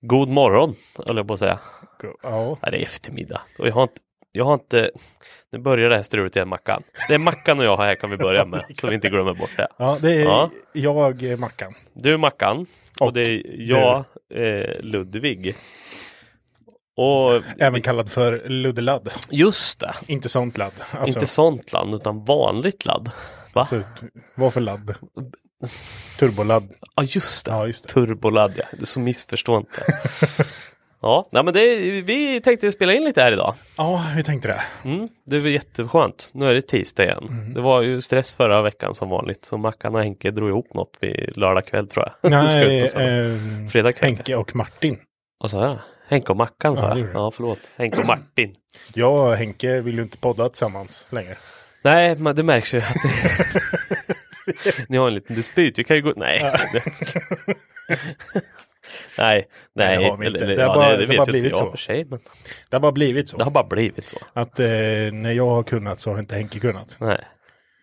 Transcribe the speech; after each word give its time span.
God 0.00 0.28
morgon, 0.28 0.74
höll 1.08 1.16
jag 1.16 1.28
på 1.28 1.34
att 1.34 1.40
säga. 1.40 1.58
Ja. 2.22 2.58
Nej, 2.62 2.70
det 2.72 2.78
är 2.78 2.82
eftermiddag. 2.82 3.40
Och 3.58 3.66
jag 3.68 3.72
har 3.72 3.82
inte, 3.82 4.00
jag 4.32 4.44
har 4.44 4.54
inte, 4.54 4.90
nu 5.52 5.58
börjar 5.58 5.88
det 5.90 5.96
här 5.96 6.02
strulet 6.02 6.36
igen 6.36 6.48
Mackan. 6.48 6.82
Det 7.08 7.14
är 7.14 7.18
Mackan 7.18 7.58
och 7.58 7.64
jag 7.64 7.76
här 7.76 7.94
kan 7.94 8.10
vi 8.10 8.16
börja 8.16 8.44
med, 8.44 8.64
så 8.74 8.86
vi 8.86 8.94
inte 8.94 9.08
glömmer 9.08 9.34
bort 9.34 9.56
det. 9.56 9.68
ja, 9.78 9.98
det 10.02 10.14
är 10.14 10.24
Ja. 10.24 10.50
jag, 10.72 11.38
Mackan. 11.38 11.72
Du 11.92 12.16
Mackan 12.16 12.66
och, 13.00 13.06
Och 13.06 13.12
det 13.12 13.20
är 13.22 13.42
jag, 13.70 14.04
eh, 14.34 14.80
Ludvig. 14.80 15.54
Och 16.96 17.42
Även 17.58 17.82
kallad 17.82 18.10
för 18.10 18.48
Luddeladd. 18.48 19.10
just 19.30 19.80
det, 19.80 19.94
Inte 20.06 20.28
sånt 20.28 20.58
ladd. 20.58 20.72
Alltså, 20.90 21.18
inte 21.18 21.26
sånt 21.26 21.72
ladd 21.72 21.94
utan 21.94 22.24
vanligt 22.24 22.84
ladd. 22.84 23.10
Va? 23.54 23.60
alltså, 23.60 23.82
vad 24.34 24.52
för 24.52 24.60
ladd? 24.60 24.94
Turboladd. 26.18 26.72
Ja 26.96 27.02
just 27.02 27.46
det, 27.46 27.52
Ja, 27.52 27.66
just 27.66 27.82
det. 27.88 27.92
turboladd 27.94 28.52
ja. 28.56 28.64
Det 28.72 28.82
är 28.82 28.86
så 28.86 29.00
missförstå 29.00 29.56
inte. 29.56 29.82
ja, 31.02 31.28
nej, 31.32 31.44
men 31.44 31.54
det, 31.54 31.76
vi 32.00 32.40
tänkte 32.40 32.72
spela 32.72 32.92
in 32.94 33.04
lite 33.04 33.22
här 33.22 33.32
idag. 33.32 33.54
Ja, 33.76 34.04
vi 34.16 34.22
tänkte 34.22 34.48
det. 34.48 34.62
Mm, 34.88 35.08
det 35.26 35.38
var 35.40 35.48
jätteskönt. 35.48 36.30
Nu 36.34 36.48
är 36.48 36.54
det 36.54 36.62
tisdag 36.62 37.04
igen. 37.04 37.26
Mm. 37.30 37.54
Det 37.54 37.60
var 37.60 37.82
ju 37.82 38.00
stress 38.00 38.34
förra 38.34 38.62
veckan 38.62 38.94
som 38.94 39.08
vanligt. 39.08 39.44
Så 39.44 39.56
Mackan 39.56 39.94
och 39.94 40.00
Henke 40.00 40.30
drog 40.30 40.48
ihop 40.48 40.74
något 40.74 40.92
vid 41.00 41.36
lördag 41.36 41.66
kväll 41.66 41.88
tror 41.88 42.08
jag. 42.20 42.30
Nej, 42.30 42.80
eh, 42.82 43.68
Fredag 43.70 43.92
kväll. 43.92 44.14
Henke 44.14 44.36
och 44.36 44.56
Martin. 44.56 44.98
Vad 45.38 45.50
sa 45.50 45.64
jag? 45.64 45.78
Henke 46.08 46.28
och 46.32 46.36
Mackan 46.36 46.74
Ja, 46.74 46.80
sa 46.82 46.88
jag. 46.88 46.96
du. 46.96 47.10
Ja, 47.14 47.30
förlåt. 47.30 47.58
Henke 47.76 48.00
och 48.00 48.06
Martin. 48.06 48.52
Jag 48.94 49.28
och 49.30 49.36
Henke 49.36 49.80
vill 49.80 49.96
ju 49.96 50.02
inte 50.02 50.18
podda 50.18 50.48
tillsammans 50.48 51.06
längre. 51.10 51.36
Nej, 51.82 52.16
men 52.16 52.36
det 52.36 52.42
märks 52.42 52.74
ju 52.74 52.78
att 52.78 52.94
det... 53.02 53.62
Ni 54.88 54.96
har 54.96 55.08
en 55.08 55.14
liten 55.14 55.36
dispyt. 55.36 55.78
Vi 55.78 55.84
kan 55.84 55.96
ju 55.96 56.02
gå... 56.02 56.12
Nej. 56.16 56.40
nej, 59.18 59.48
nej. 59.74 59.98
det 59.98 60.10
har 60.10 60.16
vi 60.16 60.26
inte. 60.26 60.44
Eller- 60.44 60.56
Det 60.56 60.62
har 60.62 60.68
ja, 60.68 60.74
bara- 60.74 60.96
det, 60.96 61.06
det 61.06 61.24
blivit 61.26 61.56
så. 61.56 61.70
för 61.70 61.78
sig. 61.78 62.04
Men 62.04 62.18
Det 62.70 62.76
har 62.76 62.80
bara 62.80 62.92
blivit 62.92 63.28
så. 63.28 63.36
det 63.36 63.44
har 63.44 63.50
bara 63.50 63.64
blivit 63.66 64.04
så. 64.04 64.16
Att 64.32 64.60
eh, 64.60 64.66
när 65.12 65.32
jag 65.32 65.46
har 65.46 65.62
kunnat 65.62 66.00
så 66.00 66.12
har 66.12 66.18
inte 66.18 66.34
Henke 66.34 66.58
kunnat. 66.60 66.96
Nej. 67.00 67.20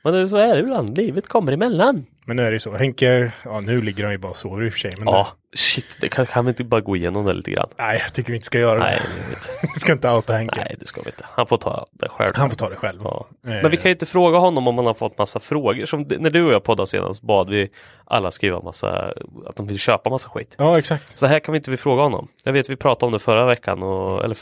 Men 0.04 0.14
det, 0.14 0.28
så 0.28 0.38
är 0.38 0.56
det 0.56 0.60
ibland. 0.60 0.98
Livet 0.98 1.28
kommer 1.28 1.52
emellan. 1.52 2.06
Men 2.26 2.36
nu 2.36 2.46
är 2.48 2.52
det 2.52 2.60
så. 2.60 2.76
Henke, 2.76 3.32
ja 3.46 3.60
nu 3.60 3.82
ligger 3.82 4.04
han 4.04 4.12
ju 4.14 4.18
bara 4.18 4.30
och 4.30 4.36
sover 4.36 4.64
i 4.66 4.70
och 4.70 4.74
för 4.74 4.80
sig. 4.80 4.92
Men 4.98 5.08
Ja, 5.08 5.28
shit. 5.56 5.98
Det 6.02 6.10
kan, 6.10 6.26
kan 6.26 6.46
vi 6.46 6.50
inte 6.50 6.64
bara 6.64 6.82
gå 6.82 6.96
igenom 6.96 7.26
det 7.26 7.34
lite 7.34 7.52
grann? 7.52 7.70
Nej, 7.78 8.00
jag 8.04 8.14
tycker 8.14 8.30
vi 8.32 8.36
inte 8.36 8.46
ska 8.46 8.60
göra 8.60 8.80
Nej, 8.80 9.00
det. 9.02 9.24
det 9.24 9.30
vet 9.30 9.50
Vi 9.76 9.80
ska 9.80 9.92
inte 9.92 10.10
outa 10.10 10.34
Henke. 10.34 10.60
Nej, 10.60 10.76
det 10.80 10.86
ska 10.88 11.02
vi 11.02 11.10
inte. 11.10 11.26
Han 11.28 11.48
får 11.48 11.58
ta 11.58 11.86
det 11.92 12.10
själv. 12.10 12.30
Han 12.36 12.50
får 12.50 12.58
ta 12.58 12.70
det 12.70 12.76
själv. 12.76 13.02
Ja. 13.04 13.28
Eh, 13.48 13.50
Men 13.50 13.72
vi 13.72 13.78
kan 13.78 13.90
ju 13.90 13.92
inte 13.94 14.06
fråga 14.06 14.38
honom 14.38 14.68
om 14.68 14.78
han 14.78 14.86
har 14.86 14.94
fått 14.94 15.18
massa 15.18 15.40
frågor. 15.40 15.86
Som 15.86 16.08
det- 16.08 16.18
när 16.20 16.30
du 16.30 16.44
och 16.46 16.54
jag 16.54 16.64
poddade 16.64 16.88
senast 16.88 17.22
bad 17.22 17.50
vi 17.50 17.70
alla 18.06 18.32
skriva 18.32 18.62
massa, 18.62 19.14
att 19.48 19.56
de 19.56 19.68
vill 19.68 19.80
köpa 19.80 20.10
massa 20.10 20.30
skit. 20.30 20.56
Ja, 20.58 20.78
exakt. 20.80 21.18
Så 21.20 21.26
här 21.26 21.40
kan 21.40 21.52
vi 21.54 21.58
inte 21.58 21.72
vi 21.72 21.78
fråga 21.78 22.02
honom. 22.04 22.28
Jag 22.44 22.54
vet 22.54 22.70
vi 22.70 22.76
pratade 22.76 23.06
om 23.06 23.14
det 23.14 23.20
förra 23.20 23.46
veckan, 23.46 23.84
och, 23.84 24.24
eller 24.24 24.38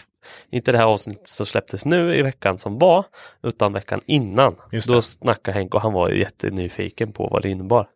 inte 0.51 0.71
det 0.71 0.77
här 0.77 0.85
avsnittet 0.85 1.29
som 1.29 1.45
släpptes 1.45 1.85
nu 1.85 2.15
i 2.17 2.21
veckan 2.21 2.57
som 2.57 2.79
var, 2.79 3.05
utan 3.43 3.73
veckan 3.73 4.01
innan. 4.05 4.55
Just 4.71 4.87
Då 4.87 4.93
det. 4.95 5.01
snackade 5.01 5.57
Henk 5.57 5.75
och 5.75 5.81
han 5.81 5.93
var 5.93 6.09
jättenyfiken 6.09 7.13
på 7.13 7.27
vad 7.27 7.41
det 7.41 7.49
innebar. 7.71 7.87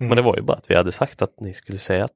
Mm. 0.00 0.08
Men 0.08 0.16
det 0.16 0.22
var 0.22 0.36
ju 0.36 0.42
bara 0.42 0.56
att 0.56 0.70
vi 0.70 0.74
hade 0.74 0.92
sagt 0.92 1.22
att 1.22 1.40
ni 1.40 1.54
skulle 1.54 1.78
säga 1.78 2.04
att 2.04 2.12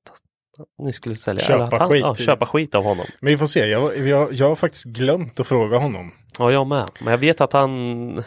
ni 0.82 0.92
skulle 0.92 1.14
sälja, 1.16 1.42
Köpa 1.44 1.64
att 1.64 1.78
han, 1.80 1.88
skit 1.88 2.00
Ja, 2.04 2.14
i- 2.18 2.22
köpa 2.24 2.46
skit 2.46 2.74
av 2.74 2.84
honom. 2.84 3.06
Men 3.20 3.30
vi 3.30 3.38
får 3.38 3.46
se. 3.46 3.66
Jag, 3.66 4.06
jag, 4.08 4.32
jag 4.32 4.48
har 4.48 4.56
faktiskt 4.56 4.84
glömt 4.84 5.40
att 5.40 5.46
fråga 5.46 5.78
honom. 5.78 6.10
Ja, 6.38 6.52
jag 6.52 6.66
med. 6.66 6.90
Men 7.00 7.10
jag 7.10 7.18
vet 7.18 7.40
att 7.40 7.52
han, 7.52 8.24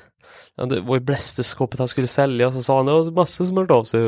ja, 0.56 0.66
det 0.66 0.80
var 0.82 0.96
ju 0.96 1.00
blästerskåpet 1.02 1.80
han 1.80 1.88
skulle 1.88 2.08
sälja 2.08 2.48
och 2.48 2.54
så 2.54 2.64
sa 2.64 2.78
han 2.78 2.86
det 2.86 2.92
var 2.92 3.12
massor 3.12 3.46
som 3.46 3.58
hört 3.58 3.72
av 3.72 3.84
sig. 3.84 4.00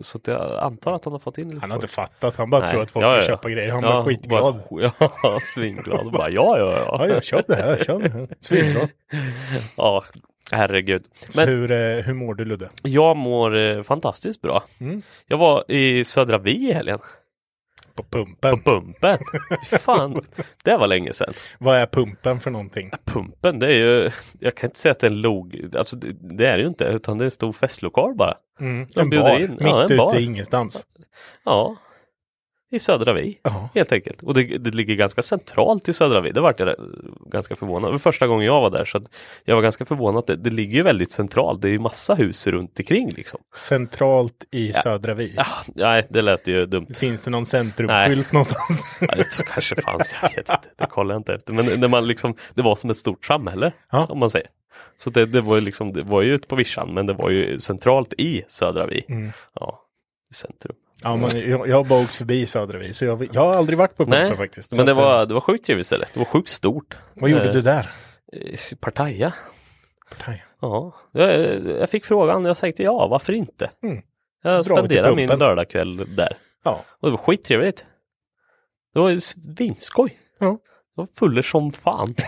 Så 0.00 0.18
att 0.18 0.26
jag 0.26 0.58
antar 0.58 0.94
att 0.94 1.04
han 1.04 1.12
har 1.12 1.20
fått 1.20 1.38
in 1.38 1.48
lite 1.48 1.60
Han 1.60 1.70
har 1.70 1.76
inte 1.76 1.88
folk. 1.88 2.08
fattat. 2.08 2.36
Han 2.36 2.50
bara 2.50 2.60
Nej. 2.60 2.70
tror 2.70 2.82
att 2.82 2.90
folk 2.90 3.04
Ja, 3.04 3.10
vill 3.10 3.16
ja, 3.18 3.22
ja. 3.22 3.26
köpa 3.28 3.50
grejer. 3.50 3.72
Han 3.72 3.82
Ja, 3.84 3.94
var 3.94 4.04
skitglad. 4.04 4.54
bara- 4.70 4.92
Ja, 5.22 5.38
svinglad. 5.40 6.06
Och 6.06 6.12
bara, 6.12 6.30
ja, 6.30 6.58
ja, 6.58 6.72
ja. 6.72 7.06
Ja, 7.06 7.14
ja, 7.14 7.20
köp 7.20 7.46
det 7.48 7.56
här. 7.56 7.76
Köp 7.84 8.02
det 8.02 8.08
här. 8.12 8.28
Svinbra. 8.40 8.88
Ja, 9.76 10.04
herregud. 10.52 11.04
Men 11.36 11.48
hur, 11.48 11.70
eh, 11.70 12.04
hur 12.04 12.14
mår 12.14 12.34
du 12.34 12.44
Ludde? 12.44 12.68
jag 12.82 13.16
mår 13.16 13.56
eh, 13.56 13.82
fantastiskt 13.82 14.42
bra. 14.42 14.64
Mm. 14.80 15.02
Jag 15.26 15.38
var 15.38 15.70
i 15.70 16.04
Södra 16.04 16.38
Vi 16.38 16.68
i 16.68 16.72
helgen. 16.72 16.98
På 17.94 18.02
På 18.02 18.18
pumpen. 18.18 18.62
Pumpen. 18.62 19.18
Fy 19.70 19.76
Fan, 19.78 20.16
det 20.64 20.76
var 20.76 20.86
länge 20.86 21.12
sedan. 21.12 21.32
Vad 21.58 21.76
är 21.76 21.86
pumpen 21.86 22.40
för 22.40 22.50
någonting? 22.50 22.90
Pumpen, 23.04 23.58
det 23.58 23.66
är 23.66 23.70
ju, 23.76 24.10
jag 24.40 24.54
kan 24.54 24.68
inte 24.70 24.78
säga 24.78 24.92
att 24.92 25.00
det 25.00 25.06
är 25.06 25.10
en 25.10 25.20
log, 25.20 25.70
alltså 25.76 25.96
det, 25.96 26.36
det 26.36 26.46
är 26.46 26.56
det 26.56 26.62
ju 26.62 26.68
inte, 26.68 26.84
utan 26.84 27.18
det 27.18 27.22
är 27.22 27.26
en 27.26 27.30
stor 27.30 27.52
festlokal 27.52 28.14
bara. 28.14 28.34
Mm. 28.60 28.86
En 28.96 29.10
bar. 29.10 29.38
in. 29.40 29.50
Mitt 29.50 29.60
Ja, 29.60 29.78
en 29.80 29.84
ute 29.84 29.96
bar. 29.96 30.16
i 30.18 30.24
ingenstans. 30.24 30.86
Ja, 31.44 31.76
i 32.70 32.78
Södra 32.78 33.12
Vi. 33.12 33.38
Ja. 33.42 33.68
Helt 33.74 33.92
enkelt. 33.92 34.22
Och 34.22 34.34
det, 34.34 34.58
det 34.58 34.70
ligger 34.70 34.94
ganska 34.94 35.22
centralt 35.22 35.88
i 35.88 35.92
Södra 35.92 36.20
Vi. 36.20 36.32
Det 36.32 36.40
vart 36.40 36.60
jag 36.60 36.74
ganska 37.26 37.54
förvånad. 37.54 37.90
Var 37.90 37.98
första 37.98 38.26
gången 38.26 38.46
jag 38.46 38.60
var 38.60 38.70
där 38.70 38.84
så 38.84 39.02
jag 39.44 39.54
var 39.54 39.62
ganska 39.62 39.84
förvånad. 39.84 40.18
att 40.18 40.26
Det, 40.26 40.36
det 40.36 40.50
ligger 40.50 40.82
väldigt 40.82 41.12
centralt. 41.12 41.62
Det 41.62 41.68
är 41.68 41.72
ju 41.72 41.78
massa 41.78 42.14
hus 42.14 42.46
runt 42.46 42.78
omkring 42.78 43.10
liksom. 43.10 43.40
Centralt 43.56 44.44
i 44.50 44.72
Södra 44.72 45.14
Vi. 45.14 45.34
Ja, 45.36 45.46
nej, 45.74 46.06
det 46.10 46.22
lät 46.22 46.46
ju 46.46 46.66
dumt. 46.66 46.86
Finns 46.98 47.22
det 47.22 47.30
någon 47.30 47.46
centrumskylt 47.46 48.32
någonstans? 48.32 48.82
Ja, 49.00 49.14
det 49.16 49.44
kanske 49.46 49.82
fanns, 49.82 50.14
jag 50.22 50.28
vet 50.28 50.38
inte. 50.38 50.60
Det 50.76 50.86
kollar 50.86 51.14
jag 51.14 51.20
inte 51.20 51.34
efter. 51.34 51.52
Men 51.52 51.80
när 51.80 51.88
man 51.88 52.06
liksom, 52.06 52.34
det 52.54 52.62
var 52.62 52.74
som 52.74 52.90
ett 52.90 52.96
stort 52.96 53.24
samhälle. 53.24 53.72
Ja. 53.92 54.06
Om 54.06 54.18
man 54.18 54.30
säger. 54.30 54.48
Så 54.96 55.10
det, 55.10 55.26
det 55.26 55.40
var 55.40 55.54
ju 55.54 55.60
liksom, 55.60 55.92
det 55.92 56.02
var 56.02 56.22
ju 56.22 56.34
ute 56.34 56.48
på 56.48 56.56
vischan 56.56 56.94
men 56.94 57.06
det 57.06 57.12
var 57.12 57.30
ju 57.30 57.58
centralt 57.58 58.12
i 58.18 58.42
Södra 58.48 58.86
Vi. 58.86 59.04
Mm. 59.08 59.32
Ja, 59.54 59.80
i 60.30 60.34
centrum. 60.34 60.76
Ja, 61.02 61.16
men 61.16 61.50
jag, 61.50 61.68
jag 61.68 61.76
har 61.76 61.84
bara 61.84 62.02
åkt 62.02 62.14
förbi 62.14 62.46
Södra 62.46 62.78
Vi, 62.78 62.94
så 62.94 63.04
jag, 63.04 63.28
jag 63.32 63.46
har 63.46 63.54
aldrig 63.54 63.78
varit 63.78 63.96
på 63.96 64.04
pumpen 64.04 64.36
faktiskt. 64.36 64.76
Men 64.76 64.86
det 64.86 64.92
att, 64.92 64.98
eh, 64.98 65.04
var, 65.04 65.26
det 65.26 65.34
var 65.34 65.40
sjukt 65.40 65.64
trevligt 65.64 65.86
ställe. 65.86 66.06
Det 66.12 66.18
var 66.18 66.26
sjukt 66.26 66.48
stort. 66.48 66.96
Vad 67.14 67.30
gjorde 67.30 67.46
eh, 67.46 67.52
du 67.52 67.62
där? 67.62 67.90
Eh, 68.32 68.58
Partaja. 68.80 69.32
Partaj. 70.10 70.44
Ja, 70.60 70.94
jag, 71.12 71.30
jag 71.66 71.90
fick 71.90 72.04
frågan. 72.04 72.44
Jag 72.44 72.58
tänkte 72.58 72.82
ja, 72.82 73.06
varför 73.06 73.32
inte? 73.32 73.70
Mm. 73.82 74.02
Jag 74.42 74.64
spenderade 74.64 75.16
min 75.16 75.28
lördagkväll 75.28 76.14
där. 76.16 76.36
Ja. 76.64 76.84
Och 77.00 77.08
det 77.08 77.10
var 77.10 77.24
skittrevligt. 77.24 77.86
Det 78.94 79.00
var 79.00 79.10
ju 79.10 79.20
svinskoj. 79.20 80.18
Ja. 80.38 80.46
Det 80.46 81.02
var 81.02 81.08
fuller 81.14 81.42
som 81.42 81.72
fan. 81.72 82.14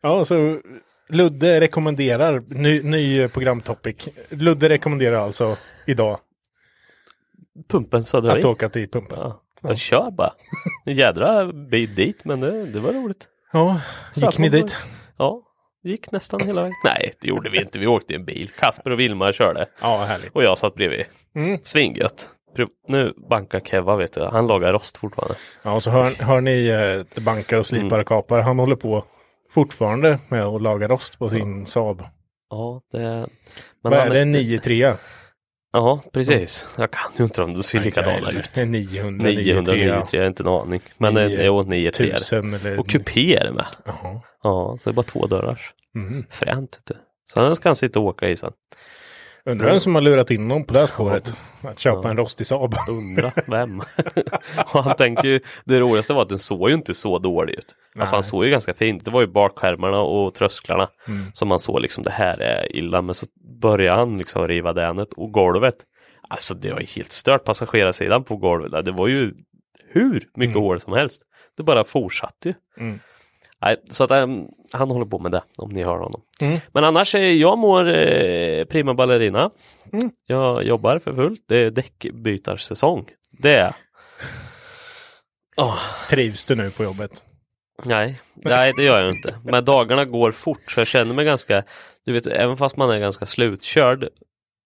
Ja, 0.00 0.24
så 0.24 0.60
Ludde 1.08 1.60
rekommenderar, 1.60 2.42
ny, 2.48 2.82
ny 2.82 3.28
programtopic. 3.28 4.08
Ludde 4.28 4.68
rekommenderar 4.68 5.16
alltså 5.16 5.56
idag 5.86 6.18
Pumpen 7.68 8.04
Södra 8.04 8.32
att 8.32 8.44
åka 8.44 8.68
till 8.68 8.88
pumpen. 8.90 9.18
Ja. 9.20 9.42
Jag 9.62 9.78
kör 9.78 10.10
bara. 10.10 10.32
En 10.84 10.94
jädra 10.94 11.52
bit 11.52 11.96
dit 11.96 12.24
men 12.24 12.40
det, 12.40 12.66
det 12.66 12.80
var 12.80 12.92
roligt. 12.92 13.28
Ja, 13.52 13.80
gick 14.14 14.38
ni 14.38 14.48
dit? 14.48 14.76
Ja, 15.16 15.42
gick 15.84 16.10
nästan 16.10 16.40
hela 16.40 16.62
vägen. 16.62 16.74
Nej, 16.84 17.12
det 17.20 17.28
gjorde 17.28 17.50
vi 17.50 17.58
inte. 17.58 17.78
Vi 17.78 17.86
åkte 17.86 18.12
i 18.12 18.16
en 18.16 18.24
bil. 18.24 18.50
Kasper 18.58 18.90
och 18.90 19.00
Vilma 19.00 19.32
körde. 19.32 19.66
Ja, 19.82 20.04
härligt. 20.04 20.32
Och 20.32 20.42
jag 20.42 20.58
satt 20.58 20.74
bredvid. 20.74 21.04
Mm. 21.34 21.58
Svingött. 21.62 22.28
Nu 22.88 23.14
bankar 23.30 23.60
Keva 23.60 23.96
vet 23.96 24.12
du. 24.12 24.24
Han 24.24 24.46
lagar 24.46 24.72
rost 24.72 24.96
fortfarande. 24.96 25.34
Ja, 25.62 25.72
och 25.72 25.82
så 25.82 25.90
hör, 25.90 26.22
hör 26.22 26.40
ni 26.40 26.66
eh, 26.66 27.22
bankar 27.22 27.58
och 27.58 27.66
slipar 27.66 27.98
och 27.98 28.06
kapar. 28.06 28.40
Han 28.40 28.58
håller 28.58 28.76
på 28.76 29.04
fortfarande 29.50 30.18
med 30.28 30.44
att 30.44 30.62
laga 30.62 30.88
rost 30.88 31.18
på 31.18 31.28
sin 31.28 31.66
Saab. 31.66 32.02
Ja, 32.50 32.82
det... 32.92 32.98
Men 32.98 33.28
Vad 33.82 33.92
är 33.94 34.10
det? 34.10 34.20
En 34.20 34.34
9-3? 34.34 34.94
Ja, 35.72 36.02
precis. 36.12 36.66
Jag 36.78 36.90
kan 36.90 37.12
ju 37.18 37.24
inte 37.24 37.40
dem. 37.40 37.54
De 37.54 37.62
ser 37.62 37.80
likadana 37.80 38.30
ut. 38.30 38.58
En 38.58 38.70
900, 38.70 39.28
900, 39.28 39.72
9-3. 39.72 39.76
903, 39.76 40.16
jag 40.16 40.22
har 40.22 40.28
inte 40.28 40.42
en 40.42 40.48
aning. 40.48 40.80
Men 40.98 41.14
det 41.14 41.28
Nio 41.28 41.40
är 41.40 41.46
jo, 41.46 41.62
903. 41.62 42.12
Tusen 42.12 42.54
eller... 42.54 42.78
Och 42.78 42.88
kupé 42.88 43.36
är 43.36 43.44
det 43.44 43.52
med. 43.52 43.66
Jaha. 43.84 44.20
Ja, 44.42 44.76
så 44.80 44.90
det 44.90 44.92
är 44.92 44.94
bara 44.94 45.02
två 45.02 45.26
dörrar. 45.26 45.60
Mm. 45.96 46.24
Fränt. 46.30 46.78
den 47.34 47.56
ska 47.56 47.68
han 47.68 47.76
sitta 47.76 47.98
och 47.98 48.04
åka 48.04 48.28
i 48.28 48.36
sen. 48.36 48.52
Undrar 49.48 49.70
vem 49.70 49.80
som 49.80 49.94
har 49.94 50.02
lurat 50.02 50.30
in 50.30 50.40
honom 50.50 50.64
på 50.64 50.72
det 50.74 50.80
här 50.80 50.86
spåret. 50.86 51.36
Att 51.62 51.78
köpa 51.78 52.00
Ja. 52.04 52.10
en 52.10 52.16
rostig 52.16 52.46
Saab. 52.46 52.74
Undra 52.88 53.30
vem. 53.48 53.80
och 54.74 54.84
han 54.84 54.96
tänker 54.96 55.28
ju, 55.28 55.40
det 55.64 55.80
roligaste 55.80 56.12
var 56.12 56.22
att 56.22 56.28
den 56.28 56.38
såg 56.38 56.68
ju 56.68 56.74
inte 56.74 56.94
så 56.94 57.18
dålig 57.18 57.54
ut. 57.54 57.74
Alltså 57.98 58.14
han 58.14 58.18
Nej. 58.20 58.28
såg 58.28 58.44
ju 58.44 58.50
ganska 58.50 58.74
fint. 58.74 59.04
Det 59.04 59.10
var 59.10 59.20
ju 59.20 59.26
bakskärmarna 59.26 60.00
och 60.00 60.34
trösklarna 60.34 60.88
Mm. 61.08 61.26
som 61.34 61.48
man 61.48 61.58
såg 61.58 61.80
liksom 61.80 62.04
det 62.04 62.10
här 62.10 62.40
är 62.40 62.76
illa. 62.76 63.02
Men 63.02 63.14
så 63.14 63.26
började 63.60 63.98
han 63.98 64.18
liksom 64.18 64.48
riva 64.48 64.72
dänet 64.72 65.12
och 65.12 65.32
golvet. 65.32 65.74
Alltså 66.28 66.54
det 66.54 66.72
var 66.72 66.80
ju 66.80 66.86
helt 66.86 67.12
stört 67.12 67.44
passagerarsidan 67.44 68.24
på 68.24 68.36
golvet. 68.36 68.84
Det 68.84 68.92
var 68.92 69.08
ju 69.08 69.30
hur 69.88 70.28
mycket 70.36 70.54
Mm. 70.56 70.62
hål 70.62 70.80
som 70.80 70.92
helst. 70.92 71.22
Det 71.56 71.62
bara 71.62 71.84
fortsatte 71.84 72.48
ju. 72.48 72.54
Mm. 72.80 72.98
Nej, 73.62 73.76
så 73.90 74.04
att 74.04 74.10
äm, 74.10 74.46
han 74.72 74.90
håller 74.90 75.06
på 75.06 75.18
med 75.18 75.32
det 75.32 75.42
om 75.56 75.70
ni 75.70 75.82
hör 75.82 75.96
honom. 75.96 76.22
Mm. 76.40 76.60
Men 76.72 76.84
annars, 76.84 77.14
eh, 77.14 77.20
jag 77.20 77.58
mår 77.58 77.88
eh, 77.88 78.64
prima 78.64 78.94
ballerina. 78.94 79.50
Mm. 79.92 80.10
Jag 80.26 80.64
jobbar 80.64 80.98
för 80.98 81.14
fullt. 81.14 81.44
Det 81.48 81.56
är 81.56 81.70
däckbytarsäsong. 81.70 83.08
Det 83.38 83.54
är 83.54 83.74
Åh, 85.56 85.78
Trivs 86.10 86.44
du 86.44 86.54
nu 86.54 86.70
på 86.70 86.84
jobbet? 86.84 87.22
nej, 87.82 88.20
nej, 88.34 88.72
det 88.76 88.82
gör 88.82 89.00
jag 89.00 89.14
inte. 89.14 89.34
Men 89.44 89.64
dagarna 89.64 90.04
går 90.04 90.32
fort 90.32 90.70
så 90.70 90.80
jag 90.80 90.86
känner 90.86 91.14
mig 91.14 91.24
ganska, 91.24 91.62
du 92.04 92.12
vet, 92.12 92.26
även 92.26 92.56
fast 92.56 92.76
man 92.76 92.90
är 92.90 92.98
ganska 92.98 93.26
slutkörd 93.26 94.08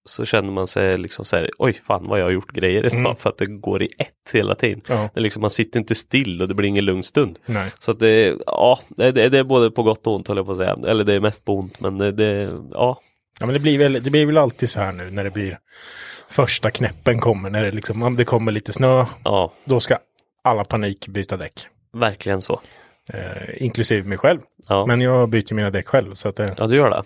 så 0.04 0.24
känner 0.24 0.50
man 0.50 0.66
sig 0.66 0.98
liksom 0.98 1.24
så 1.24 1.36
här, 1.36 1.50
oj 1.58 1.80
fan 1.84 2.06
vad 2.08 2.20
jag 2.20 2.24
har 2.24 2.30
gjort 2.30 2.52
grejer 2.52 2.94
Mm. 2.94 3.16
för 3.18 3.30
att 3.30 3.38
det 3.38 3.46
går 3.46 3.82
i 3.82 3.88
ett 3.98 4.30
hela 4.32 4.54
tiden. 4.54 4.80
Ja. 4.88 5.10
Det 5.14 5.20
liksom, 5.20 5.40
man 5.40 5.50
sitter 5.50 5.80
inte 5.80 5.94
still 5.94 6.42
och 6.42 6.48
det 6.48 6.54
blir 6.54 6.68
ingen 6.68 6.84
lugn 6.84 7.02
stund. 7.02 7.38
Nej. 7.46 7.72
Så 7.78 7.92
det, 7.92 8.36
ja, 8.46 8.80
det, 8.88 9.12
det 9.12 9.38
är 9.38 9.44
både 9.44 9.70
på 9.70 9.82
gott 9.82 10.06
och 10.06 10.14
ont 10.14 10.28
höll 10.28 10.36
jag 10.36 10.46
på 10.46 10.52
att 10.52 10.58
säga. 10.58 10.76
Eller 10.86 11.04
det 11.04 11.14
är 11.14 11.20
mest 11.20 11.44
på 11.44 11.58
ont 11.58 11.80
men 11.80 11.98
det, 11.98 12.12
det 12.12 12.58
ja, 12.70 13.00
Ja, 13.40 13.46
men 13.46 13.52
det 13.52 13.58
blir, 13.60 13.78
väl, 13.78 13.92
det 13.92 14.10
blir 14.10 14.26
väl 14.26 14.38
alltid 14.38 14.70
så 14.70 14.80
här 14.80 14.92
nu 14.92 15.10
när 15.10 15.24
det 15.24 15.30
blir 15.30 15.58
första 16.28 16.70
knäppen 16.70 17.20
kommer. 17.20 17.50
När 17.50 17.62
det, 17.64 17.70
liksom, 17.70 18.02
om 18.02 18.16
det 18.16 18.24
kommer 18.24 18.52
lite 18.52 18.72
snö, 18.72 19.04
ja, 19.24 19.52
då 19.64 19.80
ska 19.80 19.98
alla 20.44 20.64
panik 20.64 21.08
byta 21.08 21.36
däck. 21.36 21.66
verkligen 21.92 22.40
så. 22.40 22.60
Eh, 23.14 23.62
inklusive 23.62 24.08
mig 24.08 24.18
själv. 24.18 24.40
Ja, 24.68 24.86
Men 24.86 25.00
jag 25.00 25.28
byter 25.28 25.54
mina 25.54 25.70
däck 25.70 25.86
själv 25.88 26.14
så 26.14 26.28
att 26.28 26.36
det 26.36 26.54
ja 26.58 26.66
du 26.66 26.76
gör 26.76 26.90
det. 26.90 27.02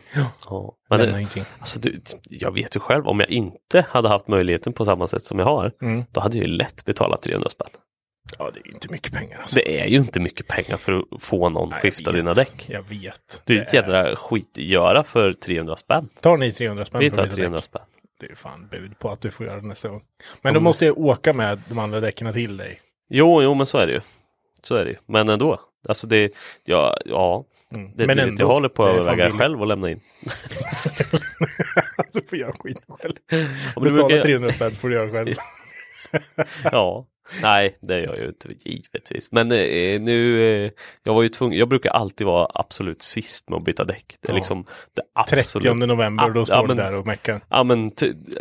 Ja. 0.48 0.74
Men 0.90 0.98
lämnar 1.00 1.12
det, 1.14 1.18
ingenting. 1.20 1.44
alltså, 1.58 1.80
du, 1.80 2.00
jag 2.30 2.54
vet 2.54 2.76
ju 2.76 2.80
själv, 2.80 3.06
om 3.08 3.20
jag 3.20 3.30
inte 3.30 3.86
hade 3.88 4.08
haft 4.08 4.28
möjligheten 4.28 4.72
på 4.72 4.84
samma 4.84 5.06
sätt 5.06 5.24
som 5.24 5.38
jag 5.38 5.46
har, 5.46 5.72
Mm. 5.82 6.04
då 6.12 6.20
hade 6.20 6.38
jag 6.38 6.46
ju 6.46 6.52
lätt 6.52 6.84
betalat 6.84 7.22
300 7.22 7.48
spänn. 7.50 7.68
Ja, 8.38 8.50
det 8.54 8.60
är 8.60 8.66
ju 8.66 8.72
inte 8.72 8.92
mycket 8.92 9.12
pengar 9.12 9.38
alltså. 9.40 9.56
Det 9.56 9.80
är 9.80 9.86
ju 9.86 9.96
inte 9.96 10.20
mycket 10.20 10.46
pengar 10.48 10.76
för 10.76 10.92
att 10.98 11.22
få 11.22 11.48
någon 11.48 11.68
Nej, 11.68 11.80
skifta 11.80 12.12
dina 12.12 12.32
däck. 12.32 12.66
Jag 12.68 12.82
vet. 12.88 13.42
Det 13.44 13.52
är 13.52 13.56
ju 13.56 13.62
ett 13.62 13.72
jädra 13.74 14.16
skitgöra 14.16 15.04
för 15.04 15.32
300 15.32 15.76
spänn. 15.76 16.08
Tar 16.20 16.36
ni 16.36 16.52
300 16.52 16.84
spänn 16.84 16.98
Vi 17.00 17.10
tar 17.10 17.22
att 17.22 17.28
byta 17.28 17.36
300 17.36 17.56
däck? 17.58 17.64
spänn. 17.64 17.82
Det 18.20 18.26
är 18.26 18.34
fan 18.34 18.68
bud 18.70 18.98
på 18.98 19.08
att 19.10 19.20
du 19.20 19.30
får 19.30 19.46
göra 19.46 19.60
det 19.60 19.66
nästa 19.66 19.88
gång. 19.88 20.02
Men 20.42 20.54
då 20.54 20.60
måste 20.60 20.86
jag 20.86 20.98
åka 20.98 21.32
med 21.32 21.60
de 21.68 21.78
andra 21.78 22.00
däcken 22.00 22.32
till 22.32 22.56
dig. 22.56 22.80
Jo, 23.10 23.42
jo, 23.42 23.54
men 23.54 23.66
så 23.66 23.78
är 23.78 23.86
det 23.86 23.92
ju. 23.92 24.00
Så 24.62 24.74
är 24.74 24.84
det 24.84 24.90
ju. 24.90 24.96
Men 25.06 25.28
ändå. 25.28 25.60
Alltså 25.88 26.06
det, 26.06 26.32
ja, 26.64 26.96
ja. 27.04 27.44
Mm. 27.74 27.90
Det, 27.94 28.06
Men 28.06 28.18
ändå, 28.18 28.42
jag 28.42 28.46
håller 28.46 28.68
på 28.68 28.84
att 28.84 28.96
överväga 28.96 29.30
själv 29.30 29.60
och 29.60 29.66
lämna 29.66 29.90
in. 29.90 30.00
alltså 31.96 32.20
får 32.28 32.38
jag 32.38 32.54
skiten 32.58 32.82
själv. 32.88 33.14
Om 33.76 33.82
Betala 33.82 34.08
brukar- 34.08 34.22
300 34.22 34.52
spänn 34.52 34.70
får 34.70 34.88
du 34.88 34.94
göra 34.94 35.10
själv. 35.10 35.34
Ja, 36.72 37.06
nej 37.42 37.78
det 37.80 37.98
gör 38.00 38.06
jag 38.06 38.18
ju 38.18 38.26
inte 38.28 38.48
givetvis. 38.64 39.32
Men 39.32 39.52
eh, 39.52 40.00
nu, 40.00 40.42
eh, 40.64 40.70
jag 41.02 41.14
var 41.14 41.22
ju 41.22 41.28
tvungen, 41.28 41.58
jag 41.58 41.68
brukar 41.68 41.90
alltid 41.90 42.26
vara 42.26 42.48
absolut 42.54 43.02
sist 43.02 43.48
med 43.50 43.56
att 43.56 43.64
byta 43.64 43.84
däck. 43.84 44.16
Det 44.20 44.28
är 44.28 44.32
Ja. 44.32 44.36
liksom 44.36 44.64
det 44.94 45.02
absolut. 45.14 45.44
30 45.64 45.86
november, 45.86 46.30
då 46.30 46.40
Ja, 46.40 46.44
står 46.46 46.56
ja, 46.56 46.62
men- 46.66 46.76
du 46.76 46.82
där 46.82 46.94
och 46.94 47.06
meckar. 47.06 47.40
Ja 47.48 47.62
men 47.64 47.92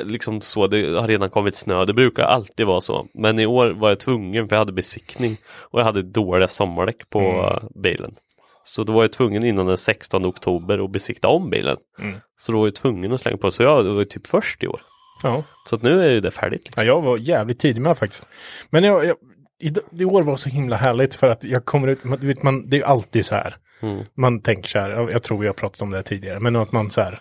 liksom 0.04 0.42
så, 0.42 0.68
det 0.68 1.00
har 1.00 1.08
redan 1.08 1.30
kommit 1.30 1.56
snö. 1.56 1.86
Det 1.86 1.94
brukar 1.94 2.24
alltid 2.24 2.66
vara 2.66 2.82
så. 2.82 3.08
Men 3.14 3.40
i 3.40 3.46
år 3.46 3.72
var 3.72 3.90
jag 3.90 4.00
tvungen 4.00 4.48
för 4.50 4.56
jag 4.56 4.62
hade 4.62 4.74
besiktning 4.74 5.38
och 5.72 5.80
jag 5.80 5.86
hade 5.86 6.02
dåliga 6.02 6.48
sommardäck 6.48 7.10
på 7.10 7.20
Mm. 7.20 7.70
bilen. 7.84 8.16
Så 8.64 8.84
då 8.84 8.94
var 8.94 9.04
jag 9.04 9.12
tvungen 9.12 9.46
innan 9.46 9.66
den 9.66 9.78
16 9.78 10.26
oktober 10.26 10.86
att 10.86 10.92
besikta 10.92 11.28
om 11.28 11.50
bilen. 11.50 11.78
Mm. 12.00 12.16
Så 12.38 12.52
då 12.52 12.60
var 12.60 12.68
jag 12.68 12.76
tvungen 12.76 13.12
att 13.14 13.22
slänga 13.22 13.38
på. 13.38 13.52
Så 13.52 13.64
jag 13.64 13.84
var 13.84 14.04
typ 14.04 14.28
först 14.28 14.64
i 14.64 14.68
år. 14.68 14.82
Ja. 15.24 15.44
Så 15.70 15.78
nu 15.82 16.18
är 16.18 16.22
det 16.22 16.32
färdigt. 16.32 16.66
Liksom. 16.66 16.84
ja, 16.84 16.88
jag 16.88 17.02
var 17.02 17.18
jävligt 17.18 17.60
tidig 17.60 17.82
med 17.82 17.98
faktiskt. 17.98 18.28
Men 18.70 18.84
jag, 18.84 19.06
jag, 19.06 19.16
i, 19.62 19.74
i 20.02 20.06
år 20.06 20.24
var 20.24 20.36
så 20.36 20.50
himla 20.50 20.76
härligt 20.76 21.16
för 21.16 21.30
att 21.30 21.44
jag 21.44 21.66
kommer 21.66 21.88
ut, 21.88 22.04
man, 22.04 22.20
vet, 22.20 22.44
man, 22.44 22.70
det 22.70 22.78
är 22.80 22.84
alltid 22.84 23.26
så 23.26 23.36
här. 23.36 23.56
Mm. 23.82 24.04
Man 24.18 24.42
tänker 24.42 24.70
så 24.70 24.80
här, 24.80 24.90
jag, 24.90 25.12
jag 25.12 25.24
tror 25.24 25.38
vi 25.38 25.48
har 25.48 25.54
pratat 25.54 25.82
om 25.82 25.92
det 25.92 26.04
tidigare, 26.04 26.40
men 26.40 26.56
att 26.56 26.72
man 26.72 26.92
så 26.92 27.02
här, 27.02 27.20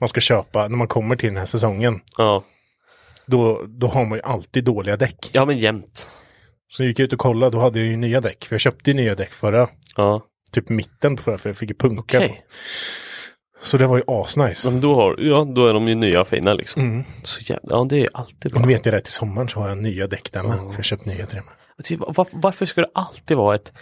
man 0.00 0.08
ska 0.08 0.20
köpa, 0.20 0.68
när 0.68 0.76
man 0.76 0.88
kommer 0.88 1.16
till 1.16 1.28
den 1.28 1.36
här 1.36 1.44
säsongen, 1.44 2.00
Ja. 2.16 2.44
då, 3.26 3.64
då 3.68 3.86
har 3.86 4.04
man 4.04 4.18
ju 4.18 4.22
alltid 4.22 4.64
dåliga 4.64 4.96
däck. 4.96 5.30
ja, 5.32 5.44
men 5.44 5.58
jämt. 5.58 6.08
Så 6.70 6.84
gick 6.84 6.98
jag 6.98 7.04
ut 7.04 7.12
och 7.12 7.18
kollade, 7.18 7.56
då 7.56 7.60
hade 7.60 7.78
jag 7.78 7.88
ju 7.88 7.96
nya 7.96 8.20
däck. 8.20 8.44
För 8.44 8.54
jag 8.54 8.60
köpte 8.60 8.90
ju 8.90 8.96
nya 8.96 9.14
däck 9.14 9.32
förra, 9.32 9.68
Ja, 9.96 10.22
typ 10.52 10.68
mitten 10.68 11.16
på 11.16 11.22
förra, 11.22 11.38
för 11.38 11.48
jag 11.48 11.56
fick 11.56 11.68
ju 11.70 11.76
punka. 11.76 12.02
okej. 12.18 12.44
Så 13.60 13.78
det 13.78 13.86
var 13.86 13.96
ju 13.96 14.02
asnice. 14.06 14.70
Men 14.70 14.80
då, 14.80 14.94
har, 14.94 15.16
ja, 15.18 15.44
då 15.54 15.66
är 15.66 15.74
de 15.74 15.88
ju 15.88 15.94
nya 15.94 16.20
och 16.20 16.28
fina 16.28 16.54
liksom. 16.54 16.82
Mm. 16.82 17.04
Så 17.22 17.40
jävla, 17.40 17.76
ja, 17.76 17.86
det 17.90 18.00
är 18.00 18.08
alltid 18.12 18.52
Och 18.52 18.60
bra. 18.60 18.66
nu 18.66 18.72
vet 18.74 18.86
jag 18.86 18.94
det, 18.94 19.00
till 19.00 19.12
sommaren 19.12 19.48
så 19.48 19.60
har 19.60 19.68
jag 19.68 19.78
nya 19.78 20.06
däck 20.06 20.32
där 20.32 20.42
med. 20.42 20.58
För 20.58 20.74
jag 20.76 20.84
köpt 20.84 21.04
nya 21.04 21.26
till 21.26 21.36
det 21.36 21.42
med. 21.98 22.14
Var, 22.16 22.26
varför 22.32 22.66
ska 22.66 22.80
det 22.80 22.90
alltid 22.94 23.36
vara 23.36 23.54
ett 23.54 23.72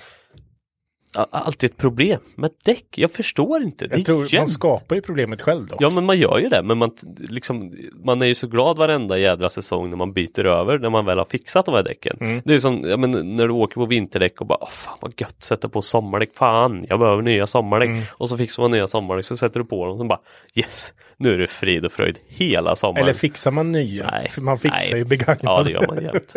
alltid 1.14 1.70
ett 1.70 1.76
problem 1.76 2.20
med 2.34 2.50
däck? 2.64 2.86
Jag 2.90 3.10
förstår 3.10 3.62
inte. 3.62 3.88
Jag 3.90 4.04
tror 4.04 4.38
man 4.38 4.48
skapar 4.48 4.96
ju 4.96 5.02
problemet 5.02 5.42
själv 5.42 5.66
dock. 5.66 5.82
Ja 5.82 5.90
men 5.90 6.04
man 6.04 6.18
gör 6.18 6.38
ju 6.38 6.48
det, 6.48 6.62
men 6.62 6.78
man, 6.78 6.90
liksom, 7.28 7.72
man 8.04 8.22
är 8.22 8.26
ju 8.26 8.34
så 8.34 8.46
glad 8.46 8.78
varenda 8.78 9.18
jädra 9.18 9.48
säsong 9.48 9.90
när 9.90 9.96
man 9.96 10.12
byter 10.12 10.46
över, 10.46 10.78
när 10.78 10.90
man 10.90 11.04
väl 11.04 11.18
har 11.18 11.24
fixat 11.24 11.66
de 11.66 11.74
här 11.74 11.82
däcken. 11.82 12.16
Mm. 12.20 12.42
Det 12.44 12.54
är 12.54 12.58
som 12.58 12.84
ja, 12.84 12.96
men, 12.96 13.34
när 13.34 13.48
du 13.48 13.52
åker 13.52 13.74
på 13.74 13.86
vinterdäck 13.86 14.40
och 14.40 14.46
bara, 14.46 14.58
Åh, 14.60 14.70
fan 14.70 14.98
vad 15.00 15.20
gött, 15.20 15.42
sätta 15.42 15.68
på 15.68 15.82
sommardäck, 15.82 16.34
fan, 16.34 16.86
jag 16.88 16.98
behöver 16.98 17.22
nya 17.22 17.46
sommardäck. 17.46 17.90
Mm. 17.90 18.02
Och 18.12 18.28
så 18.28 18.36
fixar 18.36 18.62
man 18.62 18.70
nya 18.70 18.86
sommardäck, 18.86 19.24
så 19.24 19.36
sätter 19.36 19.60
du 19.60 19.66
på 19.66 19.86
dem 19.86 20.00
och 20.00 20.06
bara, 20.06 20.20
yes, 20.54 20.92
nu 21.16 21.34
är 21.34 21.38
det 21.38 21.46
frid 21.46 21.84
och 21.84 21.92
fröjd 21.92 22.18
hela 22.28 22.76
sommaren. 22.76 23.02
Eller 23.02 23.12
fixar 23.12 23.50
man 23.50 23.72
nya? 23.72 24.10
Nej. 24.12 24.28
För 24.28 24.42
man 24.42 24.58
fixar 24.58 24.90
Nej. 24.90 24.98
ju 24.98 25.04
begagnade. 25.04 25.40
Ja, 25.42 25.62
det 25.62 25.70
gör 25.70 25.86
man 25.88 26.02
jämt. 26.02 26.36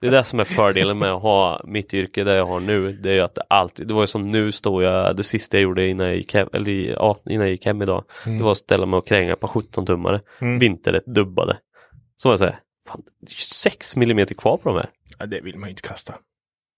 Det 0.00 0.06
är 0.06 0.10
det 0.10 0.24
som 0.24 0.40
är 0.40 0.44
fördelen 0.44 0.98
med 0.98 1.12
att 1.12 1.22
ha 1.22 1.60
mitt 1.64 1.94
yrke, 1.94 2.24
det 2.24 2.34
jag 2.34 2.46
har 2.46 2.60
nu. 2.60 2.92
Det 2.92 3.10
är 3.10 3.14
ju 3.14 3.20
att 3.20 3.34
det 3.34 3.42
alltid, 3.48 3.89
det 3.90 3.94
var 3.94 4.02
ju 4.02 4.06
som 4.06 4.30
nu 4.30 4.52
står 4.52 4.82
jag, 4.82 5.16
det 5.16 5.22
sista 5.22 5.56
jag 5.56 5.62
gjorde 5.62 5.88
innan 5.88 6.06
jag 6.06 6.16
gick 6.16 6.34
hem, 6.34 6.48
eller 6.52 6.72
ja, 6.72 7.16
innan 7.26 7.40
jag 7.46 7.50
gick 7.50 7.66
hem 7.66 7.82
idag. 7.82 8.04
Det 8.24 8.42
var 8.42 8.50
att 8.52 8.58
ställa 8.58 8.86
mig 8.86 8.98
och 8.98 9.06
kränga 9.08 9.36
på 9.36 9.46
17-tummare. 9.46 10.20
Mm. 10.40 10.58
Vinterdäck 10.58 11.04
dubbade. 11.06 11.58
Så 12.16 12.28
var 12.28 12.32
jag 12.32 12.38
säger, 12.38 12.60
fan, 12.88 13.02
det 13.20 13.32
är 13.32 13.34
6 13.34 13.96
millimeter 13.96 14.34
kvar 14.34 14.56
på 14.56 14.68
de 14.68 14.76
här. 14.78 14.90
Ja, 15.18 15.26
det 15.26 15.40
vill 15.40 15.56
man 15.58 15.68
ju 15.68 15.70
inte 15.70 15.82
kasta. 15.88 16.14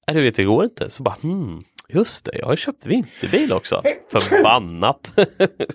Nej, 0.06 0.16
du 0.16 0.22
vet, 0.22 0.34
det 0.34 0.44
går 0.44 0.64
inte. 0.64 0.90
Så 0.90 1.02
bara, 1.02 1.16
hmm, 1.22 1.62
just 1.88 2.24
det, 2.24 2.38
jag 2.38 2.46
har 2.46 2.56
köpt 2.56 2.86
vinterbil 2.86 3.52
också. 3.52 3.82
Förbannat. 4.12 5.12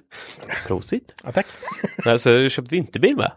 Prosit. 0.67 1.13
Ja, 1.23 1.31
tack. 1.31 1.45
Nej, 2.05 2.19
så 2.19 2.29
jag 2.29 2.41
har 2.41 2.49
köpt 2.49 2.71
vinterbil 2.71 3.15
med. 3.15 3.31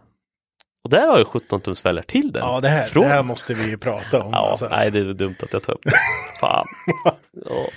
Och 0.83 0.89
där 0.89 1.07
har 1.07 1.17
jag 1.17 1.27
17 1.27 1.61
tums 1.61 1.81
fällor 1.81 2.01
till 2.01 2.31
den. 2.31 2.43
Ja, 2.43 2.59
det 2.59 2.67
här, 2.67 2.85
Från- 2.85 3.03
det 3.03 3.09
här 3.09 3.23
måste 3.23 3.53
vi 3.53 3.69
ju 3.69 3.77
prata 3.77 4.23
om. 4.23 4.31
Ja, 4.31 4.49
alltså. 4.49 4.67
nej 4.71 4.91
det 4.91 4.99
är 4.99 5.13
dumt 5.13 5.35
att 5.43 5.53
jag 5.53 5.63
tar 5.63 5.73
upp 5.73 5.83
det. 5.83 5.91
Fan. 6.39 6.65
Ja. 7.45 7.67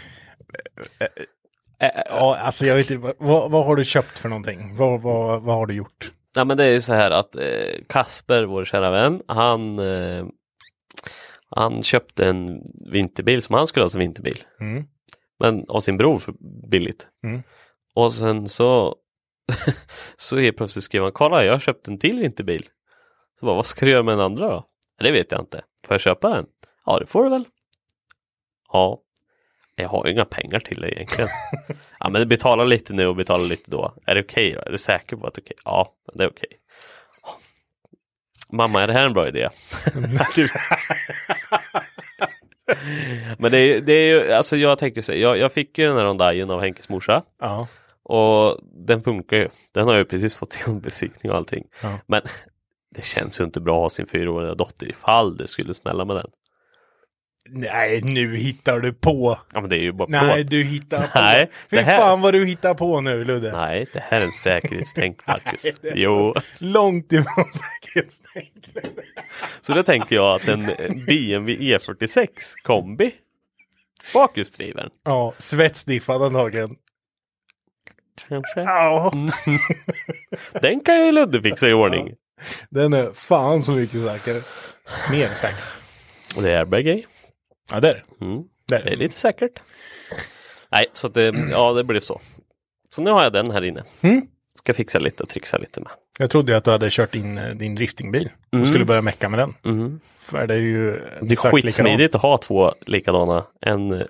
Ja, 2.06 2.36
alltså 2.36 2.66
jag 2.66 2.76
vet 2.76 2.90
inte, 2.90 3.14
vad, 3.18 3.50
vad 3.50 3.64
har 3.64 3.76
du 3.76 3.84
köpt 3.84 4.18
för 4.18 4.28
någonting? 4.28 4.76
Vad, 4.76 5.02
vad, 5.02 5.42
vad 5.42 5.54
har 5.54 5.66
du 5.66 5.74
gjort? 5.74 6.12
Nej 6.36 6.44
men 6.44 6.56
det 6.56 6.64
är 6.64 6.72
ju 6.72 6.80
så 6.80 6.94
här 6.94 7.10
att 7.10 7.36
eh, 7.36 7.84
Kasper, 7.88 8.44
vår 8.44 8.64
kära 8.64 8.90
vän, 8.90 9.22
han, 9.28 9.78
eh, 9.78 10.26
Han 11.56 11.82
köpte 11.82 12.28
en 12.28 12.62
vinterbil 12.92 13.42
som 13.42 13.54
han 13.54 13.66
skulle 13.66 13.84
ha 13.84 13.88
som 13.88 13.98
vinterbil. 13.98 14.44
Mm. 14.60 14.84
Men 15.38 15.64
av 15.68 15.80
sin 15.80 15.96
bror 15.96 16.18
för 16.18 16.34
billigt. 16.70 17.08
Mm. 17.24 17.42
Och 17.94 18.12
sen 18.12 18.46
så 18.48 18.96
så 20.16 20.38
helt 20.38 20.56
plötsligt 20.56 20.84
skrev 20.84 21.02
han, 21.02 21.12
kolla 21.12 21.44
jag 21.44 21.52
har 21.52 21.58
köpt 21.58 21.88
en 21.88 21.98
till 21.98 22.18
vinterbil. 22.18 22.68
Så 23.40 23.46
bara, 23.46 23.56
vad 23.56 23.66
ska 23.66 23.84
du 23.84 23.92
göra 23.92 24.02
med 24.02 24.12
den 24.12 24.24
andra 24.24 24.48
då? 24.48 24.66
Det 24.98 25.10
vet 25.12 25.32
jag 25.32 25.40
inte. 25.40 25.64
Får 25.86 25.94
jag 25.94 26.00
köpa 26.00 26.28
den? 26.28 26.46
Ja 26.86 26.98
det 26.98 27.06
får 27.06 27.24
du 27.24 27.30
väl. 27.30 27.44
Ja. 28.72 29.00
Jag 29.76 29.88
har 29.88 30.06
ju 30.06 30.12
inga 30.12 30.24
pengar 30.24 30.60
till 30.60 30.80
det 30.80 30.90
egentligen. 30.90 31.28
ja 32.00 32.08
men 32.08 32.28
betala 32.28 32.64
lite 32.64 32.92
nu 32.92 33.06
och 33.06 33.16
betala 33.16 33.44
lite 33.44 33.70
då. 33.70 33.94
Är 34.06 34.14
det 34.14 34.20
okej 34.20 34.52
då? 34.52 34.60
Är 34.60 34.70
du 34.70 34.78
säker 34.78 35.16
på 35.16 35.26
att 35.26 35.34
det 35.34 35.40
är 35.40 35.42
okej? 35.42 35.56
Ja, 35.64 35.92
det 36.14 36.24
är 36.24 36.28
okej. 36.28 36.48
Mamma, 38.52 38.82
är 38.82 38.86
det 38.86 38.92
här 38.92 39.06
en 39.06 39.12
bra 39.12 39.28
idé? 39.28 39.48
Men 43.38 43.50
det 43.50 43.58
är, 43.58 43.80
det 43.80 43.92
är 43.92 44.06
ju, 44.06 44.32
alltså 44.32 44.56
jag 44.56 44.78
tänker 44.78 45.02
så 45.02 45.14
jag, 45.14 45.38
jag 45.38 45.52
fick 45.52 45.78
ju 45.78 45.86
den 45.86 45.96
här 45.96 46.04
Hyundaien 46.04 46.50
av 46.50 46.60
Henkes 46.60 46.88
morsa. 46.88 47.22
Ja. 47.40 47.68
Och 48.02 48.58
den 48.62 49.02
funkar 49.02 49.36
ju. 49.36 49.48
Den 49.72 49.88
har 49.88 49.94
ju 49.94 50.04
precis 50.04 50.36
fått 50.36 50.54
igenom 50.54 50.80
besiktning 50.80 51.32
och 51.32 51.38
allting. 51.38 51.64
Ja. 51.82 51.98
Men 52.06 52.22
det 52.94 53.04
känns 53.04 53.40
ju 53.40 53.44
inte 53.44 53.60
bra 53.60 53.74
att 53.74 53.80
ha 53.80 53.90
sin 53.90 54.06
fyraåriga 54.06 54.54
dotter 54.54 54.88
ifall 54.88 55.36
det 55.36 55.46
skulle 55.46 55.74
smälla 55.74 56.04
med 56.04 56.16
den. 56.16 56.30
Nej, 57.48 58.00
nu 58.04 58.36
hittar 58.36 58.80
du 58.80 58.92
på. 58.92 59.38
Ja 59.52 59.60
men 59.60 59.70
det 59.70 59.76
är 59.76 59.80
ju 59.80 59.92
bara 59.92 60.08
Nej, 60.08 60.34
plåt. 60.34 60.50
du 60.50 60.62
hittar 60.62 61.02
på. 61.06 61.08
Nej, 61.18 61.50
Fy 61.70 61.76
det 61.76 61.82
här- 61.82 61.98
fan 61.98 62.20
vad 62.20 62.34
du 62.34 62.46
hittar 62.46 62.74
på 62.74 63.00
nu, 63.00 63.24
Ludde. 63.24 63.52
Nej, 63.52 63.86
det 63.92 64.00
här 64.00 64.20
är 64.20 64.24
en 64.24 64.32
säkerhetstänk 64.32 65.18
Marcus. 65.26 65.64
Nej, 65.64 65.92
Jo, 65.94 66.34
Långt 66.58 67.12
ifrån 67.12 67.44
säkerhetstänk. 67.82 68.52
så 69.60 69.72
då 69.74 69.82
tänker 69.82 70.16
jag 70.16 70.34
att 70.34 70.48
en 70.48 70.66
BMW 71.06 71.54
E46 71.78 72.28
kombi 72.62 73.14
bakhjulsdriven 74.14 74.90
Ja, 75.04 75.32
svetsdiffad 75.38 76.22
antagligen. 76.22 76.76
kanske. 78.28 78.60
Ja, 78.60 79.12
Den 80.62 80.80
kan 80.80 81.06
ju 81.06 81.12
Ludde 81.12 81.42
fixa 81.42 81.68
i 81.68 81.72
ordning. 81.72 82.14
den 82.70 82.92
är 82.92 83.12
fan 83.12 83.62
så 83.62 83.72
mycket 83.72 84.02
säker. 84.02 84.42
Mer 85.10 85.28
säker. 85.34 85.64
Och 86.36 86.42
det 86.42 86.52
är 86.52 86.58
airbag 86.58 86.86
i. 86.86 87.06
Ja, 87.70 87.80
det 87.80 87.88
är 87.88 87.94
det. 87.94 88.24
Mm. 88.24 88.42
det, 88.68 88.74
är 88.74 88.82
Det 88.82 88.92
är 88.92 88.96
lite 88.96 89.16
säkert. 89.18 89.62
Nej, 90.72 90.86
så 90.92 91.08
det, 91.08 91.34
ja 91.50 91.72
det 91.72 91.84
blev 91.84 92.00
så. 92.00 92.20
Så 92.90 93.02
nu 93.02 93.10
har 93.10 93.22
jag 93.22 93.32
den 93.32 93.50
här 93.50 93.64
inne. 93.64 93.84
Mm. 94.00 94.26
Ska 94.54 94.74
fixa 94.74 94.98
lite 94.98 95.22
och 95.22 95.28
trixa 95.28 95.58
lite 95.58 95.80
med. 95.80 95.92
Jag 96.18 96.30
trodde 96.30 96.56
att 96.56 96.64
du 96.64 96.70
hade 96.70 96.90
kört 96.90 97.14
in 97.14 97.38
eh, 97.38 97.54
din 97.54 97.74
driftingbil. 97.74 98.30
Mm. 98.52 98.62
Och 98.62 98.68
skulle 98.68 98.84
börja 98.84 99.02
mecka 99.02 99.28
med 99.28 99.38
den. 99.38 99.54
Mm. 99.64 100.00
För 100.18 100.46
det 100.46 100.54
är 100.54 100.58
ju 100.58 100.90
Det 101.20 101.44
är 101.44 101.50
skitsmidigt 101.50 102.14
att 102.14 102.22
ha 102.22 102.38
två 102.38 102.74
likadana. 102.86 103.46
En, 103.60 103.88
likadan. 103.88 104.08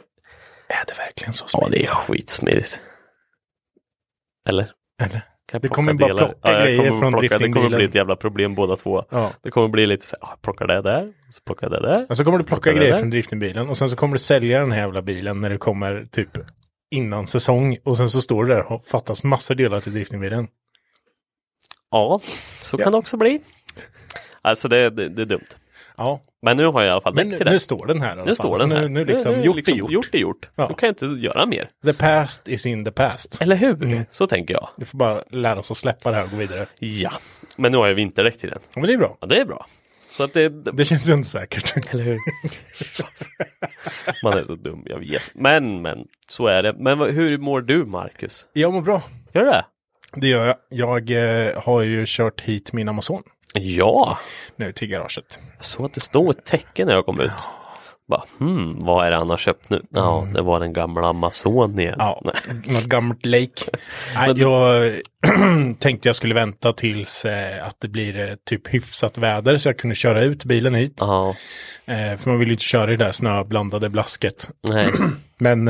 Är 0.69 0.87
det 0.87 0.95
verkligen 0.99 1.33
så 1.33 1.45
ja 1.53 1.61
smidigt? 1.61 1.81
det 1.81 1.87
är 1.87 1.95
skitsmidigt. 1.95 2.81
Eller? 4.49 4.71
Eller? 5.03 5.34
Kan 5.47 5.61
Det 5.61 5.69
plocka 5.69 5.75
kommer 5.75 5.95
bara 5.95 6.07
delar? 6.09 6.27
plocka 6.27 6.53
jag 6.53 6.63
grejer 6.63 6.91
från 6.91 7.13
plocka, 7.13 7.39
Det 7.39 7.53
kommer 7.53 7.69
bli 7.77 7.85
ett 7.85 7.95
jävla 7.95 8.17
problem 8.17 8.55
båda 8.55 8.77
två. 8.77 9.05
Ja. 9.11 9.31
Det 9.43 9.51
kommer 9.51 9.69
bli 9.69 9.87
lite 9.87 10.07
så 10.07 10.17
här, 10.23 10.37
plockar 10.37 10.67
det 10.67 10.83
där, 10.83 11.13
så 11.31 11.41
plockar 11.43 11.71
det 11.71 11.81
där. 11.81 12.07
Och 12.11 12.17
så 12.17 12.25
kommer 12.25 12.39
du 12.39 12.45
plocka 12.45 12.61
Plockar 12.61 12.81
det 12.81 12.87
grejer 12.87 12.99
från 12.99 13.11
driftingbilen 13.11 13.69
och 13.69 13.79
sen 13.79 13.91
så 13.91 13.97
kommer 13.97 14.13
du 14.13 14.19
sälja 14.19 14.61
den 14.61 14.73
här 14.73 14.79
jävla 14.81 15.03
bilen 15.03 15.41
när 15.41 15.51
det 15.51 15.59
kommer 15.59 16.05
typ 16.11 16.31
innan 16.91 17.27
säsong 17.27 17.77
och 17.85 17.97
sen 17.97 18.11
så 18.11 18.21
står 18.23 18.45
det 18.45 18.55
där 18.55 18.73
och 18.73 18.85
fattas 18.85 19.25
massor 19.25 19.55
delar 19.55 19.81
till 19.81 19.93
driftingbilen. 19.95 20.49
Ja, 21.91 22.21
så 22.61 22.77
Ja. 22.79 22.85
kan 22.85 22.93
det 22.93 22.99
också 22.99 23.17
bli. 23.17 23.41
Alltså 24.43 24.69
det, 24.69 24.91
det, 24.91 25.09
det 25.09 25.23
är 25.23 25.27
dumt. 25.27 25.45
Ja, 25.97 26.21
Men 26.43 26.57
nu 26.57 26.67
har 26.67 26.83
jag 26.83 26.89
i 26.89 26.93
alla 26.93 27.01
fall 27.01 27.15
men 27.15 27.25
däck 27.25 27.31
nu, 27.31 27.37
till 27.37 27.45
den. 27.45 27.53
nu 27.55 27.59
står 27.59 27.87
den 27.87 28.01
här 28.01 28.09
i 28.09 28.13
alla 28.13 28.21
Nu 28.21 28.27
fall. 28.27 28.37
står 28.37 28.59
den 28.59 28.73
här. 28.73 28.81
Nu, 28.83 28.89
nu 28.89 29.05
liksom, 29.05 29.33
Nu 29.33 29.41
är 29.41 29.45
gjort 29.45 29.57
liksom 29.57 29.75
är 29.75 29.79
gjort. 29.79 29.91
Gjort 29.91 30.15
är 30.15 30.19
gjort. 30.19 30.49
Ja. 30.57 30.67
Då 30.69 30.75
kan 30.75 30.87
jag 30.87 30.93
inte 30.93 31.27
göra 31.27 31.47
mer. 31.47 31.71
The 31.85 31.95
past 31.95 32.49
is 32.49 32.67
in 32.67 32.85
the 32.85 32.91
past. 32.91 33.43
Eller 33.43 33.57
hur? 33.57 33.83
Mm. 33.85 34.05
Så 34.11 34.27
tänker 34.27 34.55
jag. 34.55 34.69
Du 34.77 34.85
får 34.85 34.99
bara 34.99 35.23
lära 35.31 35.59
oss 35.59 35.71
att 35.71 35.77
släppa 35.77 36.11
det 36.11 36.17
här 36.17 36.25
och 36.25 36.31
gå 36.31 36.37
vidare. 36.37 36.67
Ja, 36.79 37.13
men 37.57 37.73
nu 37.73 37.79
har 37.79 37.87
jag 37.89 37.95
vinterdäck 37.95 38.39
till 38.39 38.51
den. 38.51 38.59
Ja, 38.75 38.81
men 38.81 38.87
det 38.87 38.93
är 38.95 38.99
bra. 38.99 39.19
Ja, 39.21 39.27
det 39.27 39.41
är 39.41 39.45
bra. 39.45 39.67
Så 40.09 40.23
att 40.23 40.33
det... 40.33 40.49
det 40.49 40.85
känns 40.85 41.09
ju 41.09 41.13
inte 41.13 41.29
säkert. 41.29 41.75
eller 41.95 42.05
hur? 42.05 42.19
Man 44.25 44.39
är 44.39 44.43
så 44.43 44.55
dum, 44.55 44.83
jag 44.87 44.99
vet. 44.99 45.23
Men, 45.35 45.83
men, 45.83 45.99
så 46.29 46.47
är 46.47 46.63
det. 46.63 46.75
Men 46.79 47.01
hur 47.01 47.39
mår 47.39 47.61
du, 47.61 47.85
Marcus? 47.85 48.47
Jag 48.53 48.73
mår 48.73 48.83
bra. 48.83 49.03
Gör 49.33 49.45
du 49.45 49.51
det? 49.51 49.65
Det 50.17 50.29
gör 50.29 50.47
jag. 50.47 50.57
Jag 50.69 51.11
eh, 51.47 51.63
har 51.63 51.83
ju 51.83 52.05
kört 52.07 52.41
hit 52.41 52.73
min 52.73 52.89
Amazon 52.89 53.23
Ja, 53.61 54.19
nu 54.57 54.73
till 54.73 54.89
garaget. 54.89 55.39
jag 55.57 55.65
såg 55.65 55.87
att 55.87 55.95
det 55.95 56.01
stod 56.01 56.31
ett 56.31 56.45
tecken 56.45 56.87
när 56.87 56.95
jag 56.95 57.07
kom 57.07 57.21
ut. 57.21 57.49
Bara, 58.09 58.23
hmm, 58.39 58.79
vad 58.81 59.07
är 59.07 59.11
det 59.11 59.17
han 59.17 59.31
har 59.31 59.37
köpt 59.37 59.71
nu? 59.71 59.83
Ja, 59.91 60.29
det 60.35 60.43
var 60.43 60.61
den 60.61 60.73
gamla 60.73 61.09
Amazon 61.09 61.81
igen. 61.81 61.95
Ja, 61.99 62.23
något 62.67 62.85
gammalt 62.85 63.27
lake. 63.27 63.71
Nej, 64.15 64.33
jag 64.41 64.93
tänkte 65.79 66.09
jag 66.09 66.17
skulle 66.17 66.35
vänta 66.35 66.73
tills 66.73 67.25
eh, 67.25 67.67
att 67.67 67.77
det 67.81 67.89
blir 67.89 68.19
eh, 68.29 68.35
typ 68.49 68.75
hyfsat 68.75 69.19
väder 69.19 69.57
så 69.57 69.69
jag 69.69 69.79
kunde 69.79 69.97
köra 69.97 70.21
ut 70.21 70.45
bilen 70.45 70.75
hit. 70.75 70.97
Ja, 71.01 71.35
Eh, 71.87 72.17
för 72.17 72.31
man 72.31 72.39
vill 72.39 72.49
ju 72.49 72.55
inte 72.55 72.65
köra 72.65 72.93
i 72.93 72.97
det 72.97 73.05
där 73.05 73.13
snöblandade 73.13 73.89
blasket. 73.89 74.51
nej, 74.69 74.93
Men 75.39 75.67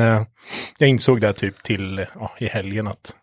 jag 0.77 0.89
insåg 0.89 1.21
det 1.21 1.33
typ 1.33 1.63
till 1.63 2.05
ja, 2.19 2.31
i 2.37 2.45
helgen 2.45 2.87
att 2.87 3.15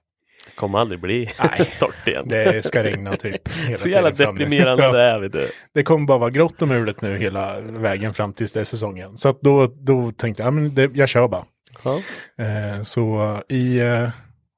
kommer 0.55 0.79
aldrig 0.79 1.01
bli 1.01 1.31
Nej. 1.59 1.75
torrt 1.79 2.09
igen. 2.09 2.25
det 2.29 2.65
ska 2.65 2.85
regna 2.85 3.17
typ. 3.17 3.49
hela 3.65 3.75
Så 3.77 3.89
jävla 3.89 4.11
deprimerande 4.11 4.85
Ja. 4.85 4.93
det 4.93 5.03
är, 5.03 5.19
vet 5.21 5.33
du. 5.33 5.49
Det 5.75 5.83
kommer 5.83 6.07
bara 6.07 6.19
vara 6.19 6.31
grått 6.31 6.63
och 6.63 6.69
mulet 6.69 7.01
nu 7.03 7.19
hela 7.19 7.61
vägen 7.61 8.15
fram 8.15 8.33
tills 8.33 8.53
det 8.53 8.61
är 8.61 8.65
säsongen. 8.65 9.17
Så 9.19 9.39
då, 9.41 9.67
då 9.67 10.13
tänkte 10.13 10.43
jag, 10.43 10.47
ja, 10.47 10.51
men 10.51 10.75
det, 10.75 10.91
jag 10.95 11.09
kör 11.09 11.29
bara. 11.29 11.45
Ja. 11.85 12.01
Eh, 12.45 12.83
så 12.83 13.39
i 13.49 13.79
eh, 13.81 14.09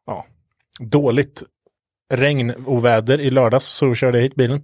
ja, 0.06 0.26
dåligt 0.80 1.42
regn 2.14 2.50
och 2.66 2.84
väder 2.84 3.20
i 3.20 3.30
lördags 3.30 3.64
så 3.66 3.94
körde 3.94 4.18
jag 4.18 4.22
hit 4.22 4.34
bilen. 4.34 4.62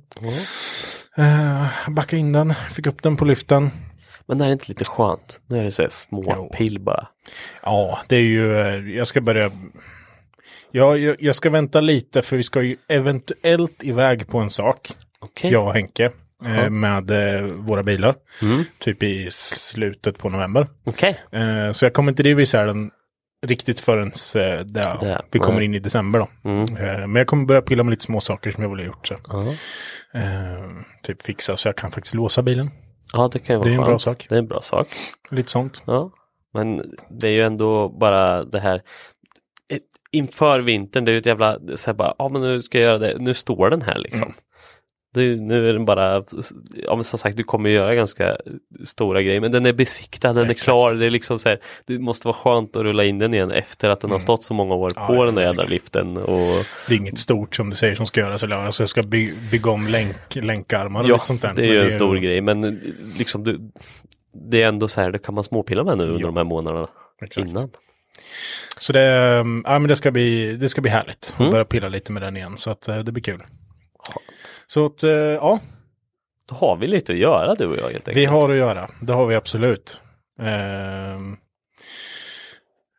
Eh, 1.19 1.67
backade 1.89 2.21
in 2.21 2.33
den, 2.33 2.55
fick 2.71 2.87
upp 2.87 3.03
den 3.03 3.17
på 3.17 3.25
lyften. 3.25 3.71
Men 4.27 4.39
det 4.39 4.45
är 4.45 4.53
inte 4.53 4.65
lite 4.69 4.85
skönt? 4.85 5.41
Nu 5.47 5.59
är 5.59 5.65
det 5.65 5.71
så 5.71 5.83
här 5.83 5.89
små 5.89 6.25
Jo. 6.37 6.51
pill 6.57 6.81
bara. 6.81 7.09
Ja, 7.63 7.99
det 8.07 8.17
är 8.17 8.21
ju, 8.21 8.59
eh, 8.61 8.97
jag 8.97 9.07
ska 9.07 9.21
börja, 9.21 9.51
ja, 10.73 10.97
jag, 10.97 11.17
jag 11.19 11.35
ska 11.35 11.51
vänta 11.51 11.81
lite 11.81 12.23
för 12.23 12.37
vi 12.37 12.43
ska 12.43 12.63
ju 12.63 12.77
eventuellt 12.89 13.85
iväg 13.85 14.29
på 14.29 14.39
en 14.39 14.51
sak, 14.51 14.93
Okej. 15.21 15.53
jag 15.53 15.67
och 15.67 15.75
Henke, 15.75 16.11
eh, 16.45 16.71
med 16.71 17.11
eh, 17.11 17.43
våra 17.43 17.83
bilar. 17.83 18.15
Mm. 18.43 18.65
Typ 18.79 19.03
i 19.03 19.29
slutet 19.31 20.19
på 20.19 20.29
november. 20.29 20.69
Okej. 20.87 21.21
Eh, 21.33 21.73
så 21.73 21.85
jag 21.85 21.93
kommer 21.93 22.13
inte 22.13 22.23
driva 22.23 22.41
isär 22.41 22.67
den 22.67 22.91
riktigt 23.47 23.81
förrän 23.81 24.07
eh, 24.07 24.61
där 24.65 25.21
vi 25.31 25.39
kommer 25.39 25.61
in 25.61 25.75
i 25.75 25.79
december 25.79 26.19
då. 26.19 26.29
Mm. 26.51 26.77
Eh, 26.77 26.99
men 27.07 27.17
jag 27.17 27.27
kommer 27.27 27.47
börja 27.47 27.63
pilla 27.63 27.83
med 27.83 27.91
lite 27.91 28.05
små 28.05 28.21
saker 28.21 28.51
som 28.51 28.63
jag 28.63 28.71
vill 28.71 28.79
ha 28.79 28.87
gjort. 28.87 29.07
Så. 29.07 29.15
Eh, 29.15 30.71
typ 31.03 31.23
fixa 31.23 31.57
så 31.57 31.69
jag 31.69 31.77
kan 31.77 31.91
faktiskt 31.91 32.15
låsa 32.15 32.43
bilen. 32.43 32.71
ja, 33.13 33.31
det 33.33 33.39
kan 33.39 33.55
ju 33.55 33.59
vara 33.59 33.69
Det 33.69 33.75
är 33.75 33.79
en 33.79 33.85
bra 33.85 33.99
sak. 33.99 34.27
Det 34.29 34.35
är 34.35 34.39
en 34.39 34.49
bra 34.49 34.61
sak. 34.61 34.89
Lite 35.31 35.51
sånt. 35.51 35.83
Ja. 35.87 36.11
Men 36.55 36.95
det 37.11 37.29
är 37.29 37.33
ju 37.33 37.43
ändå 37.43 37.89
bara 37.89 38.45
det 38.45 38.61
här 38.61 38.83
inför 40.13 40.61
vintern, 40.61 41.05
det 41.05 41.11
är 41.11 41.13
ju 41.13 41.19
ett 41.19 41.27
jävla, 41.27 41.59
så 41.75 41.91
här 41.91 41.95
bara, 41.95 42.15
ja 42.19 42.29
men 42.29 42.43
nu 42.43 42.63
ska 42.63 42.79
jag 42.79 42.87
göra 42.89 42.99
det, 42.99 43.17
nu 43.19 43.35
står 43.35 43.71
den 43.71 43.83
här 43.83 43.99
liksom. 43.99 44.23
Mm. 44.23 44.35
Är, 45.17 45.37
nu 45.37 45.69
är 45.69 45.73
den 45.73 45.85
bara, 45.85 46.25
ja 46.75 46.95
men 46.95 47.05
som 47.05 47.19
sagt 47.19 47.37
du 47.37 47.45
kommer 47.45 47.71
göra 47.71 47.95
ganska 47.95 48.37
stora 48.85 49.23
grejer, 49.23 49.41
men 49.41 49.53
den 49.53 49.67
är 49.67 49.73
besiktad, 49.73 50.33
den 50.33 50.51
Exakt. 50.51 50.61
är 50.61 50.65
klar, 50.65 50.95
det 50.95 51.07
är 51.07 51.11
liksom 51.11 51.39
så 51.39 51.49
här, 51.49 51.59
det 51.87 51.99
måste 51.99 52.27
vara 52.27 52.37
skönt 52.37 52.77
att 52.77 52.83
rulla 52.83 53.05
in 53.05 53.19
den 53.19 53.35
igen 53.35 53.51
efter 53.51 53.91
att 53.91 54.01
den 54.01 54.11
har 54.11 54.19
stått 54.19 54.43
så 54.43 54.55
många 54.55 54.75
år 54.75 54.91
Mm. 54.91 55.03
Ja, 55.03 55.07
på 55.07 55.15
ja, 55.15 55.25
den 55.25 55.35
där 55.35 55.43
jävla 55.43 55.63
liften. 55.63 56.17
Och, 56.17 56.41
Det 56.89 56.95
är 56.95 56.99
inget 56.99 57.19
stort 57.19 57.55
som 57.57 57.71
du 57.71 57.77
säger 57.77 57.95
som 57.95 58.07
ska 58.07 58.21
göras. 58.21 58.45
Eller 58.45 58.57
alltså 58.57 58.83
jag 58.83 58.89
ska 58.89 59.03
by 59.03 59.33
bygga 59.51 59.71
om 59.71 59.87
länk, 59.89 60.17
länkarmar 60.35 61.01
och 61.03 61.09
ja, 61.09 61.15
lite 61.15 61.27
sånt 61.27 61.43
där. 61.43 61.53
det 61.57 61.63
är 61.63 61.73
ju 61.73 61.85
en 61.85 61.93
stor 61.93 62.17
grej, 62.17 62.41
men 62.41 62.81
liksom 63.19 63.45
du, 63.45 63.61
det 64.51 64.63
är 64.63 64.69
ändå 64.69 64.89
så 64.89 65.01
här, 65.01 65.11
det 65.11 65.19
kan 65.19 65.35
man 65.35 65.45
småpilla 65.45 65.85
med 65.85 65.99
nu 65.99 66.05
under 66.05 66.21
Ja. 66.21 66.27
de 66.27 66.37
här 66.37 66.45
månaderna 66.45 66.89
Exakt. 67.23 67.49
innan. 67.51 67.71
Så 68.79 68.93
det, 68.93 69.39
um, 69.41 69.65
ja, 69.67 69.79
men 69.79 69.89
det, 69.89 69.97
ska 69.97 70.11
bli, 70.11 70.57
det 70.57 70.69
ska 70.69 70.81
bli 70.81 70.91
härligt. 70.91 71.35
Mm. 71.39 71.47
att 71.47 71.53
Börja 71.53 71.65
pilla 71.65 71.89
lite 71.89 72.13
med 72.13 72.23
den 72.23 72.37
igen. 72.37 72.57
Så 72.57 72.71
att, 72.71 72.89
eh, 72.89 72.99
det 72.99 73.13
blir 73.13 73.23
kul. 73.23 73.43
Så 74.67 74.87
att, 74.87 75.03
eh, 75.03 75.11
ja, 75.11 75.59
Då 76.49 76.55
har 76.55 76.77
vi 76.77 76.87
lite 76.87 77.13
att 77.13 77.19
göra 77.19 77.55
du 77.55 77.67
och 77.67 77.77
jag 77.77 77.83
helt 77.83 77.95
enkelt. 77.95 78.17
vi 78.17 78.25
har 78.25 78.51
att 78.51 78.57
göra. 78.57 78.91
Det 79.01 79.13
har 79.13 79.27
vi 79.27 79.35
absolut. 79.35 80.01
Ehm, 80.43 81.37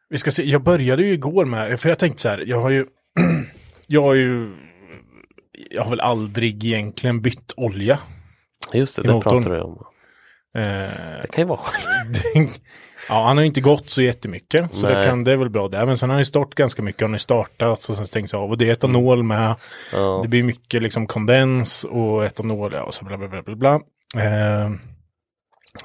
vi 0.09 0.17
ska 0.17 0.31
se, 0.31 0.43
jag 0.43 0.63
började 0.63 1.03
ju 1.03 1.13
igår 1.13 1.45
med, 1.45 1.79
för 1.79 1.89
jag 1.89 1.99
tänkte 1.99 2.21
så 2.21 2.29
här, 2.29 2.43
jag 2.47 2.61
har 2.61 2.69
ju, 2.69 2.85
jag 3.87 4.01
har 4.01 4.13
ju, 4.13 4.51
jag 5.69 5.83
har 5.83 5.89
väl 5.89 5.99
aldrig 5.99 6.65
egentligen 6.65 7.21
bytt 7.21 7.53
olja. 7.57 7.99
Just 8.73 8.95
det, 8.95 9.01
det 9.01 9.07
pratar 9.07 9.49
du 9.49 9.61
om. 9.61 9.85
Eh, 10.55 10.63
Det 11.21 11.27
kan 11.31 11.41
ju 11.41 11.47
vara 11.47 11.57
skönt. 11.59 12.21
ja, 13.09 13.23
han 13.27 13.37
har 13.37 13.41
ju 13.41 13.47
inte 13.47 13.61
gått 13.61 13.89
så 13.89 14.01
jättemycket. 14.01 14.75
Så 14.75 14.87
det, 14.87 15.05
kan, 15.05 15.23
det 15.23 15.31
är 15.31 15.37
väl 15.37 15.49
bra 15.49 15.67
där. 15.67 15.85
Men 15.85 15.97
sen 15.97 16.09
har 16.09 16.13
han 16.13 16.21
ju 16.21 16.25
startat 16.25 16.55
ganska 16.55 16.81
mycket. 16.81 17.01
Han 17.01 17.11
har 17.11 17.15
ju 17.15 17.19
startat 17.19 17.89
och 17.89 17.95
sen 17.97 18.07
stängs 18.07 18.33
av. 18.33 18.49
Och 18.49 18.57
det 18.57 18.67
är 18.69 18.71
etanol 18.73 19.23
med. 19.23 19.55
Ja. 19.93 20.19
Det 20.23 20.27
blir 20.27 20.43
mycket 20.43 20.81
liksom 20.81 21.07
kondens 21.07 21.83
och 21.83 22.25
etanol. 22.25 22.73
Ja, 22.73 22.83
och 22.83 22.93
så 22.93 23.05
bla 23.05 23.17
bla 23.17 23.27
bla 23.27 23.41
bla. 23.41 23.55
bla. 23.55 23.73
Eh, 24.23 24.71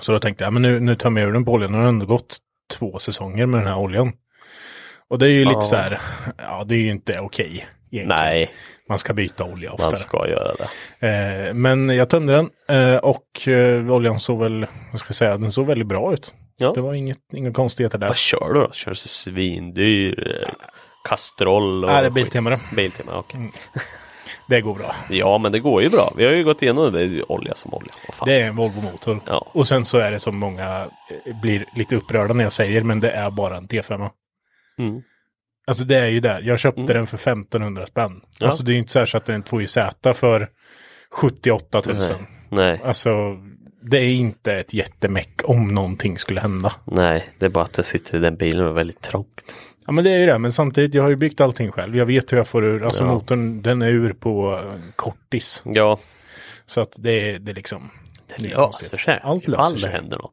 Så 0.01 0.13
då 0.13 0.19
tänkte 0.19 0.45
jag, 0.45 0.53
men 0.53 0.63
nu, 0.63 0.81
nu 0.81 0.95
tar 0.95 1.11
jag 1.11 1.29
ur 1.29 1.33
den 1.33 1.45
på 1.45 1.53
oljan. 1.53 1.71
Nu 1.73 1.77
har 1.79 1.83
det 1.85 1.89
ändå 1.89 2.07
gått 2.07 2.37
två 2.79 2.99
säsonger 2.99 3.47
med 3.47 3.61
den 3.61 3.67
här 3.67 3.79
oljan. 3.79 4.13
Och 5.09 5.19
det 5.19 5.27
är 5.27 5.31
ju 5.31 5.45
lite 5.45 5.53
Ja. 5.57 5.61
så 5.61 5.77
här, 5.77 6.01
ja 6.39 6.65
det 6.67 6.75
är 6.75 6.79
ju 6.79 6.91
inte 6.91 7.21
okej. 7.21 7.67
egentligen. 7.91 8.09
Nej, 8.09 8.51
Man 8.89 8.99
ska 8.99 9.13
byta 9.13 9.45
olja 9.45 9.71
man 9.71 9.87
oftare. 9.87 9.97
ska 10.01 10.29
göra 10.29 10.55
det. 10.55 11.09
Eh, 11.49 11.55
men 11.55 11.89
jag 11.89 12.09
tömde 12.11 12.33
den 12.33 12.51
eh, 12.93 12.99
och 12.99 13.49
eh, 13.49 13.93
oljan 13.93 14.21
såg 14.21 14.39
väl, 14.39 14.67
vad 14.91 15.01
ska 15.01 15.09
jag 15.09 15.15
säga, 15.15 15.39
den 15.39 15.53
såg 15.53 15.67
väldigt 15.67 15.89
bra 15.89 16.13
ut. 16.13 16.35
Ja. 16.57 16.73
Det 16.75 16.81
var 16.81 16.95
inget, 16.95 17.19
inga 17.33 17.53
konstigheter 17.53 17.99
där. 17.99 18.09
Vad 18.09 18.17
kör 18.17 18.53
du 18.53 18.61
då? 18.61 18.73
Kör 18.73 18.91
du 18.91 18.95
så 18.95 19.09
svindyr 19.09 20.43
eh, 20.43 20.53
kastrull? 21.09 21.85
Och 21.85 21.91
Nej, 21.91 22.01
det 22.03 22.07
är? 22.07 22.11
Biltema 22.11 22.51
det. 22.51 22.61
Biltema, 22.77 23.19
okej. 23.19 23.51
Det 24.49 24.61
går 24.61 24.75
bra. 24.75 24.95
Ja, 25.11 25.39
men 25.39 25.53
det 25.53 25.59
går 25.59 25.83
ju 25.83 25.89
bra. 25.89 26.13
Vi 26.17 26.25
har 26.25 26.33
ju 26.33 26.45
gått 26.45 26.63
igenom 26.63 26.93
det. 26.93 27.07
Det 27.09 27.19
är 27.19 27.33
olja 27.33 27.55
som 27.55 27.75
olja. 27.75 27.93
Det 28.25 28.41
är 28.41 28.47
en 28.47 28.57
Volvo-motor. 28.57 29.21
Ja. 29.27 29.47
Och 29.53 29.69
sen 29.69 29.85
så 29.85 29.99
är 29.99 30.11
det 30.11 30.19
som 30.19 30.39
många 30.39 30.87
eh, 31.25 31.41
blir 31.41 31.65
lite 31.75 31.97
upprörda 31.97 32.35
när 32.35 32.45
jag 32.45 32.53
säger, 32.53 32.83
men 32.83 33.01
det 33.01 33.11
är 33.11 33.31
bara 33.31 33.57
en 33.57 33.69
T5. 33.69 34.11
Mm. 34.79 35.03
Alltså 35.67 35.85
det 35.85 35.97
är 35.97 36.07
ju 36.07 36.21
det. 36.21 36.41
Jag 36.43 36.59
köpte 36.59 36.81
Mm. 36.81 36.95
den 36.95 37.07
för 37.07 37.17
1500 37.17 37.87
spänn. 37.87 38.21
Ja. 38.39 38.47
Alltså 38.47 38.63
det 38.65 38.71
är 38.71 38.73
ju 38.73 38.79
inte 38.79 38.93
så 38.93 39.07
så 39.07 39.17
att 39.17 39.25
det 39.27 39.33
är 39.33 39.35
en 39.35 39.43
2JZ 39.45 40.13
för 40.15 40.49
78 41.11 41.83
000. 41.87 41.97
Nej. 42.01 42.19
Nej, 42.51 42.81
Alltså 42.85 43.37
det 43.83 43.97
är 43.99 44.15
inte 44.15 44.53
ett 44.53 44.75
jättemäck 44.75 45.41
om 45.45 45.75
någonting 45.75 46.19
skulle 46.19 46.41
hända. 46.41 46.73
nej, 46.85 47.31
det 47.39 47.47
är 47.47 47.51
bara 47.51 47.65
att 47.65 47.73
det 47.73 47.83
sitter 47.83 48.17
i 48.19 48.21
den 48.21 48.37
bilen 48.37 48.65
och 48.65 48.71
är 48.71 48.75
väldigt 48.75 49.01
trångt. 49.01 49.41
Ja 49.87 49.93
men 49.93 50.05
det 50.05 50.11
är 50.11 50.19
ju 50.19 50.27
det, 50.27 50.39
men 50.39 50.53
samtidigt 50.53 50.95
jag 50.95 51.03
har 51.03 51.11
ju 51.11 51.17
byggt 51.17 51.41
allting 51.41 51.73
själv. 51.73 51.97
Jag 51.97 52.07
vet 52.07 52.33
hur 52.33 52.37
jag 52.37 52.49
får 52.49 52.65
ur, 52.65 52.85
alltså 52.85 53.03
Ja. 53.03 53.15
motorn 53.15 53.63
den 53.63 53.83
är 53.83 53.89
ur 53.89 54.13
på 54.13 54.61
eh, 54.67 54.73
kortis. 54.97 55.63
Ja, 55.65 55.99
Så 56.67 56.81
att 56.81 56.93
det 56.97 57.31
är, 57.31 57.39
det 57.39 57.53
liksom. 57.53 57.91
det 58.27 58.35
är 58.35 58.49
löser 58.57 58.99
sig. 58.99 59.21
Allt 59.23 59.49
löser 59.49 59.75
det 59.75 59.81
sig. 59.81 59.91
händer 59.91 60.19
något. 60.19 60.33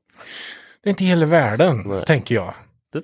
Det 0.84 0.90
är 0.90 0.92
inte 0.92 1.06
hela 1.06 1.25
världen, 1.25 1.84
Nej. 1.86 2.06
tänker 2.06 2.36
jag. 2.36 2.54
Det... 2.94 3.02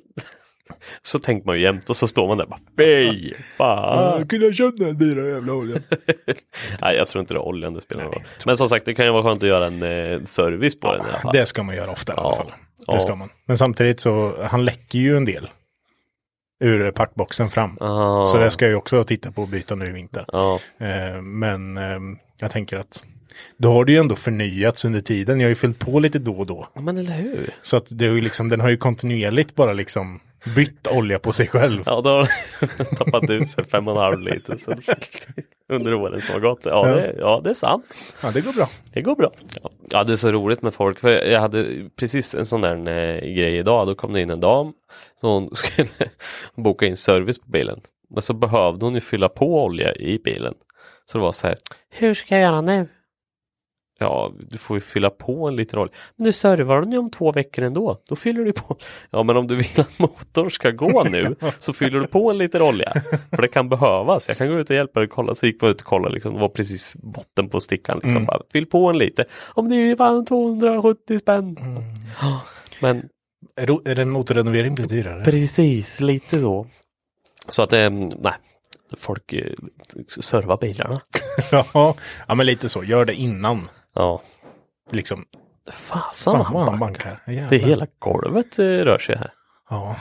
Så 1.02 1.20
tänker 1.20 1.46
man 1.46 1.56
ju 1.56 1.62
jämt 1.62 1.90
och 1.90 1.98
så 1.98 2.08
står 2.08 2.28
man 2.28 2.38
där 2.38 2.46
bara 2.46 2.60
fy 2.78 3.34
fan. 3.58 4.28
kunde 4.28 4.46
jag 4.46 4.56
köpt 4.56 4.80
den 4.80 4.98
dyra 4.98 5.28
jävla 5.28 5.54
oljan. 5.54 5.84
Nej, 6.82 6.96
jag 6.96 7.08
tror 7.08 7.20
inte 7.22 7.34
det 7.34 7.38
är 7.38 7.42
oljan 7.42 7.74
det 7.74 7.82
spelar 7.82 8.04
någon 8.04 8.14
roll. 8.14 8.24
Men 8.46 8.58
som 8.58 8.70
sagt, 8.70 8.86
det 8.86 8.94
kan 8.94 9.06
ju 9.06 9.12
vara 9.12 9.24
skönt 9.24 9.44
att 9.44 9.50
göra 9.50 9.66
en 9.68 9.84
eh, 9.84 10.24
service 10.24 10.80
på 10.80 10.92
den 10.94 11.02
i 11.06 11.10
alla 11.10 11.20
fall. 11.20 11.32
Det 11.34 11.46
ska 11.46 11.64
man 11.64 11.76
göra 11.76 11.92
ofta 11.92 12.14
i 12.14 12.16
alla 12.18 12.30
Ja. 12.30 12.36
fall. 12.36 12.48
Det 12.78 12.84
Ja. 12.88 13.00
ska 13.00 13.16
man. 13.16 13.30
Men 13.46 13.58
samtidigt 13.58 14.00
så, 14.00 14.34
han 14.44 14.66
läcker 14.66 15.00
ju 15.00 15.18
en 15.18 15.26
del. 15.26 15.50
Ur 16.64 16.92
packboxen 16.92 17.50
fram. 17.50 17.78
Ah, 17.82 18.26
Så 18.26 18.38
det 18.38 18.52
ska 18.52 18.66
jag 18.66 18.70
ju 18.70 18.76
också 18.76 19.04
titta 19.04 19.32
på 19.32 19.42
och 19.42 19.48
byta 19.48 19.76
nu 19.76 19.86
i 19.86 19.92
vinter. 19.92 20.26
ja, 20.28 20.60
Eh, 20.80 21.22
men 21.22 21.78
eh, 21.78 22.00
jag 22.40 22.52
tänker 22.52 22.78
att 22.78 23.04
då 23.58 23.72
har 23.74 23.86
det 23.86 23.92
ju 23.92 23.98
ändå 23.98 24.16
förnyats 24.16 24.86
under 24.86 25.02
tiden. 25.02 25.40
Jag 25.40 25.46
har 25.46 25.50
ju 25.50 25.56
fyllt 25.56 25.80
på 25.80 26.00
lite 26.00 26.20
då 26.20 26.34
och 26.34 26.46
då. 26.48 26.68
Ja, 26.76 26.82
men 26.82 26.98
eller 26.98 27.14
hur? 27.14 27.50
Så 27.62 27.78
att 27.78 27.88
det 27.92 28.06
är 28.06 28.10
ju 28.10 28.22
liksom, 28.22 28.50
den 28.50 28.62
har 28.62 28.70
ju 28.70 28.78
kontinuerligt 28.78 29.56
bara 29.56 29.74
liksom 29.74 30.20
bytt 30.55 30.88
olja 30.88 31.19
på 31.19 31.31
sig 31.31 31.48
själv. 31.48 31.84
Ja, 31.86 32.01
då 32.01 32.10
har 32.10 32.29
den 32.77 32.86
tappat 32.98 33.29
ut 33.29 33.50
sig 33.50 33.63
fem 33.65 33.88
och 33.88 33.96
en 33.96 34.01
halv 34.01 34.19
liter 34.19 34.58
så 34.58 34.74
under 35.69 35.93
åren 35.93 36.22
som 36.22 36.34
har 36.34 36.41
gått. 36.41 36.60
Ja, 36.63 36.86
det, 36.86 37.15
ja, 37.19 37.41
det 37.43 37.50
är 37.50 37.53
sant. 37.53 37.86
Ja, 38.24 38.31
det 38.31 38.41
går 38.41 38.53
bra. 38.53 38.67
Det 38.93 39.01
går 39.01 39.15
bra. 39.15 39.31
Ja. 39.63 39.69
ja, 39.89 40.03
det 40.03 40.13
är 40.13 40.17
så 40.17 40.31
roligt 40.31 40.62
med 40.62 40.74
folk. 40.74 41.00
För 41.00 41.10
jag 41.10 41.39
hade 41.39 41.89
precis 41.96 42.36
en 42.36 42.46
sån 42.46 42.62
där 42.62 42.75
eh, 42.75 43.34
grej 43.34 43.58
idag. 43.58 43.88
Då 43.88 43.96
kom 43.96 44.13
det 44.13 44.22
in 44.22 44.29
en 44.29 44.39
dam. 44.39 44.74
Så 45.22 45.27
hon 45.27 45.50
skulle 45.55 45.89
boka 46.55 46.86
in 46.86 46.98
service 46.98 47.39
på 47.39 47.50
bilen. 47.50 47.81
Men 48.10 48.22
så 48.22 48.34
behövde 48.34 48.86
hon 48.86 48.96
ju 48.96 49.01
fylla 49.01 49.29
på 49.29 49.63
olja 49.63 49.96
i 49.96 50.19
bilen. 50.24 50.53
Så 51.05 51.17
det 51.17 51.22
var 51.22 51.31
så 51.31 51.48
här. 51.48 51.58
Hur 51.89 52.13
ska 52.13 52.36
jag 52.36 52.41
göra 52.41 52.62
nu? 52.62 52.88
Ja, 54.00 54.32
du 54.50 54.58
får 54.58 54.77
ju 54.77 54.82
fylla 54.82 55.10
på 55.10 55.48
en 55.48 55.56
liter 55.56 55.77
olja. 55.79 55.94
Men 56.15 56.25
du 56.25 56.32
servar 56.32 56.82
den 56.82 56.91
ju 56.91 56.98
om 56.98 57.12
två 57.12 57.32
veckor 57.32 57.63
ändå. 57.65 58.01
Då 58.10 58.15
fyller 58.15 58.44
du 58.46 58.51
på. 58.53 58.77
Ja, 59.10 59.24
men 59.24 59.38
om 59.38 59.48
du 59.48 59.56
vill 59.56 59.79
att 59.79 60.00
motorn 60.00 60.51
ska 60.51 60.71
gå 60.71 61.04
nu 61.04 61.36
så 61.60 61.74
fyller 61.74 62.00
du 62.00 62.08
på 62.08 62.30
en 62.32 62.38
liter 62.38 62.62
olja. 62.62 62.93
För 63.36 63.41
det 63.41 63.47
kan 63.47 63.69
behövas. 63.69 64.28
Jag 64.28 64.38
kan 64.38 64.47
gå 64.50 64.60
ut 64.60 64.69
och 64.69 64.76
hjälpa 64.76 65.00
dig 65.00 65.08
att 65.08 65.13
kolla. 65.13 65.36
Så 65.36 65.45
gick 65.45 65.62
man 65.62 65.71
ut 65.71 65.82
och 65.82 65.88
kollade. 65.88 66.13
Liksom. 66.13 66.34
Det 66.34 66.39
var 66.39 66.50
precis 66.50 66.97
botten 66.97 67.50
på 67.50 67.60
stickan. 67.60 67.95
Liksom. 67.97 68.12
Mm. 68.12 68.26
Bara, 68.26 68.41
fyll 68.54 68.65
på 68.65 68.89
en 68.89 68.97
liter. 68.97 69.26
Om 69.54 69.69
det 69.69 69.76
är 69.76 69.95
fan 69.95 70.26
270 70.26 71.19
spänn. 71.19 71.58
Ja, 72.21 72.41
Men 72.82 73.10
Är 73.86 73.95
det 73.95 74.02
en 74.02 74.10
motorrenovering 74.10 74.76
blir 74.76 74.88
dyrare? 74.88 75.24
precis 75.24 76.02
lite 76.02 76.38
då. 76.38 76.67
Så 77.50 77.62
att 77.62 77.74
eh, 77.74 77.89
nej. 77.89 78.34
Folk 78.97 79.34
eh, 79.34 79.54
servar 80.19 80.58
bilarna. 80.58 81.02
ja, 81.52 81.95
ja, 82.28 82.36
men 82.36 82.45
lite 82.45 82.69
så. 82.69 82.84
Gör 82.84 83.06
det 83.06 83.13
innan. 83.13 83.67
Ja. 84.00 84.22
Liksom. 84.92 85.26
Fasen 85.72 86.46
vad 86.54 86.64
han 86.64 86.80
bankar. 86.80 87.20
Jävlar. 87.28 87.50
Det 87.50 87.58
hela 87.58 87.88
golvet 88.00 88.60
eh, 88.60 88.64
rör 88.64 88.98
sig 88.98 89.16
här. 89.16 89.32
Ja. 89.70 89.96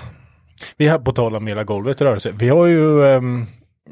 Vi 0.77 0.89
har 0.89 0.99
på 0.99 1.13
tal 1.13 1.37
om 1.37 1.47
hela 1.47 1.65
golvet 1.65 2.01
rörelse. 2.01 2.33
Vi 2.39 2.49
har 2.49 2.67
ju, 2.67 3.07
ehm, 3.07 3.47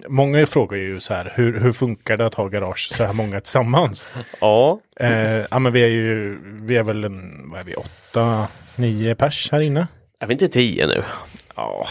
många 0.09 0.47
frågar 0.47 0.79
ju 0.79 1.01
så 1.01 1.15
här, 1.15 1.33
hur, 1.35 1.61
hur 1.61 1.73
funkar 1.73 2.17
det 2.17 2.27
att 2.27 2.35
ha 2.35 2.49
garage 2.49 2.89
så 2.91 3.05
här 3.05 3.15
många 3.15 3.41
tillsammans? 3.41 4.09
Ja, 4.41 4.81
Eh, 5.01 5.45
ja 5.51 5.59
men 5.59 5.73
vi 5.73 5.83
är 5.83 5.89
ju, 5.89 6.39
vi 6.61 6.77
är 6.77 6.83
väl 6.83 7.05
en, 7.05 7.51
vad 7.51 7.61
är 7.61 7.65
vi, 7.65 7.75
åtta, 7.75 8.49
nio 8.77 9.15
pers 9.15 9.53
här 9.53 9.61
inne? 9.61 9.89
är 10.21 10.27
vi 10.27 10.33
inte 10.33 10.49
tio 10.49 10.87
nu? 10.87 11.03
Ja. 11.57 11.87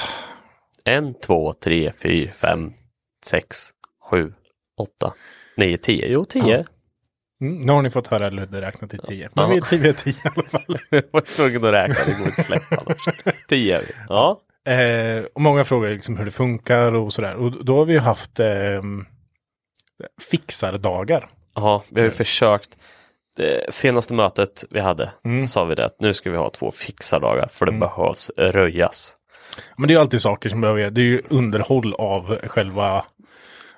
En, 0.86 1.14
två, 1.14 1.54
tre, 1.54 1.92
fyra, 1.98 2.32
fem, 2.34 2.74
sex, 3.26 3.70
sju, 4.10 4.34
åtta, 4.78 5.14
nio, 5.58 5.78
tio. 5.78 6.08
Jo, 6.08 6.26
tio. 6.26 6.66
Mm, 7.42 7.58
nu 7.60 7.72
har 7.74 7.82
ni 7.82 7.90
fått 7.90 8.08
höra 8.08 8.30
Ludde 8.30 8.62
räkna 8.62 8.88
till 8.88 9.00
tio. 9.00 9.30
Men 9.34 9.44
Ja. 9.44 9.50
vi 9.52 9.58
är 9.58 9.62
tio, 9.62 9.80
vi 9.80 9.90
är 9.90 9.94
tio 9.94 10.14
i 10.14 10.28
alla 10.36 10.44
fall. 10.50 10.78
Jag 10.90 11.04
var 11.12 11.22
tvungen 11.22 11.66
att 11.66 11.74
räkna, 11.74 11.96
det 12.06 12.18
går 12.20 12.28
inte 12.28 12.42
att 12.42 12.46
släppa 12.48 12.76
annars. 12.86 13.06
Tio 13.50 13.78
är 13.78 13.82
vi. 13.82 13.92
Ja. 14.10 14.42
Eh, 14.68 15.24
och 15.36 15.42
många 15.42 15.64
frågar 15.64 15.90
liksom 15.92 16.18
hur 16.18 16.26
det 16.26 16.32
funkar 16.32 16.96
och 16.96 17.14
sådär. 17.14 17.36
Och 17.36 17.66
då 17.66 17.78
har 17.78 17.86
vi 17.86 17.94
ju 17.94 18.00
haft 18.00 18.40
eh, 18.40 18.82
fixardagar. 20.32 21.30
Ja, 21.56 21.84
vi 21.90 22.00
har 22.00 22.06
ju 22.06 22.12
försökt. 22.12 22.78
Det 23.38 23.74
senaste 23.74 24.14
mötet 24.14 24.64
vi 24.70 24.80
hade 24.80 25.12
Mm. 25.26 25.46
sa 25.46 25.64
vi 25.66 25.76
det 25.76 25.86
att 25.86 26.00
nu 26.00 26.14
ska 26.14 26.32
vi 26.32 26.38
ha 26.38 26.50
två 26.50 26.72
fixardagar 26.72 27.48
för 27.52 27.66
det 27.66 27.72
behövs 27.72 28.32
röjas. 28.38 29.16
Men 29.78 29.88
det 29.88 29.92
är 29.94 29.96
ju 29.96 30.02
alltid 30.02 30.22
saker 30.22 30.50
som 30.50 30.62
behöver, 30.62 30.90
det 30.90 31.02
är 31.02 31.06
ju 31.06 31.22
underhåll 31.30 31.94
av 31.94 32.38
själva 32.48 33.06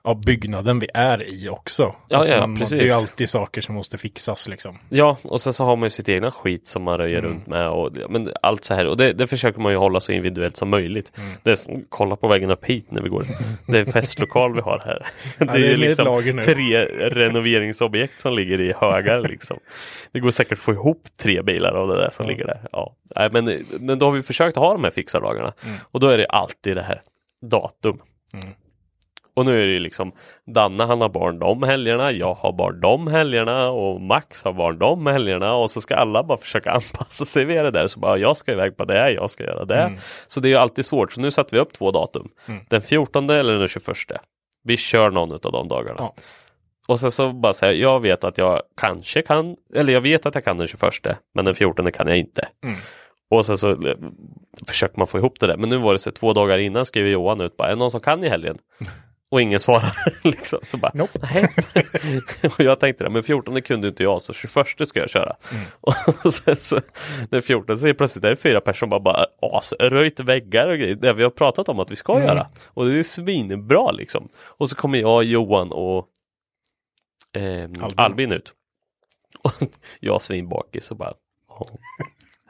av 0.07 0.21
byggnaden 0.21 0.79
vi 0.79 0.87
är 0.93 1.33
i 1.33 1.49
också. 1.49 1.95
Ja, 2.07 2.25
ja, 2.27 2.39
man, 2.39 2.57
precis. 2.57 2.79
Det 2.79 2.83
är 2.83 2.87
ju 2.87 2.91
alltid 2.91 3.29
saker 3.29 3.61
som 3.61 3.75
måste 3.75 3.97
fixas 3.97 4.47
liksom. 4.47 4.77
Ja, 4.89 5.17
och 5.23 5.41
sen 5.41 5.53
så 5.53 5.65
har 5.65 5.75
man 5.75 5.85
ju 5.85 5.89
sitt 5.89 6.09
egna 6.09 6.31
skit 6.31 6.67
som 6.67 6.83
man 6.83 6.97
röjer 6.97 7.21
runt 7.21 7.47
med 7.47 7.69
och 7.69 7.91
men 8.09 8.31
allt 8.41 8.63
så 8.63 8.73
här 8.73 8.87
och 8.87 8.97
det, 8.97 9.13
det 9.13 9.27
försöker 9.27 9.59
man 9.59 9.71
ju 9.71 9.77
hålla 9.77 9.99
så 9.99 10.11
individuellt 10.11 10.57
som 10.57 10.69
möjligt. 10.69 11.11
Det 11.43 11.51
är 11.51 11.55
som, 11.55 11.85
kolla 11.89 12.15
på 12.15 12.27
vägen 12.27 12.51
upp 12.51 12.65
hit 12.65 12.91
när 12.91 13.01
vi 13.01 13.09
går. 13.09 13.23
Det 13.67 13.77
är 13.77 13.85
en 13.85 13.91
festlokal 13.91 14.55
vi 14.55 14.61
har 14.61 14.81
här. 14.85 15.07
Det 15.37 15.43
är, 15.43 15.59
det 15.59 15.71
är 15.71 15.77
liksom 15.77 16.41
tre 16.43 16.85
renoveringsobjekt 17.09 18.21
som 18.21 18.33
ligger 18.33 18.59
i 18.59 18.73
högar 18.77 19.21
liksom. 19.21 19.59
Det 20.11 20.19
går 20.19 20.31
säkert 20.31 20.53
att 20.53 20.59
få 20.59 20.73
ihop 20.73 21.01
tre 21.17 21.41
bilar 21.41 21.73
av 21.73 21.87
det 21.87 21.95
där 21.95 22.09
som 22.09 22.27
ligger 22.27 22.45
där. 22.45 22.59
Ja. 22.71 22.95
Nej, 23.15 23.29
men, 23.31 23.65
men 23.79 23.99
då 23.99 24.05
har 24.05 24.11
vi 24.11 24.21
försökt 24.21 24.57
ha 24.57 24.73
de 24.73 24.83
här 24.83 24.91
fixardagarna 24.91 25.53
och 25.91 25.99
då 25.99 26.07
är 26.07 26.17
det 26.17 26.25
alltid 26.25 26.75
det 26.75 26.83
här 26.83 27.01
datum. 27.41 27.99
Och 29.37 29.45
nu 29.45 29.63
är 29.63 29.67
det 29.67 29.79
liksom 29.79 30.11
Danne 30.45 30.83
han 30.83 31.01
har 31.01 31.09
barn 31.09 31.39
de 31.39 31.63
helgerna, 31.63 32.11
jag 32.11 32.33
har 32.33 32.53
barn 32.53 32.81
de 32.81 33.07
helgerna 33.07 33.69
och 33.69 34.01
Max 34.01 34.43
har 34.43 34.53
barn 34.53 34.79
de 34.79 35.05
helgerna 35.05 35.53
och 35.53 35.71
så 35.71 35.81
ska 35.81 35.95
alla 35.95 36.23
bara 36.23 36.37
försöka 36.37 36.71
anpassa 36.91 37.25
sig 37.25 37.45
vid 37.45 37.57
det 37.57 37.71
där. 37.71 37.87
Så 37.87 37.99
bara 37.99 38.17
jag 38.17 38.37
ska 38.37 38.51
iväg 38.51 38.77
på 38.77 38.85
det, 38.85 39.11
jag 39.11 39.29
ska 39.29 39.43
göra 39.43 39.65
det. 39.65 39.97
Så 40.27 40.39
det 40.39 40.47
är 40.47 40.49
ju 40.49 40.55
alltid 40.55 40.85
svårt. 40.85 41.13
Så 41.13 41.21
nu 41.21 41.31
satte 41.31 41.55
vi 41.55 41.61
upp 41.61 41.73
två 41.73 41.91
datum. 41.91 42.29
Den 42.69 42.81
14 42.81 43.29
eller 43.29 43.53
den 43.53 43.67
21. 43.67 43.87
Vi 44.63 44.77
kör 44.77 45.09
någon 45.09 45.31
av 45.31 45.51
de 45.51 45.67
dagarna. 45.67 45.95
Ja. 45.97 46.15
Och 46.87 46.99
sen 46.99 47.11
så 47.11 47.33
bara 47.33 47.53
säga, 47.53 47.73
jag 47.73 47.99
vet 47.99 48.23
att 48.23 48.37
jag 48.37 48.61
kanske 48.81 49.21
kan, 49.21 49.55
eller 49.75 49.93
jag 49.93 50.01
vet 50.01 50.25
att 50.25 50.35
jag 50.35 50.43
kan 50.43 50.57
den 50.57 50.67
21 50.67 50.81
men 51.35 51.45
den 51.45 51.55
14 51.55 51.91
kan 51.91 52.07
jag 52.07 52.17
inte. 52.17 52.47
Och 53.29 53.45
sen 53.45 53.57
så 53.57 53.69
eh, 53.69 53.95
försöker 54.67 54.97
man 54.97 55.07
få 55.07 55.17
ihop 55.17 55.39
det 55.39 55.47
där. 55.47 55.57
Men 55.57 55.69
nu 55.69 55.77
var 55.77 55.93
det 55.93 55.99
så 55.99 56.11
två 56.11 56.33
dagar 56.33 56.57
innan 56.57 56.85
skrev 56.85 57.07
Johan 57.07 57.41
ut 57.41 57.57
bara, 57.57 57.67
är 57.67 57.71
det 57.71 57.79
någon 57.79 57.91
som 57.91 58.01
kan 58.01 58.23
i 58.23 58.29
helgen? 58.29 58.57
Och 59.31 59.41
ingen 59.41 59.59
svarar. 59.59 59.93
liksom. 60.23 60.59
Så 60.61 60.77
bara, 60.77 60.91
Nope. 60.93 61.19
nej. 61.33 61.49
och 62.57 62.59
jag 62.59 62.79
tänkte 62.79 63.03
det, 63.03 63.09
men 63.09 63.23
14 63.23 63.61
kunde 63.61 63.87
inte 63.87 64.03
jag, 64.03 64.21
så 64.21 64.33
21 64.33 64.87
ska 64.87 64.99
jag 64.99 65.09
köra. 65.09 65.35
Och 66.23 66.33
sen 66.33 66.55
så, 66.55 66.79
den 67.29 67.41
14 67.41 67.77
så 67.77 67.87
är 67.87 67.93
plötsligt 67.93 68.25
är 68.25 68.29
det 68.29 68.35
fyra 68.35 68.61
personer 68.61 68.77
som 68.79 68.89
bara, 68.89 68.99
bara 68.99 69.25
asröjt 69.57 70.19
väggar 70.19 70.67
och 70.67 70.77
grejer. 70.77 70.95
Det 70.95 71.13
vi 71.13 71.23
har 71.23 71.29
pratat 71.29 71.69
om 71.69 71.79
att 71.79 71.91
vi 71.91 71.95
ska 71.95 72.19
göra. 72.21 72.47
Och 72.65 72.85
det 72.85 72.99
är 72.99 73.03
svinbra 73.03 73.91
liksom. 73.91 74.29
Och 74.35 74.69
så 74.69 74.75
kommer 74.75 74.99
jag, 74.99 75.23
Johan 75.23 75.71
och 75.71 76.07
ehm, 77.33 77.73
Albin. 77.81 77.93
Albin. 77.97 78.31
ut. 78.31 78.53
Och 79.41 79.51
jag 79.99 80.21
svinbakis 80.21 80.91
och 80.91 80.97
bara, 80.97 81.13
"Åh, 81.49 81.67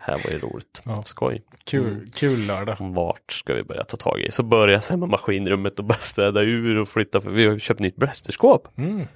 här 0.07 0.21
var 0.25 0.31
ju 0.31 0.39
roligt. 0.39 0.81
Ja. 0.85 1.01
Skoj. 1.05 1.43
Kul, 1.63 2.05
kul 2.15 2.45
lördag. 2.45 2.75
Vart 2.79 3.31
ska 3.31 3.53
vi 3.53 3.63
börja 3.63 3.83
ta 3.83 3.97
tag 3.97 4.19
i? 4.21 4.31
Så 4.31 4.43
börjar 4.43 4.73
jag 4.73 4.83
sen 4.83 4.99
med 4.99 5.09
maskinrummet 5.09 5.79
och 5.79 5.85
börja 5.85 5.99
städa 5.99 6.41
ur 6.41 6.77
och 6.77 6.89
flytta 6.89 7.21
för 7.21 7.31
vi 7.31 7.47
har 7.47 7.57
köpt 7.57 7.79
nytt 7.79 7.95
brästerskåp. 7.95 8.67
Mm. 8.77 9.07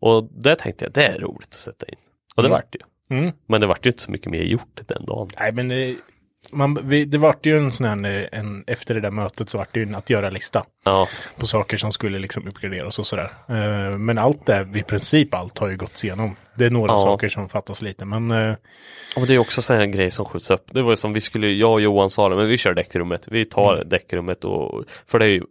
Och 0.00 0.24
det 0.24 0.56
tänkte 0.56 0.84
jag, 0.84 0.92
det 0.92 1.04
är 1.06 1.18
roligt 1.18 1.48
att 1.48 1.54
sätta 1.54 1.86
in. 1.86 1.96
Och 2.36 2.42
det 2.42 2.48
Mm. 2.48 2.56
vart 2.58 2.72
det 2.72 2.78
ju. 2.78 3.16
Mm. 3.18 3.32
Men 3.46 3.60
det 3.60 3.66
vart 3.66 3.86
ju 3.86 3.90
inte 3.90 4.02
så 4.02 4.10
mycket 4.10 4.30
mer 4.30 4.42
gjort 4.42 4.80
den 4.86 5.04
dagen. 5.06 5.28
Nej, 5.40 5.52
men 5.52 5.68
det, 5.68 5.96
man, 6.52 6.78
vi, 6.82 7.04
det 7.04 7.18
vart 7.18 7.46
ju 7.46 7.58
en 7.58 7.72
sån 7.72 8.04
här, 8.04 8.28
en, 8.32 8.64
efter 8.66 8.94
det 8.94 9.00
där 9.00 9.10
mötet 9.10 9.50
så 9.50 9.58
vart 9.58 9.74
det 9.74 9.80
ju 9.80 9.86
en 9.86 9.94
att 9.94 10.10
göra-lista 10.10 10.64
Ja, 10.84 11.08
på 11.36 11.46
saker 11.46 11.76
som 11.76 11.92
skulle 11.92 12.18
liksom 12.18 12.46
uppgraderas 12.46 12.98
och 12.98 13.06
sådär. 13.06 13.30
Eh, 13.48 13.98
men 13.98 14.18
allt 14.18 14.46
det, 14.46 14.68
i 14.74 14.82
princip 14.82 15.34
allt 15.34 15.58
har 15.58 15.68
ju 15.68 15.74
gått 15.76 16.04
igenom. 16.04 16.36
Det 16.54 16.66
är 16.66 16.70
några 16.70 16.92
Ja. 16.92 16.98
saker 16.98 17.28
som 17.28 17.48
fattas 17.48 17.82
lite, 17.82 18.04
men 18.04 18.30
eh, 18.30 18.54
och 19.16 19.26
det 19.26 19.34
är 19.34 19.38
också 19.38 19.62
så 19.62 19.74
här 19.74 19.86
grej 19.86 20.10
som 20.10 20.24
skjuts 20.26 20.50
upp. 20.50 20.64
Det 20.72 20.82
var 20.82 20.90
ju 20.92 20.96
som 20.96 21.12
vi 21.12 21.20
skulle, 21.20 21.46
jag 21.48 21.72
och 21.72 21.80
Johan 21.80 22.10
sa 22.10 22.28
det, 22.28 22.36
men 22.36 22.48
vi 22.48 22.58
kör 22.58 22.74
däckrummet. 22.74 23.28
Vi 23.28 23.44
tar 23.44 23.74
Mm. 23.76 23.88
däckrummet 23.88 24.44
och, 24.44 24.84
för 25.06 25.18
det 25.18 25.24
är 25.24 25.30
ju 25.30 25.42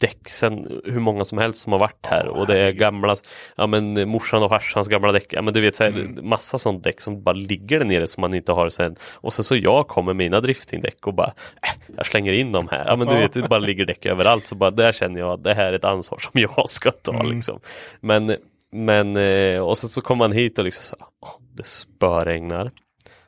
däck 0.00 0.28
sen 0.28 0.80
hur 0.84 1.00
många 1.00 1.24
som 1.24 1.38
helst 1.38 1.62
som 1.62 1.72
har 1.72 1.78
varit 1.80 2.06
här 2.06 2.26
och 2.28 2.46
det 2.46 2.58
är 2.60 2.72
gamla, 2.72 3.16
ja 3.56 3.66
men 3.66 4.08
morsan 4.08 4.42
och 4.42 4.48
farsans 4.48 4.88
gamla 4.88 5.12
däck, 5.12 5.26
ja 5.30 5.42
men 5.42 5.54
du 5.54 5.60
vet 5.60 5.76
så 5.76 5.84
här, 5.84 5.90
Mm. 5.90 6.28
massa 6.28 6.58
sånt 6.58 6.84
däck 6.84 7.00
som 7.00 7.22
bara 7.22 7.32
ligger 7.32 7.78
där 7.78 7.86
nere 7.86 8.06
som 8.06 8.20
man 8.20 8.34
inte 8.34 8.52
har 8.52 8.68
sen. 8.68 8.96
Och 9.14 9.32
sen 9.32 9.44
så 9.44 9.56
jag 9.56 9.88
kommer 9.88 10.14
mina 10.14 10.40
driftingdäck 10.40 11.06
och 11.06 11.14
bara, 11.14 11.26
äh, 11.62 11.94
jag 11.96 12.06
slänger 12.06 12.32
in 12.32 12.52
dem 12.52 12.68
här. 12.70 12.84
Ja 12.86 12.96
men 12.96 13.08
du 13.08 13.14
vet, 13.14 13.32
det 13.32 13.48
bara 13.48 13.58
ligger 13.60 13.84
däck 13.86 14.06
överallt 14.06 14.46
så 14.46 14.54
bara 14.54 14.70
där 14.70 14.92
känner 14.92 15.20
jag 15.20 15.30
att 15.30 15.44
det 15.44 15.54
här 15.54 15.64
är 15.64 15.72
ett 15.72 15.84
ansvar 15.84 16.18
som 16.18 16.40
jag 16.40 16.68
ska 16.68 16.90
ta 16.90 17.12
Mm. 17.20 17.30
liksom. 17.36 17.60
Men, 18.00 18.36
men, 18.72 19.16
eh, 19.16 19.60
och 19.60 19.78
så, 19.78 19.88
så 19.88 20.00
kommer 20.00 20.24
man 20.24 20.32
hit 20.32 20.58
och 20.58 20.64
liksom 20.64 20.84
så, 20.84 21.04
åh, 21.22 21.36
det 21.54 21.66
spöregnar. 21.66 22.70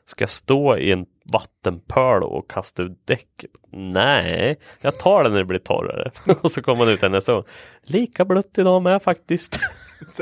Ska 0.04 0.22
jag 0.22 0.30
stå 0.30 0.76
i 0.76 0.92
en 0.92 1.06
vattenpöl 1.32 2.22
och 2.22 2.50
kasta 2.50 2.82
ut 2.82 3.06
däck? 3.06 3.44
Nej, 3.72 4.56
jag 4.80 4.98
tar 4.98 5.24
det 5.24 5.30
när 5.30 5.38
det 5.38 5.44
blir 5.44 5.58
torrare. 5.58 6.10
och 6.42 6.50
så 6.50 6.62
kommer 6.62 6.78
man 6.84 6.88
ut 6.94 7.02
här 7.02 7.08
nästa 7.08 7.32
gång. 7.32 7.44
Lika 7.82 8.24
blött 8.24 8.58
idag 8.58 8.82
med 8.82 9.02
faktiskt. 9.02 9.60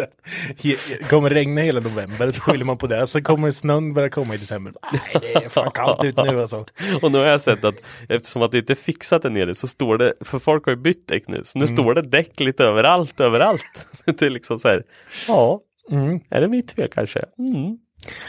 he- 0.56 1.08
kommer 1.08 1.30
regna 1.30 1.60
hela 1.60 1.80
november 1.80 2.30
så 2.30 2.40
skyller 2.40 2.64
man 2.64 2.78
på 2.78 2.86
det. 2.86 3.06
Så 3.06 3.22
kommer 3.22 3.50
snön 3.50 3.94
börja 3.94 4.08
komma 4.08 4.34
i 4.34 4.38
december. 4.38 4.72
Nej, 4.92 5.00
det 5.20 5.44
är 5.44 5.48
fan 5.48 5.70
kallt 5.70 6.04
ut 6.04 6.16
nu 6.16 6.40
alltså. 6.40 6.64
och 7.02 7.12
nu 7.12 7.18
har 7.18 7.26
jag 7.26 7.40
sett 7.40 7.64
att 7.64 7.74
eftersom 8.08 8.42
att 8.42 8.52
det 8.52 8.58
inte 8.58 8.72
är 8.72 8.74
fixat 8.74 9.22
där 9.22 9.30
nere 9.30 9.54
så 9.54 9.66
står 9.68 9.98
det, 9.98 10.14
för 10.20 10.38
folk 10.38 10.64
har 10.64 10.72
ju 10.72 10.76
bytt 10.76 11.08
däck 11.08 11.28
nu, 11.28 11.42
så 11.44 11.58
nu 11.58 11.64
Mm. 11.64 11.76
står 11.76 11.94
det 11.94 12.02
däck 12.02 12.40
lite 12.40 12.64
överallt, 12.64 13.20
överallt. 13.20 13.86
det 14.04 14.22
är 14.22 14.30
liksom 14.30 14.58
så 14.58 14.68
här, 14.68 14.82
ja, 15.28 15.60
Mm. 15.90 16.20
är 16.30 16.40
det 16.40 16.48
mitt 16.48 16.72
fel 16.72 16.88
kanske? 16.94 17.24
Mm. 17.38 17.78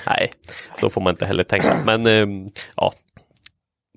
Nej, 0.08 0.32
så 0.76 0.90
får 0.90 1.02
man 1.02 1.12
inte 1.14 1.26
heller 1.26 1.44
tänka. 1.44 1.78
Men 1.86 2.08
ehm, 2.08 2.48
ja, 2.76 2.94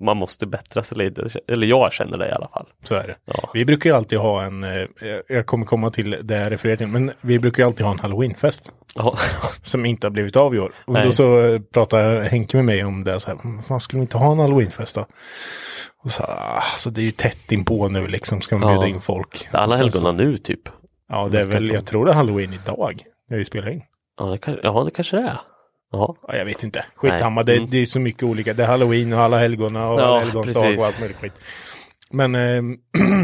man 0.01 0.17
måste 0.17 0.45
bättra 0.45 0.83
sig 0.83 0.97
lite, 0.97 1.29
eller 1.47 1.67
jag 1.67 1.93
känner 1.93 2.17
det 2.17 2.27
i 2.29 2.31
alla 2.31 2.47
fall. 2.47 2.65
Så 2.83 2.95
är 2.95 3.07
det. 3.07 3.15
Ja. 3.25 3.49
Vi 3.53 3.65
brukar 3.65 3.89
ju 3.89 3.95
alltid 3.95 4.19
ha 4.19 4.43
en, 4.43 4.63
eh, 4.63 4.85
jag 5.27 5.45
kommer 5.45 5.65
komma 5.65 5.89
till 5.89 6.17
det 6.23 6.37
jag 6.41 6.51
refererar 6.51 6.75
till, 6.77 6.87
men 6.87 7.11
vi 7.21 7.39
brukar 7.39 7.63
ju 7.63 7.67
alltid 7.67 7.85
ha 7.85 7.93
en 7.93 7.99
halloweenfest. 7.99 8.71
Ja, 8.95 9.17
Som 9.61 9.85
inte 9.85 10.07
har 10.07 10.11
blivit 10.11 10.35
av 10.35 10.55
i 10.55 10.59
år. 10.59 10.71
Och 10.85 10.93
Nej. 10.93 11.05
då 11.05 11.11
så 11.11 11.59
pratade 11.73 12.23
Henke 12.23 12.57
med 12.57 12.65
mig 12.65 12.83
om 12.83 13.03
det 13.03 13.19
så 13.19 13.27
här, 13.27 13.37
"Mm, 13.43 13.63
fan 13.63 13.81
skulle 13.81 13.99
vi 13.99 14.01
inte 14.01 14.17
ha 14.17 14.31
en 14.31 14.39
halloweenfest 14.39 14.95
då? 14.95 15.05
Och 16.03 16.11
så, 16.11 16.23
ah, 16.23 16.63
så 16.77 16.89
det 16.89 17.01
är 17.01 17.05
ju 17.05 17.11
tätt 17.11 17.51
inpå 17.51 17.87
nu 17.87 18.07
liksom, 18.07 18.41
ska 18.41 18.57
man 18.57 18.69
Ja. 18.73 18.79
bjuda 18.79 18.95
in 18.95 19.01
folk. 19.01 19.47
det 19.51 19.57
är 19.57 19.61
alla 19.61 19.75
helgona 19.75 20.11
nu 20.11 20.37
typ. 20.37 20.61
Ja, 21.09 21.27
det 21.31 21.39
är 21.41 21.45
väl, 21.45 21.71
jag 21.73 21.85
tror 21.85 22.05
det 22.05 22.11
är 22.11 22.15
halloween 22.15 22.53
idag. 22.53 23.03
Jag 23.29 23.37
vi 23.37 23.45
spelar 23.45 23.69
in. 23.69 23.81
Ja, 24.19 24.25
det, 24.25 24.37
kan, 24.37 24.57
ja, 24.63 24.83
det 24.83 24.91
kanske 24.91 25.17
det 25.17 25.23
är. 25.23 25.37
Ja, 25.91 26.15
Ja, 26.27 26.35
jag 26.35 26.45
vet 26.45 26.63
inte. 26.63 26.85
Skitsamma, 26.95 27.43
det, 27.43 27.55
Mm. 27.55 27.69
det 27.69 27.77
är 27.81 27.85
så 27.85 27.99
mycket 27.99 28.23
olika. 28.23 28.53
Det 28.53 28.63
är 28.63 28.67
halloween 28.67 29.13
och 29.13 29.19
alla 29.19 29.37
helgona 29.37 29.87
och 29.89 30.01
Ja, 30.01 30.05
alla 30.05 30.19
helgons 30.19 30.51
dag 30.53 30.63
precis. 30.63 30.79
och 30.79 30.85
allt 30.85 30.99
möjligt 30.99 31.17
skit. 31.17 31.33
Men 32.11 32.35
ehm, 32.35 32.77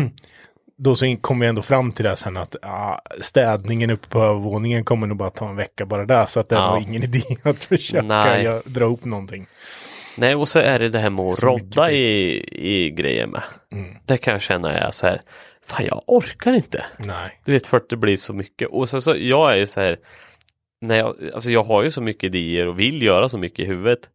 då 0.78 0.96
så 0.96 1.16
kom 1.22 1.40
vi 1.40 1.48
ändå 1.48 1.62
fram 1.62 1.92
till 1.92 2.06
det 2.06 2.16
sen 2.16 2.38
att 2.38 2.56
ja, 2.62 3.02
städningen 3.22 3.90
uppe 3.90 4.08
på 4.10 4.20
övervåningen 4.22 4.84
kommer 4.84 5.08
nog 5.08 5.18
bara 5.18 5.30
ta 5.30 5.50
en 5.50 5.56
vecka 5.56 5.86
bara 5.86 6.06
där. 6.06 6.26
Så 6.26 6.40
att 6.40 6.50
det 6.50 6.56
är 6.56 6.60
Ja. 6.60 6.74
nog 6.74 6.84
ingen 6.84 7.04
idé 7.04 7.22
att 7.44 7.64
försöka 7.64 8.02
Nej. 8.06 8.46
gö- 8.46 8.62
dra 8.66 8.86
upp 8.86 9.06
någonting. 9.06 9.48
Nej, 10.18 10.36
och 10.36 10.48
så 10.48 10.60
är 10.60 10.80
det 10.80 10.90
det 10.90 11.00
här 11.00 11.10
med 11.10 11.26
att 11.26 11.44
rodda 11.44 11.92
i, 11.92 12.38
i 12.52 12.92
grejer 12.92 13.28
med. 13.28 13.42
Mm. 13.72 13.96
Det 14.06 14.18
kan 14.18 14.32
jag 14.32 14.42
känna 14.42 14.72
är 14.74 14.92
så 14.92 15.08
här, 15.08 15.22
fan 15.66 15.86
jag 15.86 16.04
orkar 16.08 16.54
inte. 16.54 16.86
Nej. 16.98 17.42
Du 17.46 17.52
vet 17.54 17.68
för 17.68 17.78
att 17.78 17.90
det 17.90 17.98
blir 17.98 18.16
så 18.16 18.34
mycket. 18.34 18.68
Och 18.70 18.90
sen 18.90 19.02
så, 19.02 19.16
jag 19.18 19.52
är 19.52 19.56
ju 19.56 19.68
så 19.68 19.82
här, 19.82 19.98
när 20.82 20.98
jag, 20.98 21.16
alltså 21.34 21.52
jag 21.52 21.64
har 21.64 21.84
ju 21.84 21.92
så 21.92 22.02
mycket 22.02 22.24
idéer 22.24 22.68
och 22.68 22.80
vill 22.80 23.02
göra 23.02 23.30
så 23.30 23.38
mycket 23.38 23.60
i 23.60 23.66
huvudet. 23.66 24.10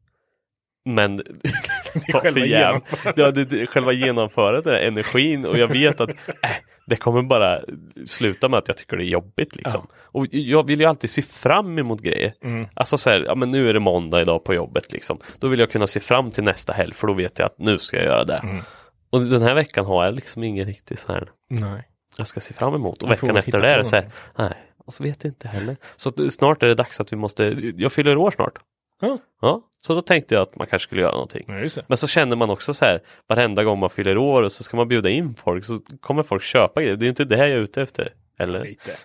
Men 0.85 1.22
Själva 2.12 2.46
jävligt. 2.46 2.85
Ja, 3.16 3.31
det, 3.31 3.44
det, 3.44 3.66
själva 3.66 3.92
genomförandet 3.92 4.66
energin 4.66 5.46
och 5.46 5.59
jag 5.59 5.68
vet 5.68 6.00
att 6.00 6.11
äh, 6.11 6.50
det 6.87 6.96
kommer 6.96 7.22
bara 7.22 7.61
sluta 8.05 8.48
med 8.48 8.59
att 8.59 8.68
jag 8.68 8.76
tycker 8.76 8.96
det 8.96 9.05
är 9.05 9.09
jobbigt 9.09 9.57
liksom. 9.57 9.87
Och 9.94 10.26
jag 10.31 10.66
vill 10.66 10.81
ju 10.81 10.87
alltid 10.87 11.11
se 11.11 11.22
fram 11.22 11.79
emot 11.79 12.00
grejer. 12.00 12.35
Mm. 12.42 12.68
Alltså 12.74 12.98
så 12.98 13.11
här, 13.11 13.22
ja 13.26 13.35
men 13.35 13.50
nu 13.50 13.68
är 13.68 13.74
det 13.74 13.81
måndag 13.81 14.20
idag 14.20 14.44
på 14.44 14.55
jobbet 14.55 14.92
liksom. 14.92 15.18
Då 15.38 15.48
vill 15.48 15.61
jag 15.61 15.70
kunna 15.70 15.87
se 15.87 16.00
fram 16.00 16.31
till 16.31 16.44
nästa 16.44 16.72
helg 16.72 16.94
för 16.94 17.07
då 17.07 17.12
vet 17.12 17.38
jag 17.38 17.46
att 17.46 17.59
nu 17.59 17.79
ska 17.79 17.96
jag 17.96 18.07
göra 18.07 18.24
det. 18.24 18.40
Mm. 18.42 18.62
Och 19.11 19.20
den 19.20 19.42
här 19.42 19.55
veckan 19.55 19.87
har 19.87 20.05
jag 20.05 20.14
liksom 20.14 20.42
ingen 20.42 20.66
riktig 20.66 20.98
så 20.98 21.12
här 21.12 21.29
Nej. 21.50 21.88
jag 22.18 22.26
ska 22.26 22.40
se 22.40 22.55
fram 22.55 22.74
emot. 22.74 23.02
Och 23.02 23.11
veckan 23.11 23.37
efter 23.37 23.59
det 23.59 23.70
är 23.70 23.79
det 23.79 23.85
så 23.85 23.96
här, 23.96 24.11
nej, 24.38 24.55
alltså 24.87 25.03
vet 25.03 25.25
jag 25.25 25.31
inte 25.31 25.49
heller. 25.49 25.77
Så 25.96 26.31
snart 26.31 26.62
är 26.62 26.66
det 26.66 26.75
dags 26.75 27.01
att 27.01 27.12
vi 27.12 27.16
måste, 27.16 27.57
jag 27.77 27.92
fyller 27.92 28.16
år 28.16 28.31
snart. 28.31 28.59
Ja. 29.01 29.18
Ja, 29.40 29.62
så 29.83 29.94
då 29.94 30.01
tänkte 30.01 30.35
jag 30.35 30.42
att 30.42 30.57
man 30.57 30.66
kanske 30.66 30.87
skulle 30.87 31.01
göra 31.01 31.12
någonting. 31.12 31.44
Ja. 31.49 31.83
Men 31.88 31.96
så 31.96 32.07
känner 32.07 32.37
man 32.37 32.51
också 32.51 32.75
så 32.75 32.85
här, 32.85 33.01
varenda 33.29 33.64
gång 33.64 33.79
man 33.79 33.90
fyller 33.90 34.18
år 34.18 34.42
och 34.42 34.53
så 34.53 34.64
ska 34.64 34.77
man 34.77 34.88
bjuda 34.88 35.11
in 35.11 35.35
folk 35.35 35.64
så 35.64 35.79
kommer 36.01 36.22
folk 36.22 36.42
köpa 36.42 36.83
grejer. 36.83 36.96
Det 36.96 37.07
är 37.07 37.09
inte 37.09 37.25
det 37.25 37.37
här 37.37 37.46
jag 37.46 37.59
är 37.59 37.62
ute 37.62 37.83
efter. 37.83 38.12
Eller? 38.38 38.64
Lite. 38.64 38.96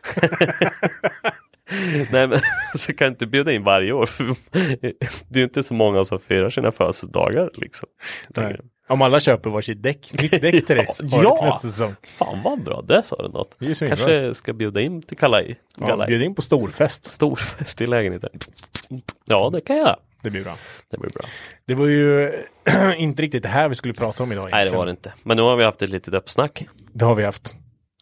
Nej 2.12 2.28
men 2.28 2.40
så 2.76 2.94
kan 2.94 3.06
jag 3.06 3.12
inte 3.12 3.28
bjuda 3.28 3.52
in 3.52 3.64
varje 3.64 3.92
år. 3.92 4.10
det 5.30 5.36
är 5.36 5.38
ju 5.38 5.44
inte 5.44 5.64
så 5.64 5.74
många 5.74 6.06
som 6.06 6.20
firar 6.20 6.50
sina 6.50 6.72
födelsedagar 6.72 7.50
liksom. 7.54 7.90
Nej. 8.30 8.60
Om 8.92 9.02
alla 9.02 9.20
köper 9.20 9.50
varsitt 9.50 9.84
däck, 9.84 10.12
nytt 10.22 10.42
däck 10.42 10.66
till 10.66 10.76
du 11.00 11.08
Ja. 11.12 11.40
nästa 11.42 11.70
säsong. 11.70 11.96
Fan 12.08 12.42
vad 12.44 12.64
bra, 12.64 12.82
där 12.82 13.02
sa 13.02 13.16
du 13.16 13.30
något. 13.30 13.56
Det. 13.60 13.88
Kanske 13.88 14.34
ska 14.34 14.54
bjuda 14.54 14.82
in 14.82 15.02
till 15.02 15.18
Kalaj. 15.18 15.60
Ja, 15.78 16.06
bjud 16.08 16.22
in 16.22 16.36
på 16.36 16.42
storfest. 16.42 17.06
Storfest 17.06 17.82
i 17.82 17.88
lägenheten. 17.88 18.30
Ja, 19.26 19.50
det 19.54 19.62
kan 19.62 19.78
jag. 19.78 19.96
Det 20.24 20.30
blir 20.30 20.44
bra. 20.44 20.58
Det 20.92 20.98
blir 20.98 21.10
bra. 21.12 21.22
Det 21.68 21.76
var 21.76 21.86
ju 21.86 22.32
inte 22.98 23.22
riktigt 23.22 23.44
det 23.44 23.50
här 23.50 23.70
vi 23.70 23.76
skulle 23.76 23.94
prata 23.94 24.24
om 24.24 24.32
idag. 24.32 24.44
Nej, 24.44 24.52
det 24.52 24.58
egentligen. 24.58 24.78
var 24.80 24.86
det 24.86 24.92
inte. 24.92 25.14
Men 25.24 25.38
nu 25.38 25.44
har 25.44 25.56
vi 25.56 25.64
haft 25.64 25.82
ett 25.82 25.90
litet 25.90 26.14
uppsnack. 26.14 26.66
Det 26.94 27.06
har 27.06 27.16
vi 27.16 27.24
haft. 27.24 27.56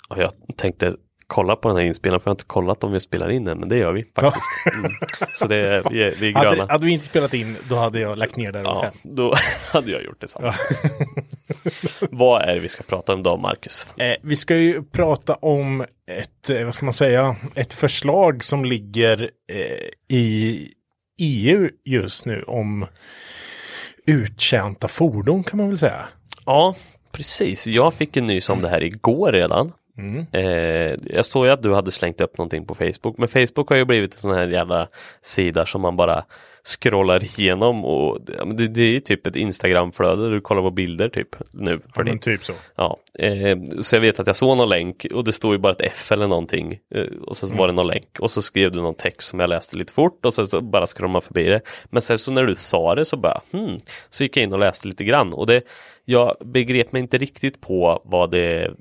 Och 0.10 0.17
jag 0.17 0.32
tänkte 0.58 0.95
kolla 1.30 1.56
på 1.56 1.68
den 1.68 1.78
här 1.78 1.84
inspelningen, 1.84 2.20
för 2.20 2.28
jag 2.28 2.32
har 2.32 2.36
inte 2.36 2.46
kollat 2.46 2.84
om 2.84 2.92
vi 2.92 3.00
spelar 3.00 3.30
in 3.30 3.46
den, 3.46 3.60
men 3.60 3.70
det 3.70 3.78
gör 3.78 3.92
vi 3.92 4.06
faktiskt. 4.15 4.76
Mm. 4.76 4.92
Så 5.34 5.48
det 5.48 5.56
är, 5.56 5.84
vi 5.89 6.04
är, 6.04 6.12
vi 6.20 6.28
är 6.28 6.32
gröna. 6.32 6.50
Hade, 6.50 6.74
hade 6.74 6.86
vi 6.86 6.92
inte 6.92 7.06
spelat 7.06 7.34
in, 7.34 7.58
då 7.70 7.76
hade 7.76 8.00
jag 8.00 8.18
lagt 8.18 8.36
ner 8.36 8.56
och 8.56 8.65
Ja, 8.65 8.92
då 9.04 9.34
hade 9.72 9.92
jag 9.92 10.04
gjort 10.04 10.22
detsamma. 10.22 10.54
Vad 12.12 12.42
är 12.42 12.54
det 12.54 12.60
vi 12.60 12.70
ska 12.70 12.84
prata 12.84 13.13
om 13.13 13.20
idag, 13.20 13.39
Marcus? 13.39 13.94
Eh, 13.98 14.15
vi 14.22 14.36
ska 14.36 14.56
ju 14.56 14.84
prata 14.84 15.36
om 15.36 15.86
ett, 16.12 16.50
eh, 16.50 16.65
vad 16.65 16.74
ska 16.74 16.86
man 16.86 16.94
säga, 16.94 17.36
ett 17.56 17.74
förslag 17.74 18.44
som 18.44 18.65
ligger 18.65 19.30
eh, 19.52 20.18
i 20.18 20.68
EU 21.20 21.70
just 21.86 22.26
nu 22.26 22.44
om 22.44 22.86
uttjänta 24.08 24.88
fordon 24.88 25.44
kan 25.44 25.58
man 25.58 25.68
väl 25.68 25.78
säga. 25.78 26.06
Ja, 26.46 26.76
precis. 27.12 27.68
Jag 27.68 27.94
fick 27.94 28.18
en 28.18 28.26
nys 28.26 28.50
om 28.50 28.62
det 28.62 28.70
här 28.70 28.84
igår 28.84 29.32
redan. 29.32 29.72
Mm. 29.99 30.25
Eh, 30.31 31.13
jag 31.15 31.25
såg 31.25 31.45
ju 31.45 31.51
att 31.51 31.63
du 31.63 31.73
hade 31.73 31.91
slängt 31.91 32.21
upp 32.21 32.38
någonting 32.38 32.65
på 32.65 32.75
Facebook, 32.75 33.17
men 33.17 33.27
Facebook 33.27 33.69
har 33.69 33.75
ju 33.75 33.85
blivit 33.85 34.13
en 34.13 34.19
sån 34.19 34.33
här 34.33 34.47
jävla 34.47 34.88
sida 35.21 35.65
som 35.65 35.81
man 35.81 35.95
bara 35.95 36.23
scrollar 36.63 37.23
igenom 37.23 37.85
och 37.85 38.21
det, 38.55 38.67
det 38.67 38.81
är 38.81 38.91
ju 38.91 38.99
typ 38.99 39.27
ett 39.27 39.35
Instagramflöde 39.35 40.23
där 40.23 40.31
du 40.31 40.41
kollar 40.41 40.62
på 40.62 40.71
bilder 40.71 41.09
typ 41.09 41.35
nu 41.51 41.79
för 41.79 42.01
Ja, 42.01 42.03
men 42.03 42.19
typ 42.19 42.45
så. 42.45 42.53
Ja, 42.75 42.97
eh, 43.19 43.57
så 43.81 43.95
jag 43.95 44.01
vet 44.01 44.19
att 44.19 44.27
jag 44.27 44.35
såg 44.35 44.57
någon 44.57 44.69
länk 44.69 45.05
och 45.13 45.23
det 45.23 45.31
står 45.31 45.51
ju 45.53 45.57
bara 45.57 45.71
ett 45.71 45.81
F 45.81 46.12
eller 46.12 46.27
någonting 46.27 46.79
eh, 46.95 47.05
och 47.21 47.38
så 47.38 47.55
var 47.55 47.67
det 47.67 47.73
någon 47.73 47.88
länk 47.88 48.19
och 48.19 48.31
så 48.31 48.41
skrev 48.41 48.71
du 48.71 48.81
någon 48.81 48.95
text 48.95 49.29
som 49.29 49.39
jag 49.39 49.49
läste 49.49 49.77
lite 49.77 49.93
fort 49.93 50.25
och 50.25 50.33
så, 50.33 50.45
så 50.45 50.62
bara 50.62 50.85
scrollade 50.85 51.13
man 51.13 51.21
förbi 51.21 51.43
det. 51.43 51.62
Men 51.89 52.01
sen 52.01 52.19
så 52.19 52.31
när 52.31 52.43
du 52.43 52.55
sa 52.55 52.95
det 52.95 53.05
så 53.05 53.17
bara 53.17 53.41
hmm, 53.51 53.77
så 54.09 54.23
gick 54.23 54.38
jag 54.38 54.43
in 54.43 54.53
och 54.53 54.59
läste 54.59 54.88
lite 54.88 55.03
grann 55.03 55.33
och 55.33 55.47
det 55.47 55.62
jag 56.10 56.36
begrep 56.45 56.91
mig 56.91 57.02
inte 57.02 57.17
riktigt 57.17 57.62
på 57.62 58.02
vad 58.06 58.32
det, 58.32 58.72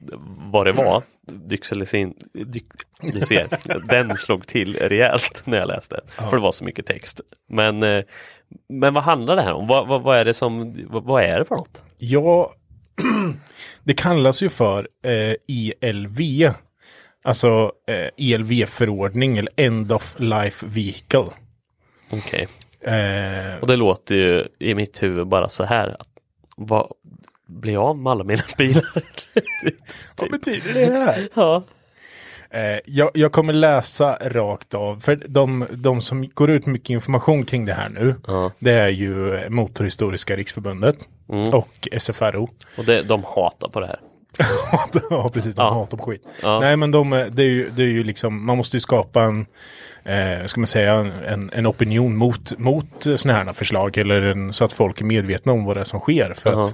vad 0.53 0.67
det 0.67 0.73
var. 0.73 1.03
Dyxelisin, 1.33 2.15
dy, 2.33 2.61
du 3.01 3.21
ser, 3.21 3.49
den 3.89 4.17
slog 4.17 4.47
till 4.47 4.77
rejält 4.77 5.43
när 5.45 5.59
jag 5.59 5.69
läste. 5.69 6.01
För 6.07 6.31
det 6.37 6.43
var 6.43 6.53
så 6.53 6.65
mycket 6.65 6.87
text. 6.87 7.21
Men, 7.49 7.83
eh, 7.83 8.01
men 8.69 8.95
vad 8.95 9.05
handlar 9.05 9.37
det 9.37 9.43
här 9.43 9.53
om? 9.53 9.67
Vad, 9.67 9.89
vad, 9.89 10.03
vad 10.03 10.19
är 10.19 10.25
det 10.25 10.35
som, 10.35 10.77
vad, 10.89 11.05
vad 11.05 11.23
är 11.25 11.39
det 11.39 11.45
för 11.45 11.57
något? 11.57 11.83
Ja, 11.99 12.55
det 13.85 13.95
kallas 13.95 14.43
ju 14.43 14.49
för 14.49 14.89
eh, 15.05 15.35
ELV. 15.81 16.19
Alltså 17.25 17.73
eh, 17.89 18.33
ELV-förordning 18.33 19.39
eller 19.39 19.53
End 19.57 19.93
of 19.93 20.15
Life 20.19 20.67
Vehicle. 20.67 21.25
Okej. 22.13 22.49
Eh, 22.83 23.61
Och 23.61 23.67
det 23.67 23.77
låter 23.77 24.15
ju 24.15 24.47
i 24.59 24.75
mitt 24.75 25.03
huvud 25.03 25.27
bara 25.27 25.49
så 25.49 25.65
här. 25.65 25.89
Att, 26.01 26.09
vad 26.59 26.93
blir 27.47 27.73
jag 27.73 27.83
av 27.85 27.99
med 27.99 28.11
alla 28.11 28.25
mina 28.25 28.43
bilar? 28.59 28.85
vad 30.21 30.31
betyder 30.31 30.75
det 30.75 30.99
här? 30.99 31.29
ja. 31.35 31.63
Eh, 32.51 32.79
jag, 32.87 33.11
jag 33.15 33.33
kommer 33.33 33.53
läsa 33.53 34.19
rakt 34.23 34.75
av, 34.75 35.01
för 35.01 35.19
de, 35.29 35.67
de 35.71 36.03
som 36.03 36.29
går 36.29 36.51
ut 36.51 36.67
mycket 36.67 36.91
information 36.91 37.45
kring 37.45 37.65
det 37.65 37.73
här 37.75 37.89
nu, 37.89 38.15
Ja. 38.27 38.51
det 38.59 38.73
är 38.73 38.89
ju 38.89 39.41
Motorhistoriska 39.51 40.37
riksförbundet 40.37 41.09
Mm. 41.33 41.55
och 41.55 41.89
SFRO. 41.99 42.49
Och 42.79 42.85
det, 42.85 43.03
de 43.03 43.25
hatar 43.25 43.69
på 43.69 43.81
det 43.81 43.87
här. 43.87 44.01
ja, 45.11 45.31
precis, 45.35 45.55
de 45.55 45.63
Ja. 45.63 45.75
hatar 45.75 45.97
på 45.97 46.05
skit. 46.05 46.23
Ja. 46.43 46.61
Nej, 46.61 46.77
men 46.77 46.91
de, 46.91 47.11
det, 47.31 47.43
är 47.43 47.47
ju, 47.47 47.71
det 47.71 47.83
är 47.83 47.87
ju 47.87 48.05
liksom, 48.05 48.47
man 48.47 48.57
måste 48.57 48.77
ju 48.77 48.81
skapa 48.81 49.23
en, 49.23 49.47
eh, 50.05 50.47
ska 50.47 50.61
man 50.61 50.67
säga, 50.67 50.95
en, 51.29 51.51
en 51.55 51.67
opinion 51.67 52.17
mot, 52.17 52.59
mot 52.59 52.87
sådana 53.17 53.45
här 53.45 53.53
förslag, 53.53 53.99
eller 53.99 54.23
en, 54.23 54.53
så 54.53 54.65
att 54.65 54.73
folk 54.73 55.01
är 55.01 55.05
medvetna 55.05 55.53
om 55.53 55.65
vad 55.65 55.77
det 55.77 55.81
är 55.81 55.85
som 55.85 56.01
sker. 56.01 56.35
För 56.37 56.51
Jaha. 56.51 56.65
att 56.65 56.71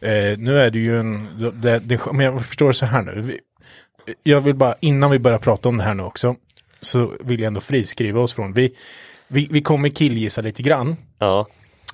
eh, 0.00 0.38
nu 0.38 0.58
är 0.60 0.70
det 0.70 0.78
ju 0.78 1.00
en, 1.00 1.28
det, 1.54 1.78
det, 1.78 2.00
men 2.12 2.20
jag 2.26 2.44
förstår 2.46 2.72
så 2.72 2.86
här 2.86 3.02
nu. 3.02 3.20
Vi, 3.20 3.40
jag 4.22 4.40
vill 4.40 4.54
bara, 4.54 4.74
innan 4.80 5.10
vi 5.10 5.18
börjar 5.18 5.38
prata 5.38 5.68
om 5.68 5.76
det 5.76 5.82
här 5.84 5.94
nu 5.94 6.02
också, 6.02 6.34
så 6.80 7.12
vill 7.20 7.40
jag 7.40 7.46
ändå 7.46 7.60
friskriva 7.60 8.20
oss 8.20 8.32
från, 8.34 8.52
vi, 8.52 8.74
vi, 9.28 9.48
vi 9.50 9.62
kommer 9.62 9.88
killgissa 9.88 10.40
lite 10.42 10.62
grann. 10.62 10.96
Ja, 11.18 11.46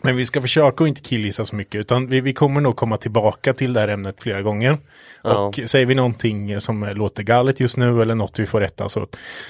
Men 0.05 0.17
vi 0.17 0.27
ska 0.27 0.41
försöka 0.41 0.85
att 0.85 0.89
inte 0.89 1.01
killgissa 1.01 1.45
så 1.45 1.57
mycket, 1.57 1.81
utan 1.81 2.07
vi, 2.07 2.21
vi 2.21 2.33
kommer 2.33 2.61
nog 2.61 2.77
komma 2.77 2.97
tillbaka 2.97 3.55
till 3.55 3.73
det 3.73 3.81
här 3.81 3.89
ämnet 3.89 4.23
flera 4.23 4.43
gånger. 4.43 4.79
Ja. 5.23 5.39
Och 5.39 5.61
säger 5.67 5.87
vi 5.87 5.95
någonting 5.95 6.61
som 6.61 6.85
låter 6.85 7.23
galet 7.23 7.61
just 7.61 7.77
nu 7.77 8.03
eller 8.03 8.15
något 8.15 8.39
vi 8.39 8.47
får 8.47 8.61
rätta 8.61 8.89
så 8.89 9.07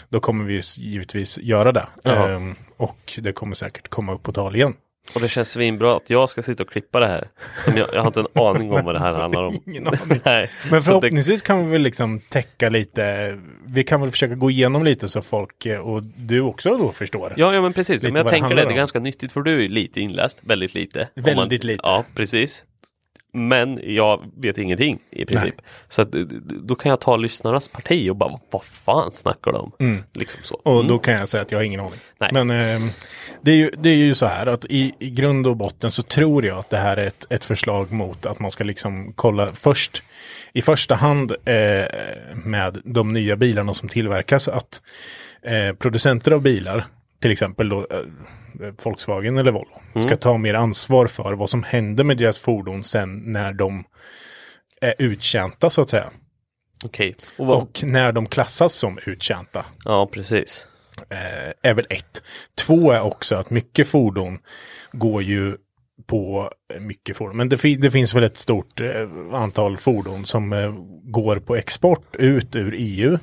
då 0.08 0.20
kommer 0.20 0.44
vi 0.44 0.60
givetvis 0.76 1.38
göra 1.38 1.72
det. 1.72 1.86
Ja. 2.02 2.28
Ehm, 2.28 2.54
och 2.76 3.18
det 3.18 3.32
kommer 3.32 3.54
säkert 3.54 3.88
komma 3.88 4.14
upp 4.14 4.22
på 4.22 4.32
tal 4.32 4.56
igen. 4.56 4.74
Och 5.14 5.20
det 5.20 5.28
känns 5.28 5.50
svinbra 5.50 5.96
att 5.96 6.10
jag 6.10 6.28
ska 6.28 6.42
sitta 6.42 6.62
och 6.62 6.70
klippa 6.70 7.00
det 7.00 7.06
här. 7.06 7.28
Som 7.64 7.76
jag, 7.76 7.88
jag 7.92 8.00
har 8.00 8.06
inte 8.06 8.20
en 8.20 8.42
aning 8.42 8.72
om 8.72 8.84
vad 8.84 8.94
det 8.94 8.98
här 8.98 9.14
handlar 9.14 9.42
om. 9.42 9.62
Ingen 9.66 9.86
aning. 9.86 10.00
Nej. 10.24 10.50
Men 10.70 10.78
det, 10.78 10.80
förhoppningsvis 10.80 11.42
kan 11.42 11.64
vi 11.66 11.72
väl 11.72 11.82
liksom 11.82 12.20
täcka 12.20 12.68
lite, 12.68 13.38
vi 13.66 13.84
kan 13.84 14.00
väl 14.00 14.10
försöka 14.10 14.34
gå 14.34 14.50
igenom 14.50 14.84
lite 14.84 15.08
så 15.08 15.22
folk 15.22 15.66
eh, 15.66 15.80
och 15.80 16.02
du 16.02 16.40
också 16.40 16.78
då 16.78 16.92
förstår. 16.92 17.34
ja, 17.36 17.54
ja, 17.54 17.60
men 17.60 17.72
precis. 17.72 18.02
Men 18.02 18.14
jag 18.14 18.28
tänker 18.28 18.48
det, 18.48 18.64
det 18.64 18.72
är 18.72 18.76
ganska 18.76 19.00
nyttigt 19.00 19.32
för 19.32 19.40
du 19.40 19.64
är 19.64 19.68
lite 19.68 20.00
inläst, 20.00 20.38
väldigt 20.40 20.74
lite. 20.74 21.08
Väldigt 21.14 21.64
lite. 21.64 21.80
Ja, 21.82 22.04
precis. 22.14 22.64
Men 23.37 23.81
jag 23.83 24.20
vet 24.37 24.59
ingenting 24.59 24.99
i 25.11 25.25
princip. 25.25 25.55
Så 25.88 26.03
att, 26.03 26.11
då 26.62 26.75
kan 26.75 26.90
jag 26.90 27.01
ta 27.01 27.16
lyssnarnas 27.16 27.68
parti 27.68 28.11
och 28.11 28.16
bara, 28.16 28.40
vad 28.51 28.64
fan 28.64 29.12
snackar 29.12 29.53
de 29.53 29.73
om? 29.79 30.03
Liksom 30.12 30.40
så. 30.44 30.55
Och 30.55 30.75
Mm. 30.75 30.88
då 30.88 30.99
kan 30.99 31.14
jag 31.14 31.29
säga 31.29 31.42
att 31.42 31.53
jag 31.53 31.59
har 31.59 31.64
ingen 31.64 31.81
aning. 31.81 31.99
Nej. 32.18 32.31
Men 32.33 32.51
ehm, 32.51 32.88
det, 33.42 33.51
är 33.51 33.57
ju, 33.57 33.70
det 33.79 33.88
är 33.90 33.94
ju 33.97 34.14
så 34.14 34.27
här 34.27 34.47
att 34.47 34.64
i, 34.64 34.94
i 34.99 35.11
grund 35.11 35.47
och 35.47 35.57
botten 35.57 35.90
så 35.90 36.03
tror 36.03 36.44
jag 36.47 36.59
att 36.59 36.70
det 36.70 36.77
här 36.77 36.97
är 36.97 37.07
ett, 37.07 37.27
ett 37.31 37.44
förslag 37.44 37.92
mot 37.92 38.27
att 38.27 38.40
man 38.40 38.51
ska 38.51 38.64
liksom 38.64 39.12
kolla 39.12 39.47
först 39.55 40.03
i 40.53 40.62
första 40.62 40.94
hand 40.94 41.31
eh, 41.44 41.85
med 42.44 42.81
de 42.85 43.09
nya 43.09 43.37
bilarna 43.37 43.75
som 43.75 43.88
tillverkas 43.88 44.49
att 44.49 44.83
eh, 45.42 45.73
producenter 45.77 46.33
av 46.33 46.42
bilar, 46.42 46.85
till 47.24 47.32
exempel 47.32 47.68
då, 47.68 47.78
eh, 47.90 48.72
Volkswagen 48.82 49.38
eller 49.38 49.52
Volvo, 49.52 50.00
ska 50.00 50.16
ta 50.16 50.37
mer 50.38 50.54
ansvar 50.54 51.06
för 51.06 51.32
vad 51.32 51.50
som 51.50 51.62
händer 51.62 52.04
med 52.04 52.16
deras 52.16 52.38
fordon 52.38 52.84
sen 52.84 53.32
när 53.32 53.52
de 53.52 53.84
är 54.80 54.94
uttjänta 54.98 55.70
så 55.70 55.82
att 55.82 55.90
säga. 55.90 56.10
Okej. 56.84 57.16
Och 57.38 57.46
vad, 57.46 57.62
Och 57.62 57.80
när 57.87 58.12
de 58.12 58.26
klassas 58.26 58.72
som 58.74 58.98
uttjänta 59.06 59.64
Ja, 59.84 60.06
precis. 60.12 60.66
eh, 61.10 61.52
är 61.70 61.74
väl 61.74 61.87
ett. 61.90 62.22
Två 62.66 62.90
är 62.92 63.00
också 63.02 63.34
att 63.37 63.50
mycket 63.50 63.88
fordon 63.88 64.38
går 64.92 65.22
ju 65.22 65.56
på 66.06 66.50
mycket 66.80 67.16
fordon. 67.16 67.37
Men 67.37 67.48
det, 67.48 67.56
fi- 67.56 67.76
det 67.76 67.90
finns 67.90 68.14
väl 68.14 68.24
ett 68.24 68.37
stort 68.38 68.80
eh, 68.80 69.08
antal 69.32 69.76
fordon 69.78 70.24
som 70.24 70.52
eh, 70.52 70.72
går 71.02 71.37
på 71.37 71.56
export 71.56 72.16
ut 72.16 72.56
ur 72.56 72.74
EU. 72.78 73.18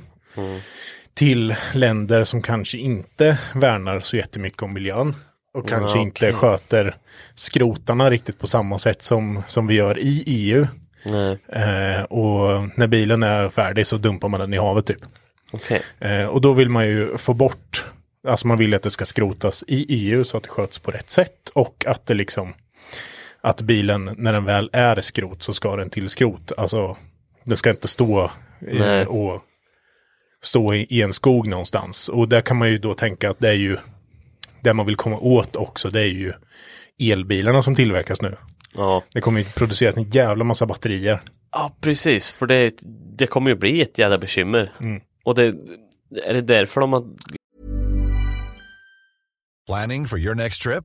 Till 1.14 1.54
länder 1.74 2.24
som 2.24 2.42
kanske 2.42 2.78
inte 2.78 3.38
värnar 3.54 4.00
så 4.00 4.16
jättemycket 4.16 4.62
om 4.62 4.72
miljön. 4.72 5.14
Och 5.54 5.68
kanske 5.68 5.98
Ja, 5.98 6.02
inte 6.02 6.32
sköter 6.32 6.96
skrotarna 7.34 8.10
riktigt 8.10 8.38
på 8.38 8.46
samma 8.46 8.78
sätt 8.78 9.02
som, 9.02 9.42
som 9.46 9.66
vi 9.66 9.74
gör 9.74 9.98
i 9.98 10.22
EU. 10.26 10.66
Eh, 11.48 12.02
och 12.02 12.68
när 12.76 12.86
bilen 12.86 13.22
är 13.22 13.48
färdig 13.48 13.86
så 13.86 13.96
dumpar 13.96 14.28
man 14.28 14.40
den 14.40 14.54
i 14.54 14.58
havet 14.58 14.86
typ. 14.86 15.02
okej. 15.52 15.82
Eh, 15.98 16.26
och 16.26 16.40
då 16.40 16.52
vill 16.52 16.68
man 16.68 16.86
ju 16.86 17.18
få 17.18 17.34
bort, 17.34 17.84
alltså 18.28 18.46
man 18.46 18.56
vill 18.58 18.74
att 18.74 18.82
det 18.82 18.90
ska 18.90 19.04
skrotas 19.04 19.64
i 19.68 19.86
EU 19.88 20.24
så 20.24 20.36
att 20.36 20.42
det 20.42 20.48
sköts 20.48 20.78
på 20.78 20.90
rätt 20.90 21.10
sätt 21.10 21.48
och 21.54 21.84
att 21.88 22.06
det 22.06 22.14
liksom, 22.14 22.54
att 23.40 23.60
bilen 23.60 24.14
när 24.18 24.32
den 24.32 24.44
väl 24.44 24.70
är 24.72 25.00
skrot 25.00 25.42
så 25.42 25.54
ska 25.54 25.76
den 25.76 25.90
till 25.90 26.08
skrot. 26.08 26.52
Alltså, 26.56 26.96
den 27.44 27.56
ska 27.56 27.70
inte 27.70 27.88
stå 27.88 28.30
eh, 28.68 29.06
och 29.08 29.42
stå 30.42 30.74
i, 30.74 30.86
i 30.90 31.02
en 31.02 31.12
skog 31.12 31.46
någonstans. 31.48 32.08
Och 32.08 32.28
där 32.28 32.40
kan 32.40 32.56
man 32.56 32.70
ju 32.70 32.78
då 32.78 32.94
tänka 32.94 33.30
att 33.30 33.38
det 33.38 33.48
är 33.48 33.54
ju, 33.54 33.76
det 34.60 34.74
man 34.74 34.86
vill 34.86 34.96
komma 34.96 35.18
åt 35.18 35.56
också, 35.56 35.90
det 35.90 36.00
är 36.00 36.06
ju 36.06 36.32
elbilarna 37.00 37.62
som 37.62 37.74
tillverkas 37.74 38.22
nu. 38.22 38.36
Ja. 38.74 39.02
Det 39.12 39.20
kommer 39.20 39.40
ju 39.40 39.46
produceras 39.46 39.96
en 39.96 40.10
jävla 40.10 40.44
massa 40.44 40.66
batterier. 40.66 41.20
ja, 41.52 41.76
precis. 41.80 42.30
För 42.30 42.46
det, 42.46 42.74
det 43.16 43.26
kommer 43.26 43.50
ju 43.50 43.56
bli 43.56 43.82
ett 43.82 43.98
jävla 43.98 44.18
bekymmer. 44.18 44.72
Och 45.24 45.34
det, 45.34 45.54
är 46.24 46.34
det 46.34 46.40
därför 46.40 46.80
de 46.80 46.92
har 46.92 47.04
Planning 49.66 50.06
for 50.06 50.18
your 50.18 50.34
next 50.34 50.62
trip? 50.62 50.84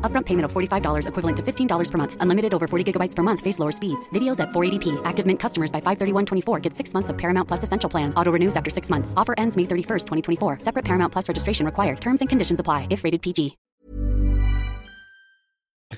Upfront 0.00 0.24
payment 0.24 0.46
of 0.46 0.52
$45 0.54 1.06
equivalent 1.06 1.36
to 1.36 1.42
$15 1.42 1.90
per 1.90 1.98
month. 1.98 2.16
Unlimited 2.20 2.54
over 2.54 2.66
40 2.66 2.90
gigabytes 2.90 3.14
per 3.14 3.22
month. 3.22 3.42
Face 3.42 3.58
lower 3.58 3.70
speeds. 3.70 4.08
Videos 4.14 4.40
at 4.40 4.48
480p. 4.48 4.98
Active 5.04 5.26
Mint 5.26 5.38
customers 5.38 5.70
by 5.70 5.82
531.24 5.82 6.62
get 6.62 6.74
six 6.74 6.94
months 6.94 7.10
of 7.10 7.18
Paramount 7.18 7.46
Plus 7.46 7.62
Essential 7.62 7.90
Plan. 7.90 8.14
Auto 8.14 8.32
renews 8.32 8.56
after 8.56 8.70
six 8.70 8.88
months. 8.88 9.12
Offer 9.14 9.34
ends 9.36 9.58
May 9.58 9.64
31st, 9.64 10.06
2024. 10.06 10.60
Separate 10.60 10.86
Paramount 10.86 11.12
Plus 11.12 11.28
registration 11.28 11.66
required. 11.66 12.00
Terms 12.00 12.22
and 12.22 12.30
conditions 12.30 12.60
apply 12.60 12.86
if 12.88 13.04
rated 13.04 13.20
PG. 13.20 13.58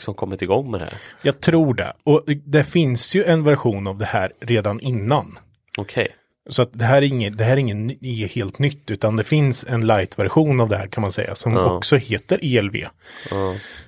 liksom 0.01 0.15
kommit 0.15 0.43
igång 0.43 0.71
med 0.71 0.81
det 0.81 0.85
här. 0.85 0.95
Jag 1.23 1.41
tror 1.41 1.75
det. 1.75 1.93
Och 2.05 2.25
det 2.45 2.65
finns 2.65 3.15
ju 3.15 3.25
en 3.25 3.45
version 3.45 3.87
av 3.87 3.99
det 3.99 4.05
här 4.05 4.33
redan 4.41 4.81
innan. 4.81 5.39
Okej. 5.79 6.09
Så 6.48 6.62
att 6.62 6.70
det 6.72 6.85
här 6.85 6.96
är 6.96 7.03
inget, 7.07 7.38
det 7.38 7.44
här 7.44 7.53
är 7.53 7.57
ingen 7.57 7.90
är 7.90 8.29
helt 8.29 8.59
nytt, 8.59 8.90
utan 8.90 9.16
det 9.16 9.24
finns 9.24 9.64
en 9.68 9.87
light-version 9.87 10.61
av 10.61 10.68
det 10.68 10.76
här 10.76 10.87
kan 10.87 11.03
man 11.03 11.12
säga, 11.12 11.35
som 11.35 11.57
också 11.76 11.96
heter 11.96 12.38
ELV. 12.59 12.76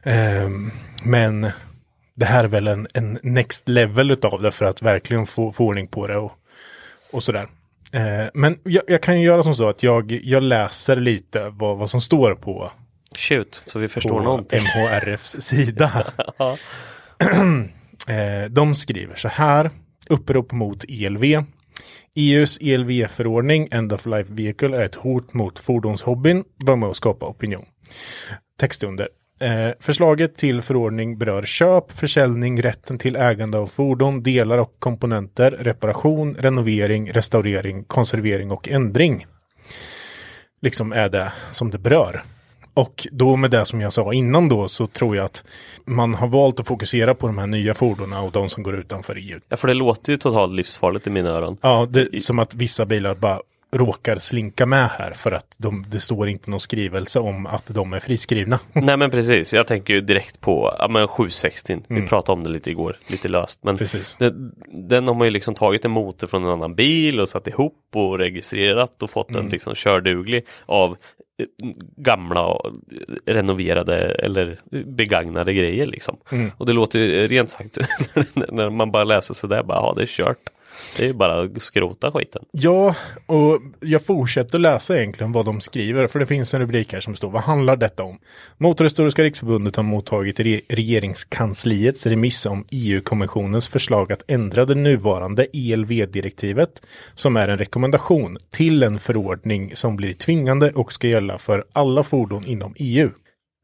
Ehm, 0.02 0.70
men 1.04 1.50
det 2.14 2.24
här 2.26 2.44
är 2.44 2.48
väl 2.48 2.68
en, 2.68 2.86
en 2.94 3.18
next 3.22 3.68
level 3.68 4.10
utav 4.10 4.42
det 4.42 4.50
för 4.52 4.64
att 4.64 4.82
verkligen 4.82 5.26
få, 5.26 5.52
få 5.52 5.64
ordning 5.66 5.86
på 5.86 6.06
det 6.06 6.16
och, 6.16 6.32
och 7.10 7.22
sådär. 7.22 7.46
Eh, 7.92 8.26
men 8.34 8.58
jag, 8.64 8.82
jag 8.88 9.02
kan 9.02 9.20
ju 9.20 9.26
göra 9.26 9.42
som 9.42 9.54
så 9.54 9.68
att 9.68 9.82
jag, 9.82 10.12
jag 10.12 10.42
läser 10.42 10.96
lite 10.96 11.48
vad, 11.48 11.78
vad 11.78 11.90
som 11.90 12.00
står 12.00 12.34
på 12.34 12.70
Shoot, 13.16 13.62
så 13.66 13.78
vi 13.78 13.88
förstår 13.88 14.10
på 14.10 14.20
någonting. 14.22 14.60
MHRFs 14.62 15.30
sida. 15.42 16.04
Eh, 18.08 18.50
De 18.50 18.74
skriver 18.74 19.16
så 19.16 19.28
här, 19.28 19.70
upprop 20.08 20.52
mot 20.52 20.84
ELV. 20.88 21.44
EUs 22.14 22.59
ELV-förordning, 22.61 23.68
End 23.71 23.92
of 23.92 24.07
Life 24.07 24.33
Vehicle, 24.33 24.77
är 24.77 24.83
ett 24.83 24.95
hot 24.95 25.35
mot 25.35 25.59
fordonshobbyn, 25.59 26.45
bör 26.57 26.77
med 26.77 26.88
att 26.88 26.97
skapa 26.97 27.27
opinion. 27.27 27.64
Text 28.59 28.85
under. 28.85 29.09
Eh, 29.40 29.71
förslaget 29.81 30.37
till 30.37 30.62
förordning 30.62 31.18
berör 31.18 31.42
köp, 31.45 31.92
försäljning, 31.92 32.62
rätten 32.62 32.99
till 32.99 33.16
ägande 33.16 33.59
av 33.59 33.66
fordon, 33.66 34.23
delar 34.23 34.59
och 34.59 34.73
komponenter, 34.79 35.51
reparation, 35.51 36.37
renovering, 36.38 37.12
restaurering, 37.12 37.85
konservering 37.85 38.51
och 38.51 38.68
ändring. 38.68 39.27
Liksom 40.61 40.92
är 40.92 41.09
det 41.09 41.33
som 41.51 41.71
det 41.71 41.79
berör. 41.79 42.23
Och 42.74 43.06
då 43.12 43.37
med 43.37 43.50
det 43.50 43.64
som 43.64 43.80
jag 43.80 43.92
sa 43.92 44.12
innan 44.12 44.48
då 44.48 44.68
så 44.68 44.87
tror 44.87 45.16
jag 45.16 45.24
att 45.24 45.44
man 45.85 46.14
har 46.14 46.28
valt 46.28 46.61
att 46.61 46.66
fokusera 46.66 47.14
på 47.14 47.26
de 47.26 47.38
här 47.38 47.46
nya 47.46 47.74
fordonen 47.74 48.18
och 48.18 48.32
de 48.32 48.48
som 48.48 48.62
går 48.62 48.74
utanför 48.74 49.16
EU. 49.16 49.40
Ja, 49.48 49.56
för 49.56 49.68
det 49.68 49.74
låter 49.74 50.12
ju 50.12 50.16
totalt 50.16 50.52
livsfarligt 50.54 51.06
i 51.06 51.11
mina 51.11 51.30
öron. 51.30 51.56
Ja, 51.61 51.87
det 51.90 52.14
är 52.14 52.18
som 52.18 52.38
att 52.38 52.54
vissa 52.54 52.87
bilar 52.87 53.14
bara 53.14 53.38
råkar 53.74 54.16
slinka 54.16 54.66
med 54.66 54.88
här 54.88 55.11
för 55.11 55.32
att 55.32 55.54
de, 55.56 55.85
det 55.88 56.00
står 56.00 56.28
inte 56.28 56.50
någon 56.50 56.61
skrivelse 56.61 57.20
om 57.20 57.46
att 57.46 57.66
de 57.66 57.92
är 57.92 58.00
friskrivna. 58.00 58.58
Nej 58.72 58.96
men 58.96 59.11
precis, 59.11 59.52
jag 59.54 59.66
tänker 59.66 59.94
ju 59.94 60.00
direkt 60.00 60.40
på 60.40 60.76
ja, 60.78 60.88
men 60.88 61.08
760. 61.08 61.76
Vi 61.88 62.02
pratade 62.06 62.38
om 62.38 62.44
det 62.44 62.50
lite 62.50 62.70
igår, 62.70 62.96
lite 63.06 63.28
löst. 63.28 63.61
Men 63.62 63.76
Mm. 63.76 64.02
Det, 64.18 64.35
den 64.88 65.08
har 65.08 65.14
man 65.14 65.26
ju 65.26 65.30
liksom 65.30 65.54
tagit 65.54 65.85
en 65.85 65.90
motor 65.90 66.26
från 66.26 66.44
en 66.44 66.50
annan 66.50 66.74
bil 66.74 67.20
och 67.20 67.28
satt 67.28 67.46
ihop 67.46 67.74
och 67.94 68.18
registrerat 68.18 69.02
och 69.02 69.11
fått 69.11 69.30
Mm. 69.30 69.42
den 69.42 69.50
liksom 69.50 69.74
körduglig 69.74 70.44
av 70.66 70.96
gamla 71.96 72.46
och 72.46 72.72
renoverade 73.26 73.96
eller 73.98 74.59
begagnade 74.70 75.55
grejer 75.55 75.87
liksom. 75.87 76.16
Mm. 76.33 76.50
Och 76.57 76.66
det 76.66 76.72
låter 76.72 76.98
ju 76.98 77.28
rent 77.28 77.50
sagt 77.50 77.78
när 78.35 78.70
man 78.70 78.92
bara 78.92 79.05
läser 79.05 79.35
sådär 79.35 79.62
bara, 79.62 79.78
ja 79.78 79.94
det 79.96 80.02
är 80.02 80.07
kört. 80.07 80.48
Det 80.96 81.02
är 81.02 81.06
ju 81.06 81.12
bara 81.12 81.40
att 81.42 81.62
skrota 81.62 82.12
skiten. 82.12 82.44
Ja, 82.50 82.94
och 83.26 83.61
jag 83.80 84.04
fortsätter 84.04 84.58
läsa 84.58 84.98
egentligen 84.98 85.32
vad 85.32 85.46
de 85.46 85.61
skriver, 85.61 86.06
för 86.06 86.18
det 86.18 86.26
finns 86.26 86.54
en 86.54 86.61
rubrik 86.61 86.92
här 86.92 87.00
som 87.00 87.14
står, 87.14 87.30
vad 87.30 87.42
handlar 87.42 87.76
detta 87.76 88.02
om? 88.02 88.18
Motorhistoriska 88.58 89.22
riksförbundet 89.22 89.76
har 89.76 89.82
mottagit 89.82 90.40
re 90.40 90.61
regeringskansliets 90.68 92.06
remiss 92.06 92.46
om 92.46 92.64
EU-kommissionens 92.70 93.68
förslag 93.68 94.12
att 94.12 94.22
ändra 94.28 94.64
det 94.64 94.74
nuvarande 94.74 95.46
ELV-direktivet, 95.52 96.82
som 97.14 97.37
är 97.37 97.48
en 97.48 97.58
rekommendation, 97.58 98.38
till 98.50 98.82
en 98.82 98.98
förordning 98.98 99.76
som 99.76 99.96
blir 99.96 100.12
tvingande 100.12 100.70
och 100.70 100.92
ska 100.92 101.08
gälla 101.08 101.38
för 101.38 101.64
alla 101.72 102.02
fordon 102.02 102.46
inom 102.46 102.74
EU. 102.76 103.11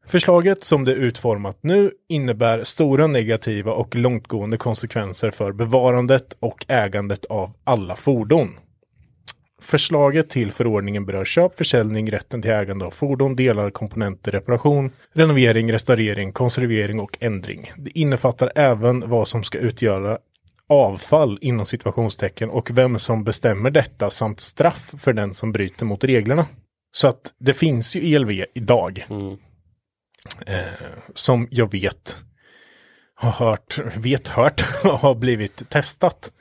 Förslaget 0.09 0.63
som 0.63 0.85
det 0.85 0.91
är 0.91 0.95
utformat 0.95 1.57
nu 1.61 1.91
innebär 2.07 2.63
stora 2.63 3.07
negativa 3.07 3.71
och 3.71 3.95
långtgående 3.95 4.57
konsekvenser 4.57 5.31
för 5.31 5.51
bevarandet 5.51 6.37
och 6.39 6.65
ägandet 6.67 7.25
av 7.25 7.53
alla 7.63 7.95
fordon. 7.95 8.49
Förslaget 9.61 10.29
till 10.29 10.51
förordningen 10.51 11.05
berör 11.05 11.25
köp, 11.25 11.57
försäljning, 11.57 12.11
rätten 12.11 12.41
till 12.41 12.51
ägande 12.51 12.85
av 12.85 12.91
fordon, 12.91 13.35
delar, 13.35 13.69
komponenter, 13.69 14.31
reparation, 14.31 14.91
renovering, 15.13 15.71
restaurering, 15.71 16.31
konservering 16.31 16.99
och 16.99 17.17
ändring. 17.19 17.71
Det 17.77 17.99
innefattar 17.99 18.51
även 18.55 19.09
vad 19.09 19.27
som 19.27 19.43
ska 19.43 19.57
utgöra 19.57 20.17
avfall 20.69 21.39
inom 21.41 21.65
situationstecken 21.65 22.49
och 22.49 22.71
vem 22.71 22.99
som 22.99 23.23
bestämmer 23.23 23.71
detta 23.71 24.09
samt 24.09 24.39
straff 24.39 24.93
för 24.97 25.13
den 25.13 25.33
som 25.33 25.51
bryter 25.51 25.85
mot 25.85 26.03
reglerna. 26.03 26.45
Så 26.91 27.07
att 27.07 27.33
det 27.39 27.53
finns 27.53 27.95
ju 27.95 28.15
ELV 28.15 28.45
idag 28.53 29.05
mm 29.09 29.37
eh, 30.45 30.63
som 31.13 31.47
jag 31.51 31.71
vet 31.71 32.23
har 33.15 33.31
hört, 33.31 33.79
vet 33.97 34.27
hört 34.27 34.61
har 34.83 35.15
blivit 35.15 35.69
testat. 35.69 36.31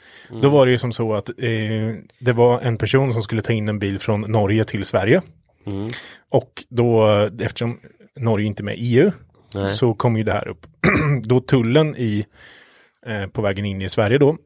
Då 0.43 0.49
var 0.49 0.67
det 0.67 0.73
ju 0.73 0.79
som 0.79 0.93
så 0.93 1.15
att 1.15 1.29
eh, 1.29 1.95
det 2.19 2.33
var 2.33 2.61
en 2.61 2.77
person 2.77 3.13
som 3.13 3.23
skulle 3.23 3.43
ta 3.43 3.53
in 3.53 3.69
en 3.69 3.79
bil 3.79 3.99
från 3.99 4.21
Norge 4.21 4.65
till 4.65 4.85
Sverige. 4.85 5.23
Och 6.31 6.65
då, 6.69 7.09
eftersom 7.41 7.81
Norge 8.17 8.47
inte 8.47 8.63
är 8.63 8.65
med 8.65 8.79
i 8.79 8.99
EU, 8.99 9.11
Nej. 9.55 9.77
så 9.77 9.95
kom 9.95 10.17
ju 10.17 10.23
det 10.23 10.33
här 10.33 10.49
upp. 10.49 10.67
då 11.23 11.41
tullen 11.41 11.95
i, 11.97 12.27
eh, 13.07 13.27
på 13.27 13.43
vägen 13.43 13.65
in 13.65 13.83
i 13.83 13.89
Sverige 13.89 14.19
då, 14.19 14.37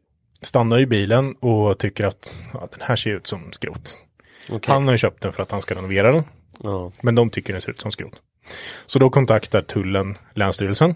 stannar 0.42 0.78
i 0.78 0.86
bilen 0.86 1.34
och 1.34 1.78
tycker 1.78 2.04
att 2.04 2.36
ja, 2.52 2.68
den 2.70 2.80
här 2.80 2.96
ser 2.96 3.16
ut 3.16 3.26
som 3.26 3.52
skrot. 3.52 3.98
Okej. 4.50 4.74
Han 4.74 4.84
har 4.84 4.92
ju 4.92 4.98
köpt 4.98 5.22
den 5.22 5.32
för 5.32 5.42
att 5.42 5.50
han 5.50 5.60
ska 5.60 5.74
renovera 5.74 6.12
den. 6.12 6.22
Ja. 6.62 6.92
Men 7.02 7.14
de 7.14 7.30
tycker 7.30 7.52
den 7.52 7.62
ser 7.62 7.70
ut 7.70 7.80
som 7.80 7.90
skrot. 7.90 8.20
Så 8.86 8.98
då 8.98 9.10
kontaktar 9.10 9.62
tullen 9.62 10.18
Länsstyrelsen. 10.34 10.94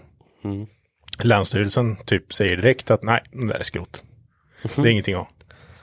Länsstyrelsen 1.23 1.95
typ 2.05 2.33
säger 2.33 2.55
direkt 2.55 2.91
att 2.91 3.03
nej, 3.03 3.23
den 3.31 3.47
där 3.47 3.59
är 3.59 3.63
skrot. 3.63 4.03
Det 4.75 4.81
är 4.81 4.87
ingenting 4.87 5.15
av. 5.15 5.27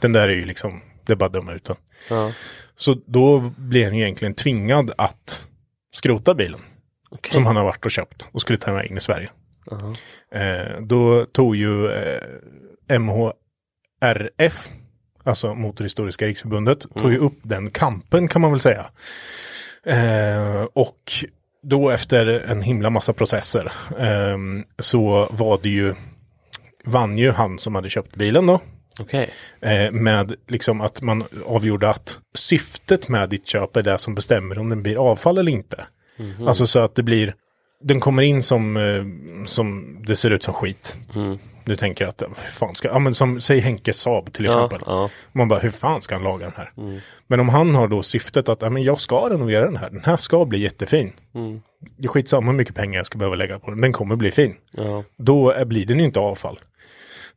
Den 0.00 0.12
där 0.12 0.28
är 0.28 0.34
ju 0.34 0.44
liksom, 0.44 0.82
det 1.06 1.12
är 1.12 1.16
bara 1.16 1.28
döma 1.28 1.52
ut 1.52 1.64
den. 1.64 1.76
Ja. 2.10 2.32
Så 2.76 2.96
då 3.06 3.52
blir 3.56 3.84
han 3.84 3.94
egentligen 3.94 4.34
tvingad 4.34 4.92
att 4.98 5.46
skrota 5.92 6.34
bilen. 6.34 6.60
Okej. 7.10 7.32
Som 7.32 7.46
han 7.46 7.56
har 7.56 7.64
varit 7.64 7.84
och 7.84 7.90
köpt 7.90 8.28
och 8.32 8.40
skulle 8.40 8.58
ta 8.58 8.72
med 8.72 8.86
in 8.86 8.96
i 8.96 9.00
Sverige. 9.00 9.30
Eh, 10.34 10.80
då 10.80 11.26
tog 11.26 11.56
ju 11.56 11.90
eh, 11.90 12.20
MHRF, 12.98 14.68
alltså 15.24 15.54
Motorhistoriska 15.54 16.26
riksförbundet, 16.26 16.86
tog 16.96 17.12
ju 17.12 17.18
upp 17.18 17.38
den 17.42 17.70
kampen 17.70 18.28
kan 18.28 18.40
man 18.40 18.50
väl 18.50 18.60
säga. 18.60 18.86
Eh, 19.86 20.64
och 20.72 21.12
då 21.64 21.90
efter 21.90 22.26
en 22.26 22.62
himla 22.62 22.90
massa 22.90 23.12
processer 23.12 23.72
eh, 23.98 24.38
så 24.78 25.28
var 25.30 25.60
det 25.62 25.68
ju, 25.68 25.94
vann 26.84 27.18
ju 27.18 27.30
han 27.30 27.58
som 27.58 27.74
hade 27.74 27.90
köpt 27.90 28.16
bilen 28.16 28.46
då. 28.46 28.60
Okej. 29.00 29.30
Eh, 29.60 29.90
med 29.90 30.34
liksom 30.48 30.80
att 30.80 31.02
man 31.02 31.24
avgjorde 31.46 31.90
att 31.90 32.18
syftet 32.34 33.08
med 33.08 33.28
ditt 33.28 33.46
köp 33.46 33.76
är 33.76 33.82
det 33.82 33.98
som 33.98 34.14
bestämmer 34.14 34.58
om 34.58 34.68
den 34.68 34.82
blir 34.82 35.10
avfall 35.10 35.38
eller 35.38 35.52
inte. 35.52 35.86
Alltså 36.46 36.66
så 36.66 36.78
att 36.78 36.94
det 36.94 37.02
blir, 37.02 37.34
den 37.84 38.00
kommer 38.00 38.22
in 38.22 38.42
som, 38.42 38.76
eh, 38.76 39.04
som 39.46 39.96
det 40.06 40.16
ser 40.16 40.30
ut 40.30 40.42
som 40.42 40.54
skit. 40.54 40.98
Du 41.64 41.76
tänker 41.76 42.06
att, 42.06 42.22
hur 42.22 42.50
fan 42.50 42.74
ska, 42.74 42.88
ja 42.88 42.98
men 42.98 43.14
som, 43.14 43.40
säg 43.40 43.58
Henke 43.60 43.92
Saab 43.92 44.32
till 44.32 44.44
Ja, 44.44 44.50
exempel. 44.50 44.82
ja. 44.86 45.10
Man 45.32 45.48
bara, 45.48 45.58
hur 45.58 45.70
fan 45.70 46.02
ska 46.02 46.14
han 46.14 46.24
laga 46.24 46.44
den 46.46 46.54
här? 46.56 46.70
Men 47.26 47.40
om 47.40 47.48
han 47.48 47.74
har 47.74 47.88
då 47.88 48.02
syftet 48.02 48.48
att, 48.48 48.62
ja 48.62 48.70
men 48.70 48.82
jag 48.82 49.00
ska 49.00 49.30
renovera 49.30 49.64
den 49.64 49.76
här, 49.76 49.90
den 49.90 50.04
här 50.04 50.16
ska 50.16 50.44
bli 50.44 50.58
jättefin. 50.58 51.12
Det 51.96 52.04
är 52.04 52.08
skitsamma 52.08 52.46
hur 52.50 52.58
mycket 52.58 52.74
pengar 52.74 52.96
jag 53.00 53.06
ska 53.06 53.18
behöva 53.18 53.36
lägga 53.36 53.58
på 53.58 53.70
den, 53.70 53.80
den 53.80 53.92
kommer 53.92 54.16
bli 54.16 54.30
fin. 54.30 54.54
Ja. 54.76 55.04
Då 55.16 55.50
är, 55.50 55.64
blir 55.64 55.86
den 55.86 55.98
ju 55.98 56.04
inte 56.04 56.20
avfall. 56.20 56.58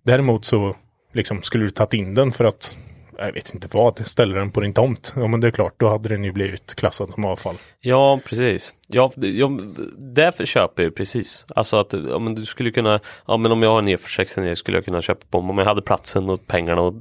Däremot 0.04 0.46
så 0.46 0.76
liksom, 1.14 1.42
skulle 1.44 1.64
du 1.64 1.70
tagit 1.70 1.94
in 1.94 2.14
den 2.14 2.32
för 2.32 2.46
att, 2.46 2.78
jag 3.18 3.32
vet 3.34 3.54
inte 3.54 3.68
vad, 3.72 4.08
ställa 4.08 4.36
den 4.38 4.52
på 4.52 4.60
din 4.62 4.74
tomt. 4.74 5.14
Ja 5.16 5.28
men 5.28 5.40
det 5.40 5.48
är 5.48 5.52
klart, 5.52 5.74
då 5.78 5.88
hade 5.88 6.10
den 6.10 6.24
ju 6.24 6.32
blivit 6.32 6.76
klassad 6.76 7.10
som 7.10 7.26
avfall. 7.26 7.56
Ja, 7.80 8.20
precis. 8.26 8.74
Ja, 8.88 9.12
det- 9.16 9.30
ja, 9.30 9.52
därför 9.98 10.46
köper 10.46 10.84
jag 10.84 10.96
precis. 10.96 11.46
Alltså 11.56 11.78
att 11.78 11.94
ja, 11.94 12.20
men 12.20 12.36
du 12.36 12.46
skulle 12.46 12.72
kunna, 12.72 13.00
ja 13.28 13.38
men 13.38 13.52
om 13.52 13.64
jag 13.64 13.70
har 13.70 13.80
en 13.80 13.88
E46 13.88 14.42
här 14.46 14.56
skulle 14.56 14.78
jag 14.78 14.86
kunna 14.86 15.02
köpa 15.02 15.26
på 15.30 15.42
mig, 15.42 15.50
om 15.50 15.58
jag 15.58 15.66
hade 15.66 15.82
platsen 15.82 16.30
och 16.30 16.48
pengarna 16.48 16.82
och 16.82 16.94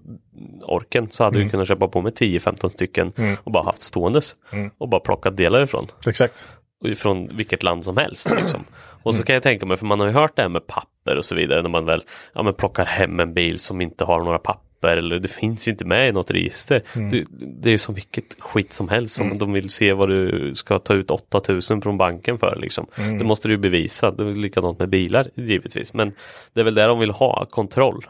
orken 0.63 1.09
så 1.11 1.25
hade 1.25 1.39
jag 1.41 1.51
kunnat 1.51 1.69
köpa 1.69 1.89
på 1.89 2.01
mig 2.01 2.13
10-15 2.13 2.69
stycken 2.69 3.13
och 3.45 3.53
bara 3.53 3.65
haft 3.65 3.83
ståendes. 3.83 4.35
Och 4.79 4.89
bara 4.89 5.01
plockat 5.01 5.37
delar 5.37 5.63
ifrån. 5.63 5.87
Exakt. 6.07 6.51
Och 6.81 6.89
ifrån 6.89 7.29
vilket 7.33 7.63
land 7.63 7.85
som 7.85 7.97
helst. 7.97 8.31
Liksom. 8.31 8.65
Och 9.03 9.15
så 9.15 9.25
kan 9.25 9.35
jag 9.35 9.43
tänka 9.43 9.67
mig, 9.67 9.77
för 9.77 9.87
man 9.87 10.01
har 10.01 10.07
ju 10.07 10.13
hört 10.13 10.37
det 10.37 10.43
här 10.43 10.49
med 10.49 10.67
papper 10.67 11.17
och 11.17 11.25
så 11.25 11.35
vidare, 11.35 11.63
när 11.63 11.69
man 11.69 11.85
väl 11.85 12.05
ja, 12.35 12.43
men 12.43 12.55
plockar 12.55 12.85
hem 12.85 13.21
en 13.21 13.35
bil 13.35 13.59
som 13.59 13.81
inte 13.81 14.05
har 14.05 14.23
några 14.25 14.39
papper 14.39 14.66
eller 14.85 15.19
det 15.19 15.29
finns 15.29 15.69
inte 15.69 15.85
med 15.85 16.09
i 16.09 16.13
något 16.13 16.31
register. 16.31 16.83
Det, 16.95 17.25
det 17.31 17.69
är 17.69 17.71
ju 17.71 17.79
som 17.79 17.95
vilket 17.95 18.37
skit 18.39 18.73
som 18.73 18.89
helst 18.89 19.15
som 19.15 19.39
de 19.39 19.53
vill 19.53 19.71
se 19.71 19.93
vad 19.93 20.09
du 20.09 20.53
ska 20.55 20.79
ta 20.79 20.95
ut 20.95 21.11
8000 21.11 21.83
från 21.83 21.99
banken 21.99 22.39
för. 22.39 22.57
Liksom. 22.61 22.87
Det 22.97 23.25
måste 23.25 23.49
du 23.49 23.57
bevisa, 23.59 24.11
det 24.11 24.25
är 24.25 24.33
likadant 24.35 24.79
med 24.79 24.89
bilar 24.89 25.31
givetvis. 25.35 25.95
Men 25.95 26.13
det 26.53 26.61
är 26.61 26.65
väl 26.65 26.75
där 26.75 26.89
de 26.89 26.99
vill 26.99 27.11
ha 27.11 27.45
kontroll, 27.51 28.07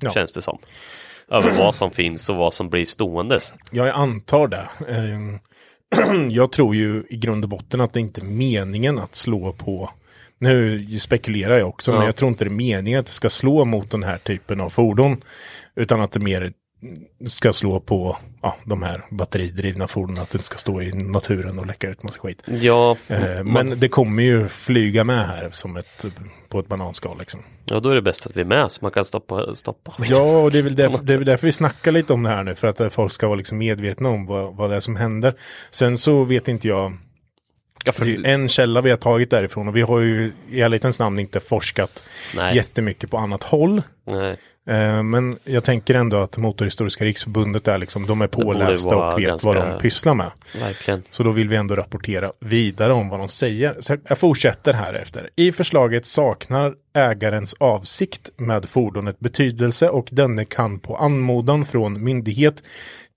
Ja. 0.00 0.12
känns 0.12 0.32
det 0.32 0.42
som. 0.42 0.58
Över 1.28 1.58
vad 1.58 1.74
som 1.74 1.90
finns 1.90 2.28
och 2.28 2.36
vad 2.36 2.54
som 2.54 2.68
blir 2.70 2.84
ståendes. 2.84 3.54
Ja, 3.72 3.86
jag 3.86 3.94
antar 3.96 4.48
det. 4.48 4.68
Ehm, 4.88 5.38
jag 6.30 6.52
tror 6.52 6.74
ju 6.74 7.04
i 7.10 7.16
grund 7.16 7.44
och 7.44 7.50
botten 7.50 7.80
att 7.80 7.92
det 7.92 8.00
inte 8.00 8.20
är 8.20 8.24
meningen 8.24 8.98
att 8.98 9.14
slå 9.14 9.52
på 9.52 9.90
nu 10.40 10.86
spekulerar 10.98 11.58
jag 11.58 11.68
också, 11.68 11.90
men 11.90 12.00
Ja. 12.00 12.06
jag 12.06 12.16
tror 12.16 12.28
inte 12.28 12.44
det 12.44 12.48
är 12.48 12.52
meningen 12.52 13.00
att 13.00 13.06
det 13.06 13.12
ska 13.12 13.30
slå 13.30 13.64
mot 13.64 13.90
den 13.90 14.02
här 14.02 14.18
typen 14.18 14.60
av 14.60 14.70
fordon. 14.70 15.22
Utan 15.76 16.00
att 16.00 16.12
det 16.12 16.20
mer 16.20 16.52
ska 17.26 17.52
slå 17.52 17.80
på 17.80 18.16
ja, 18.42 18.56
de 18.64 18.82
här 18.82 19.04
batteridrivna 19.10 19.86
fordonen, 19.86 20.22
att 20.22 20.30
det 20.30 20.42
ska 20.42 20.56
stå 20.58 20.82
i 20.82 20.92
naturen 20.92 21.58
och 21.58 21.66
läcka 21.66 21.88
ut 21.90 22.02
massa 22.02 22.20
skit. 22.20 22.42
Ja, 22.46 22.96
Eh, 23.08 23.44
men 23.44 23.80
det 23.80 23.88
kommer 23.88 24.22
ju 24.22 24.48
flyga 24.48 25.04
med 25.04 25.26
här 25.26 25.48
som 25.52 25.76
ett, 25.76 26.04
på 26.48 26.58
ett 26.58 26.66
bananskal 26.68 27.18
liksom. 27.18 27.40
ja, 27.64 27.80
då 27.80 27.90
är 27.90 27.94
det 27.94 28.02
bäst 28.02 28.26
att 28.26 28.36
vi 28.36 28.40
är 28.40 28.44
med 28.44 28.70
så 28.70 28.78
man 28.82 28.90
kan 28.92 29.04
stoppa, 29.04 29.54
stoppa 29.54 29.90
skiten. 29.90 30.16
Ja, 30.16 30.38
och 30.42 30.50
det 30.52 30.58
är 30.58 30.62
väl 30.62 30.76
därför, 30.76 30.98
det 31.04 31.12
är 31.12 31.16
väl 31.16 31.26
därför 31.26 31.46
vi 31.46 31.52
snackar 31.52 31.92
lite 31.92 32.12
om 32.12 32.22
det 32.22 32.28
här 32.28 32.44
nu, 32.44 32.54
för 32.54 32.68
att 32.68 32.80
eh, 32.80 32.88
folk 32.88 33.12
ska 33.12 33.26
vara 33.26 33.36
liksom 33.36 33.58
medvetna 33.58 34.08
om 34.08 34.26
vad, 34.26 34.56
vad 34.56 34.70
det 34.70 34.76
är 34.76 34.80
som 34.80 34.96
händer. 34.96 35.34
Sen 35.70 35.98
så 35.98 36.24
vet 36.24 36.48
inte 36.48 36.68
jag, 36.68 36.96
Ja, 37.84 37.92
för- 37.92 38.04
det 38.04 38.30
är 38.30 38.34
en 38.34 38.48
källa 38.48 38.80
vi 38.80 38.90
har 38.90 38.96
tagit 38.96 39.30
därifrån 39.30 39.68
och 39.68 39.76
vi 39.76 39.82
har 39.82 40.00
ju 40.00 40.32
i 40.50 40.60
ärlighetens 40.60 40.98
namn 40.98 41.18
inte 41.18 41.40
forskat 41.40 42.04
Nej. 42.36 42.56
jättemycket 42.56 43.10
på 43.10 43.18
annat 43.18 43.42
håll. 43.42 43.82
Nej. 44.04 44.36
Eh, 44.66 45.02
Men 45.02 45.38
jag 45.44 45.64
tänker 45.64 45.94
ändå 45.94 46.16
att 46.16 46.36
Motorhistoriska 46.36 47.04
riksförbundet 47.04 47.68
är 47.68 47.78
liksom, 47.78 48.06
de 48.06 48.22
är 48.22 48.26
pålästa 48.26 48.96
och 48.96 49.18
vet 49.18 49.28
ganska- 49.28 49.46
vad 49.48 49.56
de 49.56 49.78
pysslar 49.78 50.14
med. 50.14 50.30
Verkligen. 50.60 51.02
Så 51.10 51.22
då 51.22 51.30
vill 51.30 51.48
vi 51.48 51.56
ändå 51.56 51.74
rapportera 51.74 52.32
vidare 52.40 52.92
om 52.92 53.08
vad 53.08 53.18
de 53.20 53.28
säger. 53.28 53.76
Så 53.80 53.96
jag 54.08 54.18
fortsätter 54.18 54.72
här 54.72 54.94
efter. 54.94 55.30
I 55.36 55.52
förslaget 55.52 56.06
saknar 56.06 56.74
ägarens 56.94 57.54
avsikt 57.60 58.30
med 58.36 58.68
fordonet 58.68 59.20
betydelse 59.20 59.88
och 59.88 60.08
denne 60.12 60.44
kan 60.44 60.78
på 60.78 60.96
anmodan 60.96 61.64
från 61.64 62.04
myndighet 62.04 62.62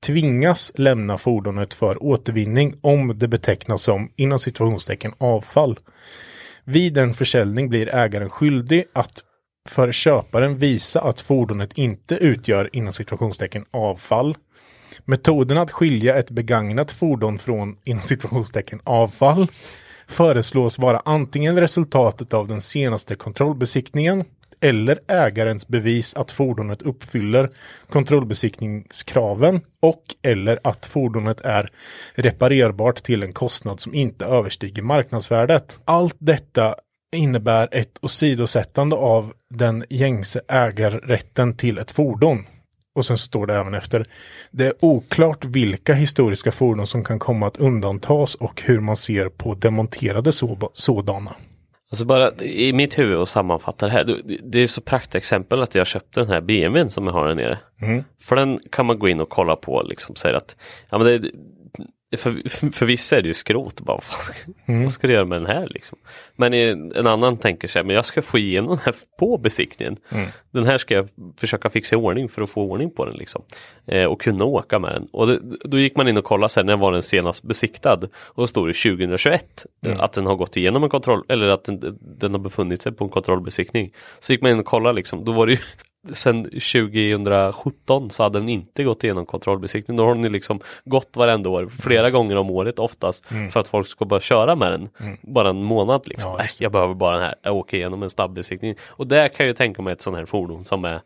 tvingas 0.06 0.72
lämna 0.76 1.18
fordonet 1.18 1.74
för 1.74 2.04
återvinning 2.04 2.74
om 2.82 3.20
det 3.20 3.28
betecknas 3.28 3.82
som 3.84 4.10
inom 4.16 4.40
situationstecken 4.40 5.14
avfall. 5.18 5.80
Vid 6.64 6.98
en 6.98 7.14
försäljning 7.14 7.70
blir 7.70 7.96
ägaren 7.96 8.30
skyldig 8.30 8.86
att 8.94 9.24
för 9.70 9.92
köparen 9.92 10.58
visa 10.58 11.02
att 11.02 11.22
fordonet 11.22 11.74
inte 11.74 12.16
utgör 12.16 12.70
inom 12.74 12.94
situationstecken 12.94 13.66
avfall. 13.72 14.38
Metoden 15.06 15.58
att 15.58 15.72
skilja 15.72 16.16
ett 16.16 16.32
begagnat 16.32 16.92
fordon 16.92 17.40
från 17.40 17.76
inom 17.84 18.02
situationstecken 18.02 18.80
avfall 18.84 19.48
föreslås 20.08 20.80
vara 20.80 21.02
antingen 21.06 21.60
resultatet 21.60 22.34
av 22.34 22.48
den 22.48 22.62
senaste 22.62 23.16
kontrollbesiktningen 23.16 24.24
eller 24.62 25.00
ägarens 25.08 25.68
bevis 25.68 26.14
att 26.14 26.32
fordonet 26.32 26.82
uppfyller 26.82 27.50
kontrollbesiktningskraven 27.90 29.62
och 29.82 30.04
eller 30.22 30.60
att 30.64 30.86
fordonet 30.86 31.42
är 31.42 31.72
reparerbart 32.16 33.04
till 33.04 33.24
en 33.24 33.34
kostnad 33.34 33.80
som 33.80 33.94
inte 33.94 34.26
överstiger 34.26 34.82
marknadsvärdet. 34.82 35.80
Allt 35.86 36.16
detta 36.20 36.76
innebär 37.14 37.68
ett 37.72 37.98
åsidosättande 38.02 38.96
av 38.96 39.34
den 39.50 39.84
gängse 39.90 40.42
ägarrätten 40.48 41.58
till 41.58 41.78
ett 41.78 41.92
fordon. 41.92 42.46
Och 42.96 43.06
sen 43.06 43.18
står 43.18 43.48
det 43.48 43.56
även 43.56 43.74
efter. 43.74 44.06
Det 44.52 44.66
är 44.66 44.74
oklart 44.80 45.46
vilka 45.46 45.94
historiska 45.94 46.52
fordon 46.52 46.88
som 46.88 47.04
kan 47.04 47.20
komma 47.20 47.48
att 47.48 47.58
undantas 47.58 48.36
och 48.36 48.62
hur 48.66 48.80
man 48.80 48.96
ser 48.96 49.30
på 49.30 49.54
demonterade 49.54 50.32
så- 50.32 50.70
sådana. 50.74 51.32
Alltså 51.92 52.06
bara 52.06 52.32
i 52.42 52.74
mitt 52.74 52.98
huvud 53.00 53.18
och 53.18 53.28
sammanfatta 53.28 53.86
det 53.86 53.92
här. 53.92 54.20
Det- 54.44 54.60
är 54.62 54.68
så 54.68 54.82
praktexempel 54.82 55.62
att 55.62 55.76
jag 55.76 55.88
köpte 55.88 56.20
den 56.20 56.30
här 56.30 56.42
BMWn 56.42 56.90
som 56.90 57.06
jag 57.08 57.14
har 57.14 57.28
där 57.28 57.36
nere. 57.36 57.60
För 58.22 58.36
den 58.36 58.60
kan 58.72 58.86
man 58.86 59.00
gå 59.00 59.10
in 59.10 59.22
och 59.22 59.30
kolla 59.30 59.56
på 59.56 59.82
liksom 59.84 60.16
säger 60.16 60.36
att 60.36 60.56
ja, 60.90 60.98
men 60.98 61.08
det, 61.08 61.30
för, 62.18 62.72
för 62.72 62.86
vissa 62.86 63.18
är 63.18 63.22
det 63.22 63.28
ju 63.28 63.34
skrot. 63.34 63.82
Bara, 63.82 63.94
vad, 63.94 64.04
fan, 64.04 64.82
vad 64.84 64.92
ska 64.92 65.08
du 65.08 65.14
göra 65.14 65.26
med 65.26 65.42
den 65.42 65.46
här 65.48 65.68
liksom? 65.72 65.98
Men 66.36 66.54
en 66.54 67.08
annan 67.08 67.38
tänker 67.38 67.68
sig, 67.68 67.84
men 67.84 67.96
jag 67.96 68.06
ska 68.06 68.22
få 68.22 68.38
igenom 68.38 68.70
den 68.70 68.80
här 68.86 68.96
på 69.20 69.38
besiktningen. 69.38 69.98
Den 70.52 70.66
här 70.66 70.78
ska 70.78 70.94
jag 70.94 71.10
försöka 71.38 71.70
fixa 71.70 71.96
i 71.96 72.00
ordning 72.00 72.30
för 72.30 72.42
att 72.42 72.50
få 72.50 72.62
ordning 72.62 72.92
på 72.92 73.06
den 73.06 73.16
liksom. 73.16 73.42
Eh, 73.88 74.06
och 74.06 74.22
kunna 74.22 74.46
åka 74.46 74.80
med 74.80 74.92
den. 74.92 75.08
Och 75.12 75.28
det, 75.28 75.40
då 75.64 75.80
gick 75.80 75.96
man 75.96 76.08
in 76.08 76.18
och 76.18 76.24
kollade 76.24 76.50
sen 76.50 76.66
när 76.66 76.78
var 76.78 76.92
den 76.92 77.04
senast 77.04 77.44
besiktad. 77.44 78.00
Och 78.14 78.42
då 78.42 78.48
stod 78.48 78.68
det 78.68 78.74
2021 78.74 79.66
eh, 79.86 80.00
att 80.00 80.14
den 80.14 80.26
har 80.26 80.36
gått 80.36 80.58
igenom 80.58 80.84
en 80.84 80.90
kontroll 80.90 81.24
eller 81.30 81.48
att 81.48 81.64
den, 81.64 81.98
den 82.20 82.32
har 82.32 82.40
befunnit 82.40 82.82
sig 82.82 82.92
på 82.92 83.04
en 83.04 83.10
kontrollbesiktning. 83.10 83.94
Så 84.20 84.34
gick 84.34 84.42
man 84.42 84.52
in 84.52 84.60
och 84.60 84.66
kollade 84.66 84.96
liksom, 84.96 85.26
då 85.26 85.32
var 85.32 85.46
det 85.48 85.52
ju 85.52 85.60
Sen 86.12 86.44
2017 86.44 88.10
så 88.10 88.24
hade 88.24 88.40
den 88.40 88.50
inte 88.50 88.84
gått 88.84 89.04
igenom 89.04 89.26
kontrollbesiktning. 89.26 89.98
Då 89.98 90.06
har 90.06 90.16
den 90.16 90.32
liksom 90.32 90.60
gått 90.86 91.18
varenda 91.18 91.50
år, 91.50 91.68
flera 91.82 92.10
gånger 92.12 92.36
om 92.36 92.52
året 92.52 92.80
oftast. 92.80 93.26
För 93.26 93.60
att 93.60 93.68
folk 93.68 93.88
ska 93.88 94.06
bara 94.06 94.20
köra 94.20 94.56
med 94.56 94.72
den. 94.72 94.90
Bara 95.22 95.50
en 95.50 95.64
månad 95.64 96.08
liksom. 96.08 96.32
Ja, 96.32 96.38
det. 96.38 96.62
jag 96.62 96.72
behöver 96.72 96.94
bara 96.94 97.16
den 97.16 97.26
här, 97.26 97.36
jag 97.42 97.56
åker 97.56 97.78
igenom 97.78 98.04
en 98.04 98.10
stabilisering. 98.10 98.76
Och 98.90 99.08
där 99.08 99.28
kan 99.28 99.46
jag 99.46 99.48
ju 99.48 99.54
tänka 99.54 99.82
mig 99.82 99.94
ett 99.94 100.02
sånt 100.02 100.18
här 100.18 100.26
fordon 100.26 100.66
som 100.66 100.86
är 100.86 101.02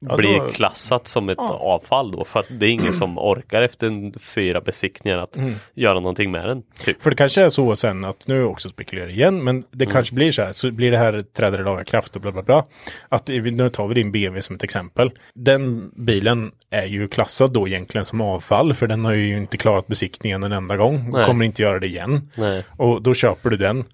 Ja, 0.00 0.16
blir 0.16 0.38
då- 0.38 0.50
klassat 0.50 1.08
som 1.08 1.28
ett 1.28 1.38
avfall 1.38 2.10
då 2.10 2.24
för 2.24 2.40
att 2.40 2.46
det 2.50 2.66
är 2.66 2.70
ingen 2.70 2.92
som 2.92 3.18
orkar 3.18 3.62
efter 3.62 3.86
en 3.86 4.12
fyra 4.18 4.60
besiktningar 4.60 5.18
att 5.18 5.36
Mm. 5.36 5.54
göra 5.74 5.94
någonting 5.94 6.30
med 6.30 6.48
den. 6.48 6.62
Typ. 6.84 7.02
För 7.02 7.10
det 7.10 7.16
kanske 7.16 7.42
är 7.42 7.48
så 7.50 7.76
sen 7.76 8.04
att, 8.04 8.28
nu 8.28 8.44
också 8.44 8.68
spekulerar 8.68 9.08
igen, 9.10 9.44
men 9.44 9.64
det 9.70 9.84
Mm. 9.84 9.92
kanske 9.92 10.14
blir 10.14 10.32
så 10.32 10.42
här, 10.42 10.52
så 10.52 10.70
blir 10.70 10.90
det 10.90 10.98
här 10.98 11.24
träder 11.36 11.60
i 11.60 11.64
laga 11.64 11.84
kraft 11.84 12.16
och 12.16 12.22
bla 12.22 12.32
bla 12.32 12.42
bla. 12.42 12.64
Att 13.08 13.28
nu 13.28 13.70
tar 13.70 13.88
vi 13.88 13.94
din 13.94 14.12
BMW 14.12 14.42
som 14.42 14.56
ett 14.56 14.64
exempel. 14.64 15.10
Den 15.34 15.90
bilen 15.96 16.50
är 16.70 16.86
ju 16.86 17.08
klassad 17.08 17.52
då 17.52 17.68
egentligen 17.68 18.04
som 18.04 18.20
avfall, 18.20 18.74
för 18.74 18.86
den 18.86 19.04
har 19.04 19.12
ju 19.12 19.36
inte 19.36 19.56
klarat 19.56 19.86
besiktningen 19.86 20.42
en 20.42 20.52
enda 20.52 20.76
gång. 20.76 21.10
Nej. 21.12 21.26
Kommer 21.26 21.44
inte 21.44 21.62
göra 21.62 21.78
det 21.78 21.86
igen. 21.86 22.30
Nej. 22.36 22.64
Och 22.76 23.02
då 23.02 23.14
köper 23.14 23.50
du 23.50 23.56
den. 23.56 23.84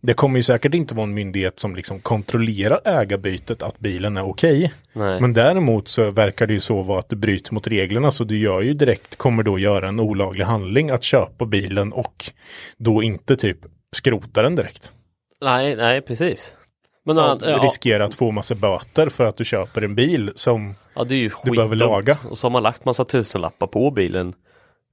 Det 0.00 0.14
kommer 0.14 0.36
ju 0.38 0.42
säkert 0.42 0.74
inte 0.74 0.94
vara 0.94 1.04
en 1.04 1.14
myndighet 1.14 1.60
som 1.60 1.76
liksom 1.76 2.00
kontrollerar 2.00 2.80
ägarbytet 2.84 3.62
att 3.62 3.78
bilen 3.78 4.16
är 4.16 4.28
okej. 4.28 4.74
Nej. 4.92 5.20
Men 5.20 5.32
däremot 5.32 5.88
så 5.88 6.10
verkar 6.10 6.46
det 6.46 6.54
ju 6.54 6.60
så 6.60 6.82
vara 6.82 6.98
att 6.98 7.08
du 7.08 7.16
bryter 7.16 7.54
mot 7.54 7.66
reglerna 7.66 8.12
så 8.12 8.24
du 8.24 8.38
gör 8.38 8.60
ju 8.60 8.74
direkt, 8.74 9.16
kommer 9.16 9.42
då 9.42 9.58
göra 9.58 9.88
en 9.88 10.00
olaglig 10.00 10.44
handling 10.44 10.90
att 10.90 11.02
köpa 11.02 11.44
bilen 11.44 11.92
och 11.92 12.30
då 12.76 13.02
inte 13.02 13.36
typ 13.36 13.58
skrota 13.96 14.42
den 14.42 14.56
direkt. 14.56 14.92
Nej, 15.40 15.76
nej 15.76 16.00
precis. 16.00 16.56
Men 17.04 17.16
Ja, 17.16 17.38
ja, 17.42 17.50
ja, 17.50 17.56
Riskera 17.56 18.04
att 18.04 18.14
få 18.14 18.30
massa 18.30 18.54
böter 18.54 19.08
för 19.08 19.24
att 19.24 19.36
du 19.36 19.44
köper 19.44 19.82
en 19.82 19.94
bil 19.94 20.32
som 20.34 20.74
ja, 20.94 21.04
det 21.04 21.14
är 21.14 21.18
ju 21.18 21.30
du 21.44 21.50
behöver 21.50 21.76
laga. 21.76 22.18
Och 22.30 22.38
så 22.38 22.46
har 22.46 22.50
man 22.50 22.62
lagt 22.62 22.84
massa 22.84 23.04
tusenlappar 23.04 23.66
på 23.66 23.90
bilen. 23.90 24.34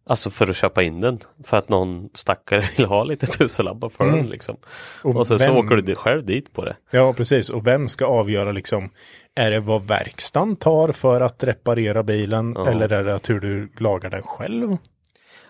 Alltså 0.06 0.30
för 0.30 0.48
att 0.50 0.56
köpa 0.56 0.84
in 0.84 1.02
den. 1.02 1.20
För 1.44 1.58
att 1.58 1.70
någon 1.70 2.10
stackare 2.14 2.64
vill 2.78 2.86
ha 2.86 3.04
lite 3.04 3.26
tusenlappar 3.28 3.90
för 3.90 4.06
den 4.06 4.28
liksom. 4.28 4.58
Och 5.02 5.16
Och, 5.16 5.28
sen 5.28 5.40
så 5.40 5.54
vem- 5.54 5.66
åker 5.66 5.76
du 5.76 5.96
själv 5.96 6.26
dit 6.26 6.54
på 6.54 6.66
det. 6.66 6.76
Ja, 6.92 7.14
precis. 7.14 7.50
Och 7.50 7.68
vem 7.68 7.90
ska 7.90 8.06
avgöra 8.06 8.52
liksom, 8.52 8.90
är 9.36 9.52
det 9.52 9.60
vad 9.60 9.88
verkstaden 9.88 10.56
tar 10.56 10.92
för 10.92 11.22
att 11.22 11.44
reparera 11.44 12.04
bilen 12.04 12.54
Ja. 12.58 12.70
eller 12.70 12.92
är 12.94 13.04
det 13.04 13.16
att 13.16 13.30
hur 13.30 13.40
du 13.40 13.70
lagar 13.78 14.10
den 14.10 14.22
själv? 14.22 14.78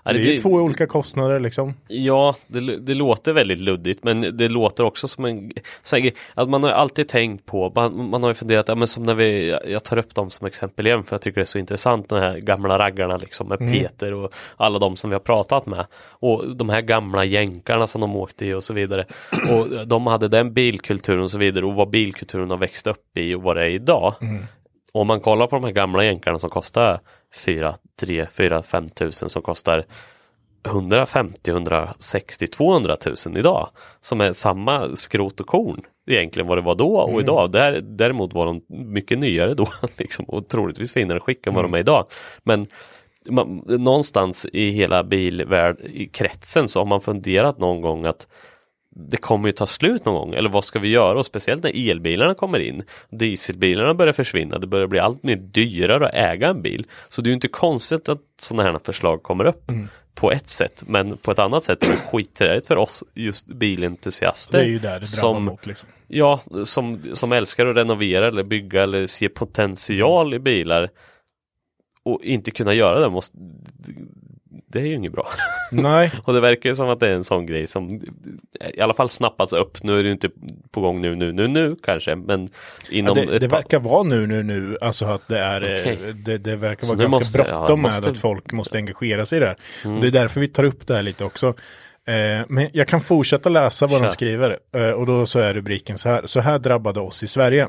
Ja, 0.06 0.14
Det 0.14 0.20
är 0.20 0.32
ju 0.32 0.38
två 0.38 0.50
olika 0.50 0.88
kostnader 0.88 1.40
liksom. 1.40 1.74
Ja, 1.88 2.36
det, 2.48 2.78
det 2.78 2.94
låter 2.94 3.34
väldigt 3.34 3.60
luddigt 3.60 4.04
men 4.04 4.38
det 4.38 4.50
låter 4.50 4.84
också 4.84 5.08
som 5.08 5.26
en 5.26 5.52
så 5.84 5.98
här, 5.98 6.12
att 6.34 6.50
man 6.50 6.64
har 6.64 6.70
alltid 6.70 7.08
tänkt 7.08 7.46
på, 7.46 7.72
man, 7.76 8.10
man 8.10 8.24
har 8.24 8.30
ju 8.30 8.34
funderat, 8.34 8.68
ja, 8.68 8.76
men 8.76 8.88
som 8.88 9.04
när 9.04 9.14
vi, 9.14 9.50
jag- 9.68 9.84
tar 9.84 9.98
upp 9.98 10.16
dem 10.16 10.30
som 10.30 10.48
exempel 10.48 10.88
igen 10.88 11.04
för 11.04 11.14
jag 11.14 11.22
tycker 11.22 11.36
det 11.36 11.44
är 11.44 11.46
så 11.46 11.58
intressant 11.60 12.10
de 12.10 12.20
här 12.20 12.38
gamla 12.38 12.80
raggarna 12.80 13.18
liksom 13.18 13.48
med 13.48 13.60
Peter 13.60 14.14
och 14.14 14.34
alla 14.58 14.80
de 14.80 14.96
som 14.96 15.10
vi 15.10 15.14
har 15.14 15.20
pratat 15.22 15.66
med. 15.66 15.86
Och 16.10 16.56
de 16.56 16.70
här 16.70 16.82
gamla 16.82 17.26
jänkarna 17.26 17.88
som 17.88 18.02
de 18.02 18.16
åkte 18.16 18.46
i 18.46 18.54
och 18.54 18.64
så 18.64 18.74
vidare. 18.74 19.06
Och 19.52 19.88
de 19.88 20.08
hade 20.08 20.28
den 20.28 20.54
bilkulturen 20.54 21.24
och 21.24 21.32
så 21.32 21.38
vidare 21.38 21.66
och 21.66 21.74
vad 21.74 21.90
bilkulturen 21.90 22.50
har 22.50 22.58
växt 22.58 22.88
upp 22.88 23.18
i 23.18 23.34
och 23.36 23.42
vad 23.42 23.56
det 23.58 23.62
är 23.64 23.70
idag. 23.70 24.14
Och 24.94 25.02
om 25.02 25.08
man 25.08 25.20
kollar 25.20 25.48
på 25.48 25.56
de 25.56 25.64
här 25.66 25.72
gamla 25.72 26.04
jänkarna 26.06 26.40
som 26.40 26.50
kostar 26.50 27.00
4, 27.36 27.76
3, 28.00 28.28
4, 28.32 28.64
5 28.64 28.90
tusen 28.90 29.30
som 29.30 29.42
kostar 29.42 29.86
150, 30.66 31.52
160, 31.52 32.48
200 32.48 32.96
000 33.26 33.38
idag. 33.38 33.70
Som 34.02 34.22
är 34.22 34.34
samma 34.34 34.96
skrot 34.96 35.40
och 35.40 35.48
korn 35.48 35.82
egentligen 36.08 36.48
vad 36.48 36.58
det 36.58 36.62
var 36.62 36.76
då 36.76 36.96
och 36.96 37.22
idag. 37.22 37.52
Där, 37.52 37.82
däremot 37.82 38.34
var 38.34 38.46
de 38.46 38.62
mycket 38.68 39.20
nyare 39.20 39.54
då 39.54 39.68
liksom, 39.98 40.26
och 40.26 40.48
troligtvis 40.48 40.94
finare 40.94 41.20
skick 41.20 41.48
än 41.48 41.54
vad 41.54 41.66
de 41.66 41.74
är 41.74 41.80
idag. 41.80 42.06
Men 42.44 42.68
man, 43.30 43.64
någonstans 43.68 44.46
i 44.54 44.70
hela 44.70 45.04
bilvärld, 45.04 45.80
i 45.80 46.08
kretsen 46.08 46.68
så 46.68 46.80
har 46.80 46.86
man 46.86 47.02
funderat 47.02 47.58
någon 47.58 47.82
gång 47.82 48.06
att 48.06 48.28
det 48.96 49.18
kommer 49.18 49.48
ju 49.48 49.52
ta 49.52 49.66
slut 49.66 50.06
någon 50.06 50.16
gång, 50.16 50.34
eller 50.34 50.50
vad 50.50 50.64
ska 50.64 50.80
vi 50.80 50.90
göra? 50.90 51.20
Och 51.20 51.26
speciellt 51.26 51.64
när 51.64 51.90
elbilarna 51.90 52.34
kommer 52.34 52.60
in. 52.60 52.84
Dieselbilarna 53.10 53.94
börjar 53.94 54.14
försvinna, 54.14 54.60
det 54.60 54.68
börjar 54.68 54.88
bli 54.88 55.00
allt 55.00 55.24
mer 55.24 55.36
dyrare 55.36 56.08
att 56.08 56.14
äga 56.14 56.48
en 56.48 56.62
bil. 56.62 56.86
Så 57.10 57.22
det 57.22 57.28
är 57.28 57.30
ju 57.30 57.36
inte 57.36 57.48
konstigt 57.48 58.10
att 58.10 58.22
sådana 58.42 58.72
här 58.72 58.80
förslag 58.84 59.24
kommer 59.24 59.46
upp 59.46 59.72
på 60.16 60.32
ett 60.32 60.50
sätt. 60.50 60.84
Men 60.88 61.18
på 61.18 61.32
ett 61.32 61.40
annat 61.40 61.64
sätt 61.64 61.84
är 61.84 61.88
det 61.88 61.96
skitträligt 61.96 62.68
för 62.68 62.78
oss 62.78 63.04
just 63.14 63.48
bilentusiaster. 63.48 64.58
Det 64.58 64.64
är 64.64 64.68
ju 64.68 64.80
där 64.80 64.80
det 64.80 64.90
drabbar 64.90 65.06
som, 65.06 65.46
mot 65.46 65.66
liksom. 65.66 65.90
Ja, 66.08 66.42
som, 66.66 67.02
som 67.14 67.32
älskar 67.32 67.66
att 67.66 67.78
renovera 67.78 68.28
eller 68.28 68.44
bygga 68.44 68.84
eller 68.84 69.06
se 69.06 69.30
potential 69.30 70.34
i 70.34 70.40
bilar 70.40 70.90
och 72.06 72.24
inte 72.24 72.52
kunna 72.52 72.74
göra 72.74 73.00
det 73.00 73.10
måste 73.10 73.38
det 74.74 74.80
är 74.80 74.86
ju 74.86 74.94
inget 74.96 75.12
bra. 75.12 75.28
Nej, 75.72 76.12
Och 76.24 76.34
det 76.34 76.40
verkar 76.40 76.70
ju 76.70 76.76
som 76.76 76.90
att 76.90 77.00
det 77.00 77.08
är 77.08 77.14
en 77.14 77.24
sån 77.24 77.46
grej 77.46 77.68
som 77.68 78.02
i 78.74 78.82
alla 78.82 78.94
fall 78.94 79.10
snappats 79.10 79.54
upp. 79.54 79.84
Nu 79.84 79.94
är 80.00 80.04
det 80.04 80.08
ju 80.08 80.12
inte 80.12 80.30
på 80.72 80.82
gång 80.82 81.02
nu, 81.02 81.16
nu, 81.16 81.32
nu, 81.32 81.48
nu 81.48 81.76
kanske, 81.84 82.16
men 82.16 82.42
ja, 82.42 82.48
inom 82.90 83.16
det, 83.16 83.22
ett 83.22 83.42
det 83.42 83.50
par- 83.50 83.58
verkar 83.58 83.80
vara 83.80 84.04
nu, 84.04 84.28
nu, 84.28 84.44
nu. 84.44 84.78
Alltså 84.82 85.06
att 85.06 85.28
det 85.28 85.40
är, 85.40 85.62
eh, 85.76 85.80
Okej. 85.82 86.14
det, 86.14 86.38
det 86.38 86.56
verkar 86.56 86.86
Så 86.88 86.96
vara 86.96 86.98
nu 86.98 87.04
ganska 87.04 87.20
måste- 87.20 87.38
ja, 87.40 87.58
bråttom 87.60 87.82
med 87.82 87.90
måste- 87.90 88.02
Mm. 88.04 88.12
att 88.12 88.18
folk 88.18 88.52
måste 88.52 88.78
engagera 88.78 89.26
sig 89.26 89.38
i 89.38 89.40
det 89.40 89.46
här. 89.48 89.58
Och 89.96 90.02
det 90.02 90.08
är 90.08 90.12
därför 90.12 90.40
vi 90.42 90.48
tar 90.48 90.64
upp 90.64 90.88
det 90.88 90.96
här 90.96 91.04
lite 91.04 91.24
också. 91.26 91.48
Eh, 92.08 92.46
men 92.48 92.70
jag 92.74 92.88
kan 92.88 93.02
fortsätta 93.02 93.50
läsa 93.50 93.88
vad 93.88 94.00
Kör. 94.00 94.06
de 94.06 94.12
skriver. 94.12 94.58
Eh, 94.76 94.90
och 94.92 95.06
då 95.06 95.26
så 95.26 95.40
är 95.40 95.54
rubriken 95.54 95.98
så 95.98 96.10
här. 96.10 96.26
Så 96.26 96.40
här 96.40 96.60
drabbade 96.60 97.00
oss 97.00 97.24
i 97.24 97.28
Sverige. 97.28 97.68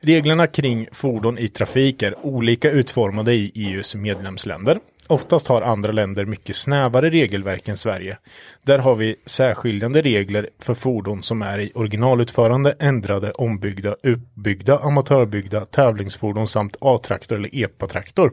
Reglerna 0.00 0.46
kring 0.46 0.88
fordon 0.92 1.38
i 1.38 1.48
trafik 1.48 2.02
är 2.02 2.26
olika 2.26 2.70
utformade 2.70 3.34
i 3.34 3.52
EUs 3.54 3.94
medlemsländer. 3.94 4.78
Oftast 5.08 5.46
har 5.46 5.62
andra 5.62 5.92
länder 5.92 6.24
mycket 6.24 6.56
snävare 6.56 7.10
regelverk 7.10 7.68
än 7.68 7.76
Sverige. 7.76 8.18
Där 8.62 8.78
har 8.78 8.94
vi 8.94 9.16
särskiljande 9.26 10.02
regler 10.02 10.50
för 10.62 10.74
fordon 10.74 11.22
som 11.22 11.42
är 11.42 11.58
i 11.58 11.72
originalutförande, 11.74 12.76
ändrade, 12.78 13.30
ombyggda, 13.30 13.96
utbyggda, 14.02 14.78
amatörbyggda, 14.78 15.60
tävlingsfordon 15.64 16.48
samt 16.48 16.76
A-traktor 16.80 17.36
eller 17.36 17.54
EPA-traktor. 17.54 18.32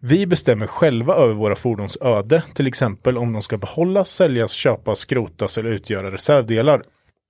Vi 0.00 0.26
bestämmer 0.26 0.66
själva 0.66 1.14
över 1.14 1.34
våra 1.34 1.56
fordons 1.56 1.98
öde, 2.00 2.42
till 2.54 2.66
exempel 2.66 3.18
om 3.18 3.32
de 3.32 3.42
ska 3.42 3.58
behållas, 3.58 4.10
säljas, 4.10 4.52
köpas, 4.52 4.98
skrotas 4.98 5.58
eller 5.58 5.70
utgöra 5.70 6.12
reservdelar. 6.12 6.82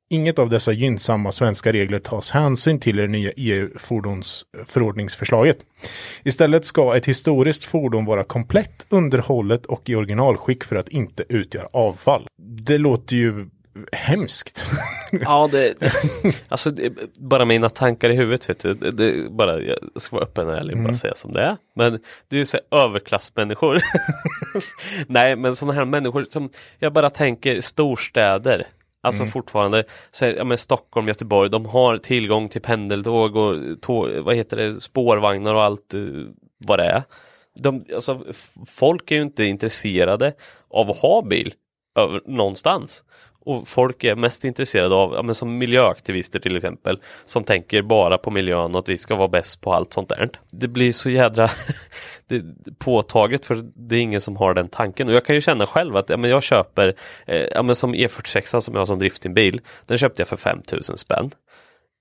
Inget 0.08 0.38
av 0.38 0.48
dessa 0.48 0.72
gynnsamma 0.72 1.32
svenska 1.32 1.72
regler 1.72 1.98
tas 1.98 2.30
hänsyn 2.30 2.80
till 2.80 2.98
i 2.98 3.02
det 3.02 3.08
nya 3.08 3.32
EU-fordonsförordningsförslaget. 3.36 5.58
Istället 6.24 6.64
ska 6.64 6.96
ett 6.96 7.06
historiskt 7.06 7.64
fordon 7.64 8.04
vara 8.04 8.24
komplett, 8.24 8.86
underhållet 8.88 9.66
och 9.66 9.88
i 9.88 9.94
originalskick 9.94 10.64
för 10.64 10.76
att 10.76 10.88
inte 10.88 11.24
utgöra 11.28 11.66
avfall. 11.72 12.28
Det 12.38 12.78
låter 12.78 13.16
ju 13.16 13.46
hemskt. 13.92 14.66
Ja, 15.20 15.48
det, 15.52 15.74
alltså 16.48 16.70
det, 16.70 16.92
bara 17.18 17.44
mina 17.44 17.68
tankar 17.68 18.10
i 18.10 18.16
huvudet 18.16 18.48
vet 18.48 18.58
du. 18.58 18.74
Det, 18.74 18.90
det, 18.90 19.30
bara, 19.30 19.60
jag 19.60 19.78
ska 19.96 20.16
vara 20.16 20.24
öppen 20.24 20.48
och 20.48 20.54
ärlig 20.54 20.76
och 20.76 20.82
bara 20.82 20.94
säga 20.94 21.14
som 21.14 21.32
det 21.32 21.42
är. 21.42 21.56
Men 21.74 22.00
det 22.28 22.36
är 22.36 22.38
ju 22.38 22.46
så 22.46 22.58
här 22.70 22.84
överklassmänniskor. 22.84 23.82
Nej, 25.06 25.36
men 25.36 25.56
sådana 25.56 25.74
här 25.74 25.84
människor 25.84 26.26
som 26.30 26.50
jag 26.78 26.92
bara 26.92 27.10
tänker 27.10 27.60
storstäder. 27.60 28.66
Alltså 29.06 29.26
fortfarande, 29.26 29.84
så 30.10 30.24
ja, 30.24 30.44
men 30.44 30.58
Stockholm, 30.58 31.08
Göteborg, 31.08 31.50
de 31.50 31.66
har 31.66 31.96
tillgång 31.96 32.48
till 32.48 32.60
pendeltåg 32.62 33.36
och 33.36 33.80
tåg, 33.80 34.10
vad 34.10 34.36
heter 34.36 34.56
det, 34.56 34.80
spårvagnar 34.80 35.54
och 35.54 35.62
allt 35.62 35.94
eh, 35.94 36.00
vad 36.66 36.78
det 36.78 36.84
är. 36.84 37.02
De, 37.58 37.84
alltså, 37.94 38.24
folk 38.66 39.10
är 39.10 39.16
ju 39.16 39.22
inte 39.22 39.44
intresserade 39.44 40.32
av 40.70 40.90
att 40.90 40.96
ha 40.96 41.22
bil 41.22 41.54
över, 41.98 42.20
någonstans. 42.26 43.04
Och 43.40 43.68
folk 43.68 44.04
är 44.04 44.14
mest 44.14 44.44
intresserade 44.44 44.94
av, 44.94 45.14
ja, 45.14 45.22
men 45.22 45.34
som 45.34 45.58
miljöaktivister 45.58 46.40
till 46.40 46.56
exempel, 46.56 47.00
som 47.24 47.44
tänker 47.44 47.82
bara 47.82 48.18
på 48.18 48.30
miljön 48.30 48.74
och 48.74 48.78
att 48.78 48.88
vi 48.88 48.98
ska 48.98 49.14
vara 49.16 49.28
bäst 49.28 49.60
på 49.60 49.72
allt 49.72 49.92
sånt 49.92 50.08
där. 50.08 50.30
Det 50.50 50.68
blir 50.68 50.92
så 50.92 51.10
jädra 51.10 51.48
det, 52.28 52.42
påtaget 52.78 53.44
för 53.44 53.62
det 53.74 53.96
är 53.96 54.00
ingen 54.00 54.20
som 54.20 54.36
har 54.36 54.54
den 54.54 54.68
tanken. 54.68 55.08
Och 55.08 55.14
jag 55.14 55.24
kan 55.24 55.34
ju 55.34 55.40
känna 55.40 55.66
själv 55.66 55.96
att 55.96 56.10
ja, 56.10 56.16
men 56.16 56.30
jag 56.30 56.42
köper, 56.42 56.94
eh, 57.26 57.46
ja, 57.54 57.62
men 57.62 57.76
som 57.76 57.94
E46 57.94 58.60
som 58.60 58.74
jag 58.74 58.80
har 58.80 58.86
som 58.86 58.98
driftingbil, 58.98 59.60
den 59.86 59.98
köpte 59.98 60.20
jag 60.20 60.28
för 60.28 60.36
5000 60.36 60.96
spänn. 60.96 61.30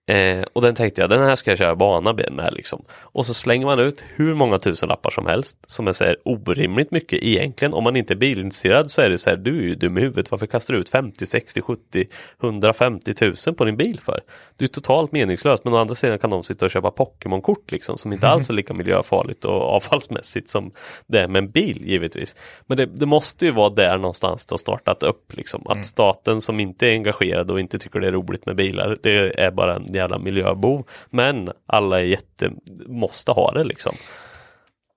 Eh, 0.07 0.43
och 0.53 0.61
den 0.61 0.75
tänkte 0.75 1.01
jag, 1.01 1.09
den 1.09 1.23
här 1.23 1.35
ska 1.35 1.51
jag 1.51 1.57
köra 1.57 1.75
bana 1.75 2.13
med 2.13 2.49
liksom. 2.53 2.85
Och 3.01 3.25
så 3.25 3.33
slänger 3.33 3.65
man 3.65 3.79
ut 3.79 4.03
hur 4.15 4.35
många 4.35 4.59
tusenlappar 4.59 5.09
som 5.09 5.25
helst 5.25 5.57
som 5.67 5.93
så 5.93 6.03
här 6.03 6.17
orimligt 6.25 6.91
mycket 6.91 7.23
egentligen. 7.23 7.73
Om 7.73 7.83
man 7.83 7.95
inte 7.95 8.13
är 8.13 8.15
bilintresserad 8.15 8.91
så 8.91 9.01
är 9.01 9.09
det 9.09 9.17
så 9.17 9.29
här, 9.29 9.37
du 9.37 9.57
är 9.57 9.63
ju 9.63 9.75
dum 9.75 9.97
i 9.97 10.01
huvudet. 10.01 10.31
Varför 10.31 10.47
kastar 10.47 10.73
du 10.73 10.79
ut 10.79 10.89
50, 10.89 11.25
60, 11.25 11.61
70, 11.61 12.05
150 12.43 13.13
tusen 13.13 13.55
på 13.55 13.65
din 13.65 13.77
bil 13.77 13.99
för? 13.99 14.21
Det 14.57 14.63
är 14.63 14.67
totalt 14.67 15.11
meningslöst. 15.11 15.65
Men 15.65 15.73
å 15.73 15.77
andra 15.77 15.95
sidan 15.95 16.19
kan 16.19 16.29
de 16.29 16.43
sitta 16.43 16.65
och 16.65 16.71
köpa 16.71 16.91
Pokémon-kort 16.91 17.71
liksom 17.71 17.97
som 17.97 18.13
inte 18.13 18.27
alls 18.27 18.49
är 18.49 18.53
lika 18.53 18.73
miljöfarligt 18.73 19.45
och 19.45 19.61
avfallsmässigt 19.61 20.49
som 20.49 20.71
det 21.07 21.19
är 21.19 21.27
med 21.27 21.43
en 21.43 21.51
bil 21.51 21.81
givetvis. 21.85 22.35
Men 22.65 22.77
det, 22.77 22.85
det 22.85 23.05
måste 23.05 23.45
ju 23.45 23.51
vara 23.51 23.69
där 23.69 23.97
någonstans 23.97 24.45
det 24.45 24.53
har 24.53 24.57
startat 24.57 25.03
upp 25.03 25.33
liksom. 25.33 25.63
Att 25.65 25.85
staten 25.85 26.41
som 26.41 26.59
inte 26.59 26.87
är 26.87 26.91
engagerad 26.91 27.51
och 27.51 27.59
inte 27.59 27.79
tycker 27.79 27.99
det 27.99 28.07
är 28.07 28.11
roligt 28.11 28.45
med 28.45 28.55
bilar, 28.55 28.97
det 29.01 29.39
är 29.39 29.51
bara 29.51 29.75
en 29.75 29.94
jävla 29.95 30.17
miljöbov. 30.17 30.83
Men 31.09 31.49
alla 31.65 31.99
är 31.99 32.03
jätte, 32.03 32.51
måste 32.87 33.31
ha 33.31 33.51
det 33.51 33.63
liksom. 33.63 33.95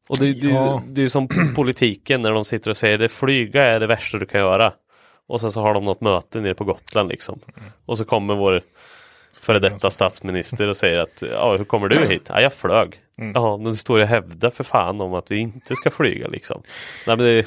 Och 0.09 0.19
det, 0.19 0.33
det, 0.33 0.49
Ja. 0.49 0.83
det 0.87 1.01
är 1.01 1.03
ju 1.03 1.09
som 1.09 1.29
politiken 1.57 2.23
när 2.23 2.33
de 2.33 2.45
sitter 2.45 2.71
och 2.71 2.77
säger 2.77 2.99
det 2.99 3.09
flyga 3.09 3.65
är 3.65 3.81
det 3.81 3.87
värsta 3.87 4.19
du 4.19 4.27
kan 4.27 4.41
göra. 4.41 4.73
Och 5.27 5.41
sen 5.41 5.53
så 5.53 5.61
har 5.61 5.75
de 5.75 5.85
något 5.85 6.01
möte 6.01 6.41
nere 6.41 6.55
på 6.55 6.65
Gotland 6.65 7.09
liksom. 7.09 7.41
Och 7.87 7.99
så 7.99 8.05
kommer 8.05 8.35
vår 8.35 8.63
före 9.41 9.59
detta 9.59 9.91
statsminister 9.91 10.69
och 10.69 10.77
säger 10.77 10.99
att 10.99 11.23
ja, 11.33 11.57
hur 11.57 11.65
kommer 11.65 11.89
du 11.89 12.07
hit? 12.07 12.27
Ja, 12.29 12.41
jag 12.41 12.55
flög. 12.55 13.01
Ja, 13.35 13.57
men 13.57 13.73
det 13.73 13.77
står 13.79 14.01
att 14.01 14.09
hävda 14.09 14.51
för 14.51 14.65
fan 14.65 15.01
om 15.01 15.15
att 15.15 15.31
vi 15.31 15.39
inte 15.39 15.75
ska 15.77 15.91
flyga 15.91 16.29
liksom. 16.29 16.63
Nej, 17.07 17.17
men 17.17 17.27
det, 17.27 17.45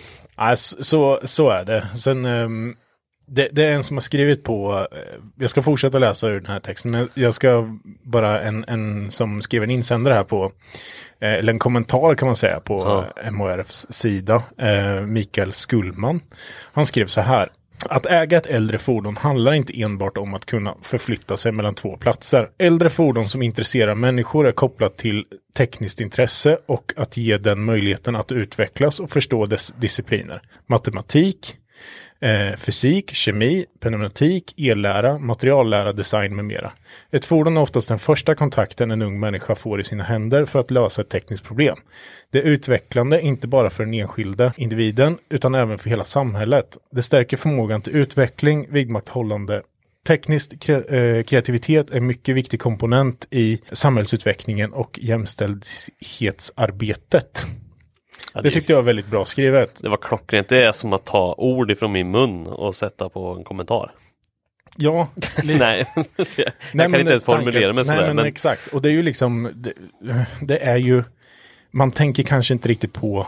s- 0.52 0.86
så, 0.88 1.20
så 1.24 1.50
är 1.50 1.66
det. 1.66 1.88
Sen, 1.98 2.26
ehm, 2.26 2.76
det, 3.34 3.50
det 3.52 3.66
är 3.66 3.74
en 3.74 3.84
som 3.84 3.98
har 3.98 4.02
skrivit 4.02 4.44
på, 4.44 4.88
eh, 4.92 4.98
jag 5.40 5.50
ska 5.50 5.62
fortsätta 5.62 6.00
läsa 6.00 6.28
ur 6.28 6.40
den 6.40 6.52
här 6.52 6.60
texten, 6.60 6.92
men 6.92 7.10
jag 7.14 7.34
ska 7.34 7.78
bara 8.04 8.42
en, 8.42 8.66
en 8.68 9.12
som 9.12 9.42
skriver 9.42 9.66
en 9.66 9.72
insändare 9.72 10.14
här 10.14 10.24
på, 10.24 10.52
eh, 11.20 11.34
eller 11.34 11.54
en 11.54 11.60
kommentar 11.60 12.16
kan 12.16 12.26
man 12.26 12.36
säga 12.36 12.60
på 12.60 13.06
eh, 13.24 13.32
MHRFs 13.32 13.88
sida, 13.90 14.44
Mikael 15.08 15.52
Skullman. 15.52 16.20
Han 16.74 16.86
skrev 16.86 17.06
så 17.06 17.22
här. 17.22 17.50
Att 17.90 18.06
äga 18.06 18.38
ett 18.38 18.46
äldre 18.46 18.78
fordon 18.78 19.18
handlar 19.18 19.54
inte 19.54 19.82
enbart 19.82 20.18
om 20.18 20.34
att 20.34 20.46
kunna 20.46 20.76
förflytta 20.82 21.38
sig 21.38 21.52
mellan 21.52 21.76
två 21.76 21.98
platser. 21.98 22.50
Äldre 22.58 22.90
fordon 22.90 23.30
som 23.30 23.42
intresserar 23.42 23.96
människor 23.96 24.48
är 24.48 24.52
kopplat 24.52 24.98
till 24.98 25.26
tekniskt 25.58 26.02
intresse 26.02 26.58
och 26.66 26.94
att 26.96 27.18
ge 27.18 27.38
den 27.38 27.66
möjligheten 27.66 28.16
att 28.16 28.32
utvecklas 28.32 29.00
och 29.00 29.10
förstå 29.10 29.46
dess 29.46 29.74
discipliner. 29.78 30.42
Matematik, 30.68 31.58
eh, 32.22 32.56
fysik, 32.56 33.14
kemi, 33.14 33.66
pneumatik, 33.80 34.54
ellära, 34.58 35.20
materiallära, 35.20 35.94
design 35.94 36.36
med 36.36 36.46
mera. 36.46 36.72
Ett 37.12 37.26
fordon 37.26 37.58
är 37.58 37.62
oftast 37.62 37.88
den 37.88 38.00
första 38.00 38.36
kontakten 38.36 38.92
en 38.92 39.02
ung 39.02 39.20
människa 39.20 39.56
får 39.56 39.82
i 39.82 39.84
sina 39.84 40.04
händer 40.04 40.46
för 40.46 40.60
att 40.60 40.72
lösa 40.72 41.02
ett 41.02 41.10
tekniskt 41.10 41.44
problem. 41.44 41.78
Det 42.32 42.40
är 42.40 42.44
utvecklande 42.44 43.22
inte 43.22 43.48
bara 43.48 43.70
för 43.70 43.86
den 43.86 43.94
enskilda 43.94 44.54
individen 44.58 45.18
utan 45.30 45.56
även 45.56 45.78
för 45.78 45.90
hela 45.90 46.04
samhället. 46.04 46.78
Det 46.92 47.02
stärker 47.02 47.38
förmågan 47.38 47.82
till 47.82 47.96
utveckling, 47.96 48.68
vidmakthållande 48.70 49.62
Teknisk 50.08 50.52
kre- 50.52 50.94
eh, 50.94 51.24
kreativitet 51.24 51.92
är 51.92 51.98
en 51.98 52.08
mycket 52.08 52.36
viktig 52.36 52.60
komponent 52.60 53.28
i 53.30 53.62
samhällsutvecklingen 53.72 54.74
och 54.74 55.00
jämställdhetsarbetet 55.02 57.46
ja, 58.34 58.42
Det 58.42 58.52
tyckte 58.52 58.74
jag 58.74 58.78
var 58.78 58.84
väldigt 58.84 59.08
bra 59.08 59.26
skrivet. 59.26 59.80
det 59.82 59.90
var 59.90 59.98
klockrent. 59.98 60.50
Det 60.50 60.64
är 60.66 60.72
som 60.72 60.94
att 60.94 61.06
ta 61.06 61.36
ord 61.38 61.72
ifrån 61.72 61.92
min 61.92 62.12
mun 62.12 62.48
och 62.48 62.76
sätta 62.76 63.10
på 63.10 63.34
en 63.38 63.44
kommentar. 63.44 63.92
Ja, 64.78 65.08
Nej, 65.44 65.86
jag 65.96 66.06
Nej, 66.74 66.92
kan 66.92 66.96
inte 66.96 67.12
ens 67.12 67.24
tanken- 67.24 67.40
formulera 67.46 67.74
mig 67.74 67.76
nej, 67.76 67.86
sådär. 67.86 68.08
Men, 68.08 68.16
Men, 68.16 68.26
exakt, 68.26 68.68
och 68.68 68.82
det 68.82 68.90
är 68.90 68.94
ju 68.94 69.04
liksom, 69.04 69.50
det, 69.56 69.74
det 70.42 70.58
är 70.64 70.78
ju, 70.78 71.04
man 71.72 71.92
tänker 71.92 72.24
kanske 72.24 72.54
inte 72.54 72.70
riktigt 72.70 72.94
på 72.94 73.28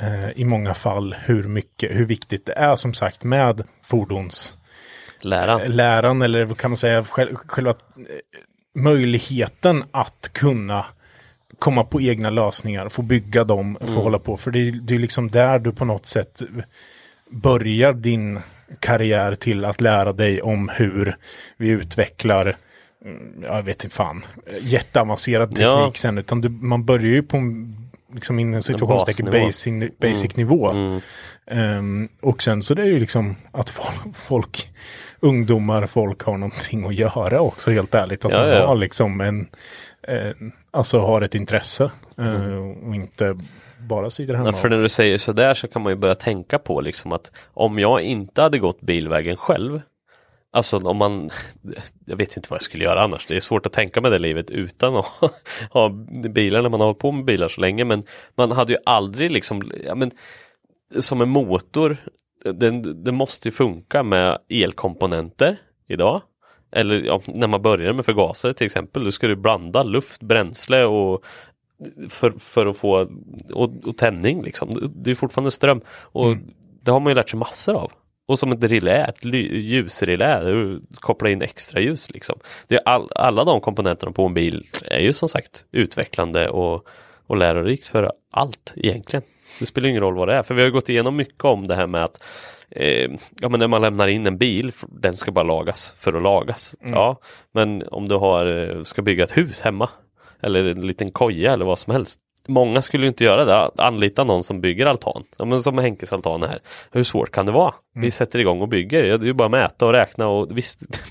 eh, 0.00 0.30
i 0.40 0.44
många 0.44 0.74
fall 0.74 1.14
hur 1.24 1.42
mycket, 1.42 1.96
hur 1.96 2.04
viktigt 2.04 2.46
det 2.46 2.52
är 2.52 2.76
som 2.76 2.94
sagt 2.94 3.24
med 3.24 3.62
fordonsläran 3.82 5.60
lära. 5.76 6.24
eller 6.24 6.44
vad 6.44 6.58
kan 6.58 6.70
man 6.70 6.76
säga, 6.76 7.04
själv, 7.04 7.34
själva 7.36 7.70
eh, 7.70 7.74
möjligheten 8.82 9.84
att 9.90 10.30
kunna 10.32 10.84
komma 11.58 11.84
på 11.84 12.00
egna 12.00 12.30
lösningar, 12.30 12.88
få 12.88 13.02
bygga 13.02 13.44
dem, 13.44 13.78
få 13.80 14.02
hålla 14.02 14.18
på. 14.18 14.36
För 14.36 14.50
det 14.50 14.58
är, 14.58 14.72
det 14.72 14.94
är 14.94 14.98
liksom 14.98 15.30
där 15.30 15.58
du 15.58 15.72
på 15.72 15.84
något 15.84 16.06
sätt 16.06 16.42
börjar 17.30 17.92
din 17.92 18.40
karriär 18.80 19.34
till 19.34 19.64
att 19.64 19.80
lära 19.80 20.12
dig 20.12 20.42
om 20.42 20.70
hur 20.76 21.16
vi 21.56 21.68
utvecklar 21.68 22.56
mm, 23.04 23.42
jag 23.42 23.62
vet 23.62 23.84
inte 23.84 23.96
fan, 23.96 24.24
jätteavancerad 24.60 25.48
teknik 25.50 25.64
Ja. 25.66 25.92
sen, 25.94 26.18
utan 26.18 26.40
du, 26.40 26.48
man 26.48 26.84
börjar 26.84 27.06
ju 27.06 27.22
på 27.22 27.36
en, 27.36 27.76
liksom 28.14 28.38
inom 28.38 28.62
situationstecken 28.62 29.26
basic, 29.26 29.90
basic 30.00 30.36
nivå. 30.36 30.72
Ehm, 31.50 32.08
och 32.22 32.42
sen 32.42 32.62
så 32.62 32.74
det 32.74 32.82
är 32.82 32.86
ju 32.86 32.98
liksom 32.98 33.36
att 33.52 33.80
folk, 34.14 34.68
ungdomar, 35.20 35.86
folk 35.86 36.22
har 36.22 36.38
någonting 36.38 36.86
att 36.86 36.94
göra 36.94 37.40
också 37.40 37.70
helt 37.70 37.94
ärligt. 37.94 38.24
Att 38.24 38.32
Ja, 38.32 38.38
man 38.38 38.48
ja. 38.48 38.66
har 38.66 38.74
liksom 38.76 39.20
en, 39.20 39.48
eh, 40.08 40.32
alltså 40.70 40.98
har 40.98 41.22
ett 41.22 41.34
intresse 41.34 41.90
eh, 42.18 42.88
och 42.88 42.94
inte 42.94 43.36
bara 43.78 44.10
sitter 44.10 44.34
hemma. 44.34 44.48
Ja, 44.48 44.52
för 44.52 44.68
när 44.68 44.82
du 44.82 44.88
säger 44.88 45.18
sådär 45.18 45.54
så 45.54 45.68
kan 45.68 45.82
man 45.82 45.92
ju 45.92 45.96
börja 45.96 46.14
tänka 46.14 46.58
på 46.58 46.80
liksom 46.80 47.12
att 47.12 47.32
om 47.54 47.78
jag 47.78 48.00
inte 48.00 48.42
hade 48.42 48.58
gått 48.58 48.80
bilvägen 48.80 49.36
själv 49.36 49.80
Alltså 50.54 50.78
om 50.78 50.96
man, 50.96 51.30
jag 52.04 52.16
vet 52.16 52.36
inte 52.36 52.46
vad 52.50 52.56
jag 52.56 52.62
skulle 52.62 52.84
göra 52.84 53.02
annars. 53.02 53.26
Det 53.26 53.36
är 53.36 53.40
svårt 53.40 53.66
att 53.66 53.72
tänka 53.72 54.00
med 54.00 54.12
det 54.12 54.18
livet 54.18 54.50
utan 54.50 54.96
att 54.96 55.06
ha 55.70 55.88
bilar 56.34 56.62
när 56.62 56.68
man 56.68 56.80
har 56.80 56.86
hållit 56.86 56.98
på 56.98 57.12
med 57.12 57.24
bilar 57.24 57.48
så 57.48 57.60
länge. 57.60 57.84
Men 57.84 58.02
man 58.34 58.52
hade 58.52 58.72
ju 58.72 58.78
aldrig 58.84 59.30
liksom, 59.30 59.72
ja 59.86 59.94
men 59.94 60.10
som 61.00 61.20
en 61.20 61.28
motor, 61.28 61.96
den, 62.44 63.04
den 63.04 63.14
måste 63.14 63.48
ju 63.48 63.52
funka 63.52 64.02
med 64.02 64.38
elkomponenter 64.48 65.56
idag. 65.88 66.22
Eller 66.74 67.02
ja, 67.02 67.20
när 67.26 67.46
man 67.46 67.62
börjar 67.62 67.92
med 67.92 68.04
förgasare 68.04 68.54
till 68.54 68.66
exempel, 68.66 69.04
då 69.04 69.12
ska 69.12 69.26
du 69.26 69.36
blanda 69.36 69.82
luft, 69.82 70.22
bränsle 70.22 70.84
och 70.84 71.24
för, 72.08 72.30
för 72.30 72.66
att 72.66 72.76
få 72.76 73.08
och, 73.52 73.70
och 73.84 73.96
tändning 73.96 74.42
liksom. 74.42 74.92
Det 74.96 75.10
är 75.10 75.14
fortfarande 75.14 75.50
ström 75.50 75.80
och 75.88 76.36
det 76.82 76.90
har 76.90 77.00
man 77.00 77.10
ju 77.10 77.14
lärt 77.14 77.30
sig 77.30 77.38
massor 77.38 77.74
av. 77.74 77.92
Och 78.26 78.38
som 78.38 78.52
ett 78.52 78.64
relä, 78.64 79.04
ett 79.04 79.24
ljusrelä, 79.24 80.44
du 80.44 80.82
kopplar 80.94 81.30
in 81.30 81.42
extra 81.42 81.80
ljus 81.80 82.10
liksom. 82.10 82.38
Det 82.68 82.74
är 82.74 82.82
all, 82.84 83.08
alla 83.14 83.44
de 83.44 83.60
komponenterna 83.60 84.12
på 84.12 84.26
en 84.26 84.34
bil 84.34 84.66
är 84.84 85.00
ju 85.00 85.12
som 85.12 85.28
sagt 85.28 85.66
utvecklande 85.72 86.48
och, 86.48 86.86
och 87.26 87.36
lärorikt 87.36 87.88
för 87.88 88.12
allt 88.30 88.72
egentligen. 88.76 89.22
Det 89.58 89.66
spelar 89.66 89.88
ingen 89.88 90.00
roll 90.02 90.14
vad 90.14 90.28
det 90.28 90.34
är, 90.34 90.42
för 90.42 90.54
vi 90.54 90.62
har 90.62 90.70
gått 90.70 90.88
igenom 90.88 91.16
mycket 91.16 91.44
om 91.44 91.66
det 91.66 91.74
här 91.74 91.86
med 91.86 92.04
att 92.04 92.22
eh, 92.70 93.10
ja, 93.40 93.48
men 93.48 93.60
när 93.60 93.68
man 93.68 93.80
lämnar 93.82 94.08
in 94.08 94.26
en 94.26 94.38
bil, 94.38 94.72
den 94.88 95.14
ska 95.14 95.32
bara 95.32 95.44
lagas 95.44 95.94
för 95.96 96.12
att 96.12 96.22
lagas. 96.22 96.76
Ja, 96.80 97.20
men 97.52 97.82
om 97.88 98.08
du 98.08 98.14
har, 98.14 98.70
eh, 98.70 98.82
ska 98.82 99.02
bygga 99.02 99.24
ett 99.24 99.36
hus 99.36 99.60
hemma 99.60 99.90
eller 100.40 100.64
en 100.66 100.86
liten 100.86 101.10
koja 101.10 101.52
eller 101.52 101.64
vad 101.64 101.78
som 101.78 101.92
helst. 101.92 102.20
Många 102.48 102.82
skulle 102.82 103.06
inte 103.06 103.24
göra 103.24 103.44
det, 103.44 103.82
anlita 103.82 104.24
någon 104.24 104.42
som 104.42 104.60
bygger 104.60 104.86
altan. 104.86 105.24
Ja, 105.38 105.44
men 105.44 105.62
som 105.62 105.78
Henkes 105.78 106.12
altan 106.12 106.42
här. 106.42 106.60
Hur 106.90 107.02
svårt 107.02 107.30
kan 107.30 107.46
det 107.46 107.52
vara? 107.52 107.74
Vi 107.94 108.10
sätter 108.10 108.38
igång 108.38 108.60
och 108.60 108.68
bygger. 108.68 109.02
Det 109.02 109.08
är 109.08 109.26
ju 109.26 109.32
bara 109.32 109.48
mäta 109.48 109.86
och 109.86 109.92
räkna 109.92 110.28
och 110.28 110.58
visst, 110.58 110.80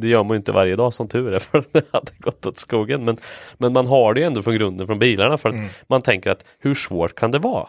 det 0.00 0.08
gör 0.08 0.22
man 0.22 0.30
ju 0.30 0.36
inte 0.36 0.52
varje 0.52 0.76
dag 0.76 0.92
som 0.92 1.08
tur 1.08 1.32
är 1.32 1.38
för 1.50 1.64
det 1.72 1.84
hade 1.92 2.12
gått 2.18 2.46
åt 2.46 2.58
skogen. 2.58 3.04
Men, 3.04 3.16
men 3.58 3.72
man 3.72 3.86
har 3.86 4.14
det 4.14 4.20
ju 4.20 4.26
ändå 4.26 4.42
från 4.42 4.54
grunden 4.54 4.86
från 4.86 4.98
bilarna 4.98 5.38
för 5.38 5.48
att 5.48 5.54
man 5.86 6.02
tänker 6.02 6.30
att 6.30 6.44
hur 6.58 6.74
svårt 6.74 7.14
kan 7.14 7.30
det 7.30 7.38
vara? 7.38 7.66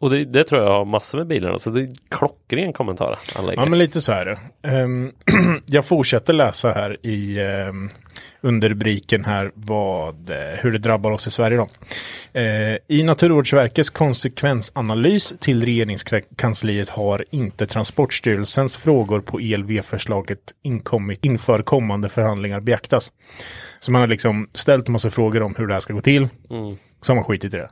Och 0.00 0.10
det, 0.10 0.24
det 0.24 0.44
tror 0.44 0.62
jag 0.62 0.70
har 0.70 0.84
massor 0.84 1.18
med 1.18 1.26
bilarna, 1.26 1.58
så 1.58 1.70
det 1.70 1.80
är 1.80 1.88
klockren 2.08 2.72
kommentar. 2.72 3.18
Ja, 3.56 3.64
men 3.64 3.78
lite 3.78 4.00
så 4.00 4.12
här. 4.12 4.38
Um, 4.62 5.12
jag 5.66 5.84
fortsätter 5.84 6.32
läsa 6.32 6.70
här 6.70 7.06
i 7.06 7.40
um, 7.40 7.90
under 8.40 8.68
rubriken 8.68 9.24
här 9.24 9.50
vad, 9.54 10.30
eh, 10.30 10.36
hur 10.36 10.72
det 10.72 10.78
drabbar 10.78 11.10
oss 11.10 11.26
i 11.26 11.30
Sverige 11.30 11.56
då. 11.56 11.66
Uh, 12.40 12.76
I 12.88 13.02
Naturvårdsverkets 13.02 13.90
konsekvensanalys 13.90 15.34
till 15.40 15.64
regeringskansliet 15.64 16.88
har 16.88 17.24
inte 17.30 17.66
Transportstyrelsens 17.66 18.76
frågor 18.76 19.20
på 19.20 19.40
ELV-förslaget 19.40 20.38
inkommit 20.62 21.24
inför 21.24 21.62
kommande 21.62 22.08
förhandlingar 22.08 22.60
beaktas. 22.60 23.12
Så 23.80 23.92
man 23.92 24.00
har 24.00 24.08
liksom 24.08 24.48
ställt 24.54 24.88
massa 24.88 25.10
frågor 25.10 25.42
om 25.42 25.54
hur 25.58 25.66
det 25.66 25.72
här 25.72 25.80
ska 25.80 25.92
gå 25.92 26.00
till. 26.00 26.28
Mm. 26.50 26.76
Så 27.02 27.12
har 27.12 27.14
man 27.14 27.24
skitit 27.24 27.54
i 27.54 27.56
det. 27.56 27.70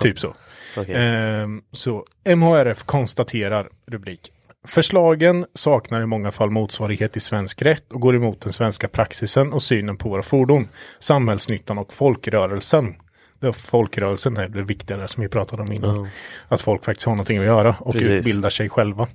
Typ 0.00 0.18
så. 0.18 0.34
Okej. 0.76 0.94
Ehm, 0.94 1.62
så 1.72 2.04
MHRF 2.24 2.82
konstaterar, 2.82 3.68
rubrik. 3.86 4.32
Förslagen 4.68 5.46
saknar 5.54 6.02
i 6.02 6.06
många 6.06 6.32
fall 6.32 6.50
motsvarighet 6.50 7.16
i 7.16 7.20
svensk 7.20 7.62
rätt 7.62 7.92
och 7.92 8.00
går 8.00 8.16
emot 8.16 8.40
den 8.40 8.52
svenska 8.52 8.88
praxisen 8.88 9.52
och 9.52 9.62
synen 9.62 9.96
på 9.96 10.08
våra 10.08 10.22
fordon, 10.22 10.68
samhällsnyttan 10.98 11.78
och 11.78 11.92
folkrörelsen. 11.92 12.94
Det 13.40 13.48
är 13.48 13.52
folkrörelsen 13.52 14.36
är 14.36 14.48
det 14.48 14.62
viktigare 14.62 15.08
som 15.08 15.22
vi 15.22 15.28
pratade 15.28 15.62
om 15.62 15.72
innan. 15.72 16.08
Att 16.48 16.62
folk 16.62 16.84
faktiskt 16.84 17.06
har 17.06 17.12
någonting 17.12 17.38
att 17.38 17.44
göra 17.44 17.76
och 17.80 17.92
Precis. 17.92 18.10
utbildar 18.10 18.50
sig 18.50 18.68
själva. 18.68 19.08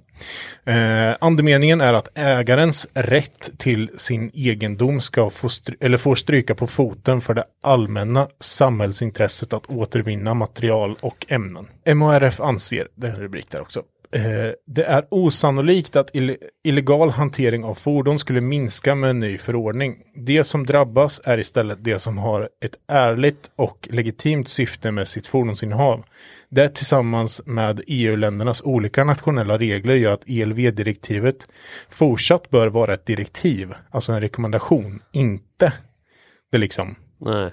Eh, 0.66 1.16
andemeningen 1.20 1.82
är 1.82 1.94
att 1.94 2.08
ägarens 2.18 2.88
rätt 2.94 3.50
till 3.58 3.90
sin 3.96 4.32
egendom 4.34 5.02
ska 5.02 5.30
få, 5.30 5.50
eller 5.80 5.98
får 5.98 6.16
stryka 6.16 6.56
på 6.56 6.68
foten 6.68 7.22
för 7.22 7.34
det 7.34 7.44
allmänna 7.64 8.28
samhällsintresset 8.40 9.54
att 9.54 9.66
återvinna 9.66 10.34
material 10.34 10.98
och 11.02 11.26
ämnen. 11.30 11.68
MHRF 11.86 12.42
anser, 12.42 12.88
det 12.96 13.08
är 13.08 13.12
en 13.12 13.20
rubrik 13.20 13.50
där 13.50 13.62
också, 13.62 13.84
Eh, 14.12 14.52
det 14.66 14.84
är 14.84 15.08
osannolikt 15.12 15.96
att 15.96 16.12
ill- 16.14 16.38
illegal 16.64 17.10
hantering 17.10 17.64
av 17.64 17.76
fordon 17.76 18.20
skulle 18.20 18.42
minska 18.42 18.96
med 18.96 19.10
en 19.10 19.20
ny 19.20 19.38
förordning. 19.38 19.96
Det 20.16 20.44
som 20.44 20.66
drabbas 20.66 21.22
är 21.24 21.38
istället 21.38 21.84
det 21.84 22.00
som 22.00 22.18
har 22.18 22.50
ett 22.66 22.76
ärligt 22.88 23.52
och 23.56 23.88
legitimt 23.92 24.48
syfte 24.48 24.92
med 24.92 25.08
sitt 25.08 25.28
fordonsinnehav. 25.28 26.04
Det 26.50 26.70
tillsammans 26.70 27.42
med 27.46 27.82
EU-ländernas 27.88 28.62
olika 28.62 29.04
nationella 29.04 29.58
regler 29.58 29.96
gör 29.96 30.14
att 30.14 30.24
ELV-direktivet 30.28 31.48
fortsatt 31.90 32.50
bör 32.50 32.68
vara 32.68 32.94
ett 32.94 33.06
direktiv, 33.06 33.74
alltså 33.90 34.12
en 34.12 34.22
rekommendation, 34.22 35.02
inte 35.12 35.74
det 36.52 36.58
liksom 36.58 36.96
Nej 37.20 37.52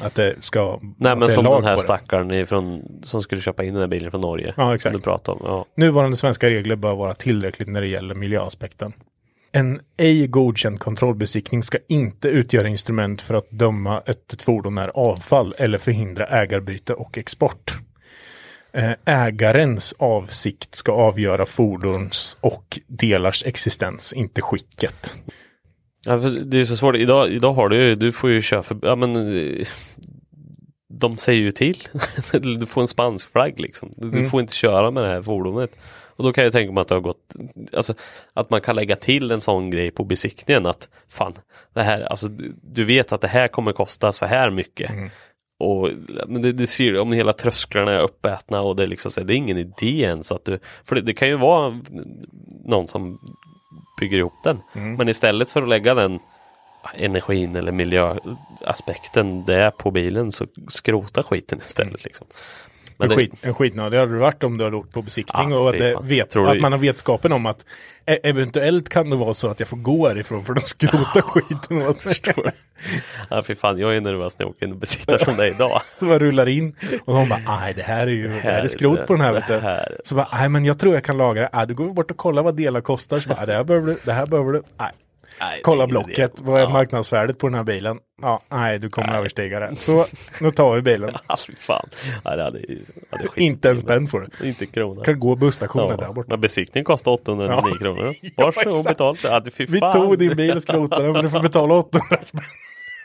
att 0.00 0.14
det 0.14 0.34
ska 0.40 0.80
Nej 0.96 1.16
men 1.16 1.28
som 1.28 1.44
den 1.44 1.64
här 1.64 1.76
stackaren 1.76 2.30
ifrån, 2.30 2.82
som 3.02 3.22
skulle 3.22 3.40
köpa 3.40 3.64
in 3.64 3.72
den 3.74 3.82
här 3.82 3.88
bilen 3.88 4.10
från 4.10 4.20
Norge. 4.20 4.54
Ja, 4.56 4.74
exakt. 4.74 4.96
Du 4.96 5.02
pratade 5.02 5.38
om. 5.38 5.46
Ja. 5.46 5.64
Nuvarande 5.74 6.16
svenska 6.16 6.50
regler 6.50 6.76
bör 6.76 6.94
vara 6.94 7.14
tillräckligt 7.14 7.68
när 7.68 7.80
det 7.80 7.86
gäller 7.86 8.14
miljöaspekten. 8.14 8.92
En 9.52 9.80
ej 9.96 10.26
godkänd 10.26 10.80
kontrollbesiktning 10.80 11.62
ska 11.62 11.78
inte 11.88 12.28
utgöra 12.28 12.68
instrument 12.68 13.22
för 13.22 13.34
att 13.34 13.50
döma 13.50 13.98
att 13.98 14.32
ett 14.32 14.42
fordon 14.42 14.78
är 14.78 14.88
avfall 14.88 15.54
eller 15.58 15.78
förhindra 15.78 16.26
ägarbyte 16.26 16.94
och 16.94 17.18
export. 17.18 17.74
Eh, 18.72 18.92
Ägarens 19.04 19.94
avsikt 19.98 20.74
ska 20.74 20.92
avgöra 20.92 21.46
fordons 21.46 22.36
och 22.40 22.80
delars 22.86 23.46
existens, 23.46 24.12
inte 24.12 24.40
skicket. 24.40 25.16
Ja, 26.06 26.20
för 26.20 26.28
det 26.30 26.56
är 26.56 26.58
ju 26.58 26.66
så 26.66 26.76
svårt. 26.76 26.96
Idag, 26.96 27.28
idag 27.32 27.52
har 27.52 27.68
du 27.68 27.76
ju, 27.76 27.94
du 27.94 28.12
får 28.12 28.30
ju 28.30 28.42
köra 28.42 28.62
för, 28.62 28.78
ja 28.82 28.94
men 28.94 29.16
eh, 29.16 29.66
de 30.88 31.16
säger 31.16 31.40
ju 31.40 31.50
till. 31.52 31.78
du 32.32 32.66
får 32.66 32.80
en 32.80 32.86
spansk 32.86 33.32
flagg 33.32 33.60
liksom. 33.60 33.90
Du, 33.96 34.08
Mm. 34.08 34.30
får 34.30 34.40
inte 34.40 34.54
köra 34.54 34.90
med 34.90 35.02
det 35.02 35.08
här 35.08 35.22
fordonet. 35.22 35.70
Och 36.16 36.24
då 36.24 36.32
kan 36.32 36.44
jag 36.44 36.52
tänka 36.52 36.72
mig 36.72 36.80
att 36.80 36.88
det 36.88 36.94
har 36.94 37.00
gått, 37.00 37.34
alltså 37.72 37.94
att 38.34 38.50
man 38.50 38.60
kan 38.60 38.76
lägga 38.76 38.96
till 38.96 39.30
en 39.30 39.40
sån 39.40 39.70
grej 39.70 39.90
på 39.90 40.04
besiktningen 40.04 40.66
att 40.66 40.88
fan, 41.08 41.34
det 41.74 41.82
här, 41.82 42.00
alltså 42.00 42.28
du, 42.62 42.84
vet 42.84 43.12
att 43.12 43.20
det 43.20 43.28
här 43.28 43.48
kommer 43.48 43.72
kosta 43.72 44.12
så 44.12 44.26
här 44.26 44.50
mycket. 44.50 44.90
Mm. 44.90 45.10
Och 45.58 45.90
men 46.26 46.42
det, 46.42 46.52
det 46.52 46.66
ser 46.66 46.98
om 47.00 47.12
hela 47.12 47.32
trösklarna 47.32 47.92
är 47.92 48.00
uppätna 48.00 48.60
och 48.60 48.76
det 48.76 48.82
är 48.82 48.86
liksom 48.86 49.10
så, 49.10 49.20
det 49.20 49.34
är 49.34 49.36
ingen 49.36 49.58
idé 49.58 50.00
ens 50.00 50.32
att 50.32 50.44
du, 50.44 50.58
för 50.84 50.94
det, 50.94 51.00
det 51.00 51.14
kan 51.14 51.28
ju 51.28 51.36
vara 51.36 51.80
någon 52.64 52.88
som 52.88 53.18
bygger 53.98 54.18
ihop 54.18 54.42
den. 54.42 54.62
Mm. 54.72 54.94
Men 54.94 55.08
istället 55.08 55.50
för 55.50 55.62
att 55.62 55.68
lägga 55.68 55.94
den 55.94 56.20
energin 56.94 57.56
eller 57.56 57.72
miljöaspekten 57.72 59.44
det 59.44 59.54
är 59.54 59.70
på 59.70 59.90
bilen 59.90 60.32
så 60.32 60.46
skrota 60.68 61.22
skiten 61.22 61.58
istället. 61.58 62.04
Liksom. 62.04 62.26
Men 62.98 63.08
det, 63.08 63.16
skit, 63.16 63.32
en 63.42 63.54
skitnödig 63.54 63.98
hade 63.98 64.12
du 64.12 64.18
varit 64.18 64.44
om 64.44 64.58
du 64.58 64.64
hade 64.64 64.76
åkt 64.76 64.92
på 64.94 65.02
besiktning 65.02 65.50
Ja, 65.50 65.58
och 65.58 65.68
att, 65.68 65.78
det 65.78 65.96
vet, 66.02 66.30
du- 66.30 66.48
att 66.48 66.60
man 66.60 66.72
har 66.72 66.78
vetskapen 66.78 67.32
om 67.32 67.46
att 67.46 67.64
e- 68.06 68.18
eventuellt 68.22 68.88
kan 68.88 69.10
det 69.10 69.16
vara 69.16 69.34
så 69.34 69.48
att 69.48 69.60
jag 69.60 69.68
får 69.68 69.76
gå 69.76 70.08
härifrån 70.08 70.44
för 70.44 70.54
de 70.54 70.60
skrotar 70.60 71.20
skiten 71.22 71.82
åt 71.88 72.04
mig. 72.04 72.14
ja, 73.30 73.42
fy 73.42 73.54
fan, 73.54 73.78
jag 73.78 73.96
är 73.96 74.00
nervös 74.00 74.38
när 74.38 74.46
jag 74.46 74.50
åker 74.50 74.66
in 74.66 74.72
och 74.72 74.78
besiktar 74.78 75.18
som 75.18 75.36
det 75.36 75.44
är 75.46 75.50
idag. 75.50 75.80
Så 75.98 76.04
man 76.04 76.18
rullar 76.18 76.48
in 76.48 76.74
och 77.04 77.14
de 77.14 77.28
bara, 77.28 77.40
nej 77.46 77.74
det 77.76 77.82
här 77.82 78.06
är 78.06 78.10
ju, 78.12 78.28
det 78.28 78.34
här 78.50 78.62
är 78.64 78.68
skrot 78.68 79.06
på 79.06 79.12
den 79.12 79.22
här 79.22 79.32
vet 79.32 79.46
du. 79.46 79.60
Så 80.04 80.14
bara, 80.14 80.28
nej 80.32 80.48
men 80.48 80.64
jag 80.64 80.78
tror 80.78 80.94
jag 80.94 81.04
kan 81.04 81.16
lagra 81.16 81.42
det. 81.42 81.50
Nej, 81.52 81.66
du 81.66 81.74
går 81.74 81.92
bort 81.92 82.10
och 82.10 82.16
kollar 82.16 82.42
vad 82.42 82.56
delar 82.56 82.80
kostar. 82.80 83.20
Så 83.20 83.28
bara, 83.28 83.46
det 83.46 83.54
här 83.54 83.64
behöver 83.64 83.86
du, 83.86 83.98
det 84.04 84.12
här 84.12 84.26
behöver 84.26 84.52
du. 84.52 84.62
Nej. 84.78 84.90
Nej, 85.40 85.60
Kolla 85.64 85.82
det 85.86 85.88
blocket, 85.90 86.18
idé. 86.18 86.28
vad 86.42 86.60
är 86.60 86.64
Ja. 86.64 86.68
marknadsvärdet 86.70 87.38
på 87.38 87.46
den 87.48 87.54
här 87.54 87.64
bilen? 87.64 87.98
Ja, 88.22 88.42
nej 88.48 88.78
du 88.78 88.90
kommer 88.90 89.16
överstiga 89.16 89.60
det. 89.60 89.76
Så 89.76 90.06
nu 90.40 90.50
tar 90.50 90.74
vi 90.74 90.82
bilen. 90.82 91.10
Ja, 91.28 91.36
fy 91.46 91.54
fan. 91.56 91.88
Ja, 92.24 92.36
det 92.36 92.42
hade, 92.42 92.58
hade. 93.10 93.24
Inte 93.36 93.70
en 93.70 93.80
spänn 93.80 94.06
får 94.06 94.26
du. 94.40 94.48
Inte 94.48 94.64
en 94.64 94.70
krona. 94.70 95.04
Kan 95.04 95.20
gå 95.20 95.36
busstationen 95.36 95.96
där 95.96 96.04
Ja, 96.06 96.12
borta. 96.12 96.28
men 96.30 96.40
besiktning 96.40 96.84
kostar 96.84 97.12
809 97.12 97.50
Ja. 97.70 97.76
kronor. 97.80 98.12
Ja, 98.36 98.44
Varsågod 98.44 98.78
exakt. 98.78 98.98
betalt. 98.98 99.20
Ja, 99.24 99.40
det- 99.40 99.60
Vi 99.70 99.80
tog 99.80 100.18
din 100.18 100.36
bil 100.36 100.56
och 100.56 100.62
skrotade 100.62 101.02
den 101.04 101.12
men 101.12 101.22
du 101.24 101.30
får 101.30 101.40
betala 101.40 101.74
800 101.74 102.16
spänn. 102.20 102.40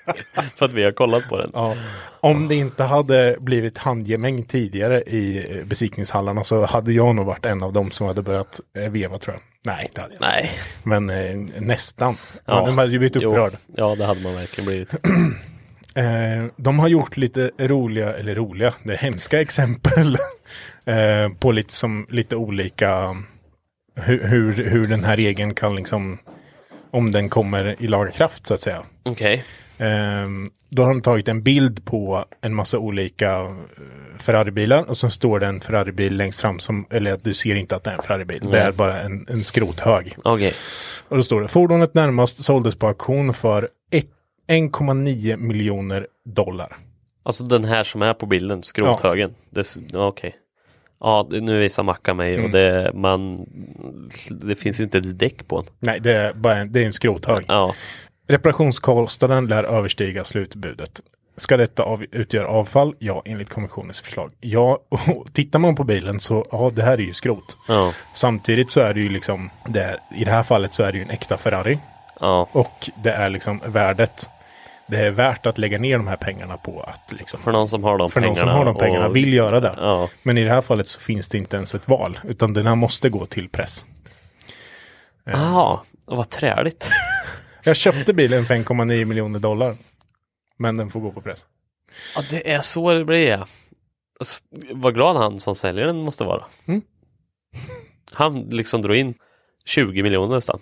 För 0.56 0.66
att 0.66 0.74
vi 0.74 0.84
har 0.84 0.92
kollat 0.92 1.30
på 1.30 1.38
den. 1.38 1.52
Ja. 1.54 1.76
Om 2.20 2.48
det 2.48 2.56
inte 2.56 2.84
hade 2.84 3.36
blivit 3.40 3.78
handgemäng 3.78 4.44
tidigare 4.44 5.02
i 5.02 5.46
eh, 5.58 5.66
besiktningshallarna 5.66 6.44
så 6.44 6.66
hade 6.66 6.94
jag 6.94 7.16
nog 7.16 7.26
varit 7.26 7.46
en 7.46 7.64
av 7.64 7.74
dem 7.74 7.92
som 7.92 8.08
hade 8.08 8.22
börjat 8.22 8.60
eh, 8.78 8.90
veva 8.92 9.18
tror 9.20 9.36
jag. 9.36 9.42
Nej, 9.74 9.90
det 9.96 10.02
hade 10.02 10.14
jag 10.14 10.18
inte. 10.18 10.36
Nej. 10.36 10.52
Men 10.84 11.10
eh, 11.10 11.62
nästan. 11.62 12.18
Ja. 12.46 12.66
De 12.66 12.78
hade 12.78 12.92
ju 12.92 13.00
blivit 13.00 13.18
Jo. 13.22 13.30
upprörd. 13.30 13.54
Ja, 13.76 13.96
det 13.96 14.06
hade 14.06 14.22
man 14.22 14.36
verkligen 14.36 14.66
blivit. 14.66 14.90
Eh, 15.96 16.46
de 16.56 16.80
har 16.80 16.88
gjort 16.88 17.18
lite 17.18 17.52
roliga, 17.58 18.14
eller 18.14 18.36
roliga, 18.36 18.74
det 18.84 18.94
är 18.94 18.98
hemska 18.98 19.42
exempel 19.42 20.18
eh, 20.86 21.30
på 21.40 21.52
lite, 21.52 21.74
som, 21.74 22.08
lite 22.10 22.36
olika 22.36 23.16
hur, 23.96 24.24
hur, 24.24 24.54
hur 24.54 24.88
den 24.88 25.04
här 25.04 25.18
regeln 25.18 25.54
kan 25.54 25.76
liksom, 25.76 26.18
om 26.92 27.12
den 27.12 27.30
kommer 27.30 27.76
i 27.80 27.88
laga 27.88 28.12
kraft 28.12 28.48
så 28.48 28.54
att 28.54 28.62
säga. 28.62 28.84
Okej. 29.04 29.34
Ehm, 29.34 29.42
då 30.70 30.82
har 30.84 30.90
de 30.90 31.02
tagit 31.02 31.28
en 31.28 31.44
bild 31.44 31.86
på 31.86 32.26
en 32.42 32.54
massa 32.56 32.78
olika 32.80 33.32
eh, 33.40 33.48
Ferraribilar 34.18 34.84
och 34.90 34.98
så 34.98 35.10
står 35.10 35.40
det 35.40 35.46
en 35.48 35.60
Ferraribil 35.62 36.18
längst 36.18 36.42
fram 36.42 36.60
som, 36.60 36.86
eller 36.90 37.18
du 37.24 37.34
ser 37.34 37.56
inte 37.56 37.76
att 37.76 37.84
det 37.84 37.90
är 37.90 37.94
en 37.94 38.04
Ferraribil. 38.04 38.40
Det 38.52 38.60
är 38.60 38.72
bara 38.72 39.02
en, 39.02 39.26
en 39.30 39.44
skrothög. 39.44 40.16
Okej. 40.24 40.54
Och 41.08 41.18
då 41.18 41.24
står 41.24 41.42
det 41.42 41.48
fordonet 41.48 41.94
närmast 41.94 42.44
såldes 42.44 42.76
på 42.76 42.88
auktion 42.88 43.34
för 43.34 43.70
ett- 43.92 44.10
1,9 44.48 45.38
miljoner 45.38 46.08
dollar. 46.26 46.78
Alltså 47.24 47.44
den 47.44 47.64
här 47.64 47.84
som 47.84 48.02
är 48.02 48.14
på 48.14 48.26
bilden, 48.26 48.64
skrothögen. 48.64 49.36
Ja, 49.92 50.08
Okej. 50.08 50.36
Ja, 51.00 51.28
det- 51.30 51.42
nu 51.42 51.60
visar 51.60 51.84
Macka 51.84 52.14
mig 52.14 52.34
Mm. 52.34 52.46
och 52.46 52.52
det, 52.52 52.92
man, 52.94 53.46
det 54.32 54.56
finns 54.56 54.80
inte 54.80 54.98
ett 54.98 55.20
däck 55.20 55.48
på 55.48 55.62
den. 55.62 55.70
Nej, 55.80 56.00
det 56.00 56.12
är 56.12 56.34
bara 56.34 56.56
en, 56.58 56.72
det 56.72 56.82
är 56.82 56.86
en 56.86 56.94
skrothög. 56.94 57.46
Ja, 57.48 57.76
Reparationskostnaden 58.28 59.48
lär 59.48 59.64
överstiga 59.64 60.24
slutbudet. 60.24 61.02
Ska 61.38 61.58
detta 61.58 61.84
av, 61.84 62.06
utgöra 62.12 62.48
avfall? 62.48 62.96
Ja, 63.00 63.22
enligt 63.26 63.50
kommissionens 63.50 64.02
förslag. 64.02 64.32
Ja, 64.42 64.80
och 64.90 65.34
tittar 65.34 65.60
man 65.60 65.76
på 65.76 65.84
bilen 65.84 66.20
så, 66.20 66.46
ja, 66.52 66.72
det 66.74 66.84
här 66.84 66.94
är 66.94 66.98
ju 66.98 67.14
skrot. 67.14 67.58
ja, 67.68 67.94
Samtidigt 68.14 68.72
så 68.72 68.80
är 68.82 68.94
det 68.94 69.00
ju 69.02 69.10
liksom, 69.10 69.50
det 69.68 69.84
är, 69.84 70.00
i 70.16 70.24
det 70.24 70.32
här 70.32 70.44
fallet 70.44 70.74
så 70.74 70.84
är 70.84 70.92
det 70.92 70.98
ju 70.98 71.04
en 71.04 71.10
äkta 71.10 71.38
Ferrari. 71.38 71.80
ja. 72.20 72.48
Och 72.52 72.90
det 73.04 73.12
är 73.12 73.30
liksom 73.30 73.62
värdet, 73.66 74.30
det 74.88 74.98
är 74.98 75.10
värt 75.12 75.46
att 75.46 75.58
lägga 75.58 75.80
ner 75.80 75.98
de 75.98 76.08
här 76.08 76.18
pengarna 76.18 76.58
på 76.58 76.82
att 76.82 77.14
liksom, 77.18 77.40
För 77.40 77.52
någon 77.52 77.68
som 77.68 77.84
har 77.84 77.98
de 77.98 78.12
för 78.12 78.22
någon 78.22 78.36
pengarna. 78.36 78.52
som 78.52 78.58
har 78.58 78.66
de 78.66 78.76
pengarna 78.76 79.08
och- 79.08 79.16
vill 79.16 79.34
göra 79.34 79.60
det. 79.60 79.74
Ja, 79.78 80.10
Men 80.24 80.38
i 80.38 80.44
det 80.44 80.52
här 80.52 80.62
fallet 80.62 80.88
så 80.88 81.00
finns 81.00 81.28
det 81.28 81.38
inte 81.38 81.56
ens 81.56 81.76
ett 81.76 81.88
val, 81.88 82.20
utan 82.24 82.54
den 82.54 82.68
här 82.68 82.76
måste 82.76 83.10
gå 83.10 83.26
till 83.26 83.50
press. 83.50 83.86
Jaha, 85.26 85.80
vad 86.06 86.30
träligt. 86.30 86.90
Jag 87.64 87.76
köpte 87.76 88.14
bilen 88.14 88.46
för 88.46 88.54
1,9 88.56 89.06
miljoner 89.06 89.40
dollar. 89.40 89.76
Men 90.58 90.78
den 90.78 90.90
får 90.90 91.00
gå 91.00 91.12
på 91.12 91.22
press. 91.22 91.46
Ja, 92.16 92.22
det 92.30 92.52
är 92.52 92.60
så 92.60 92.94
det 92.94 93.06
blir. 93.06 93.44
S- 94.22 94.44
Vad 94.72 94.94
glad 94.94 95.16
han 95.16 95.40
som 95.40 95.56
säljer 95.56 95.86
den 95.86 95.98
måste 95.98 96.24
vara. 96.24 96.46
Mm. 96.66 96.82
Han 98.12 98.36
liksom 98.50 98.82
drog 98.82 98.96
in 98.98 99.14
20 99.66 100.04
miljoner 100.04 100.36
nästan. 100.36 100.60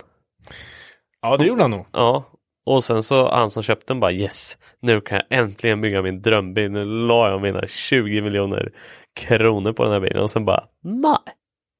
Ja, 1.21 1.37
det 1.37 1.45
gjorde 1.45 1.61
han 1.61 1.71
nog. 1.71 1.85
Ja, 1.91 2.23
och 2.65 2.83
sen 2.83 3.03
så 3.03 3.31
han 3.31 3.49
som 3.51 3.63
köpte 3.63 3.93
den 3.93 3.99
bara 3.99 4.11
yes, 4.11 4.57
nu 4.79 5.01
kan 5.01 5.21
jag 5.29 5.39
äntligen 5.39 5.81
bygga 5.81 6.01
min 6.01 6.21
drömbil. 6.21 6.71
Nu 6.71 6.85
la 6.85 7.29
jag 7.29 7.41
mina 7.41 7.67
20 7.67 8.21
miljoner 8.21 8.71
kronor 9.15 9.73
på 9.73 9.83
den 9.83 9.93
här 9.93 9.99
bilen 9.99 10.21
och 10.23 10.31
sen 10.31 10.45
bara 10.45 10.63
nej, 10.83 11.17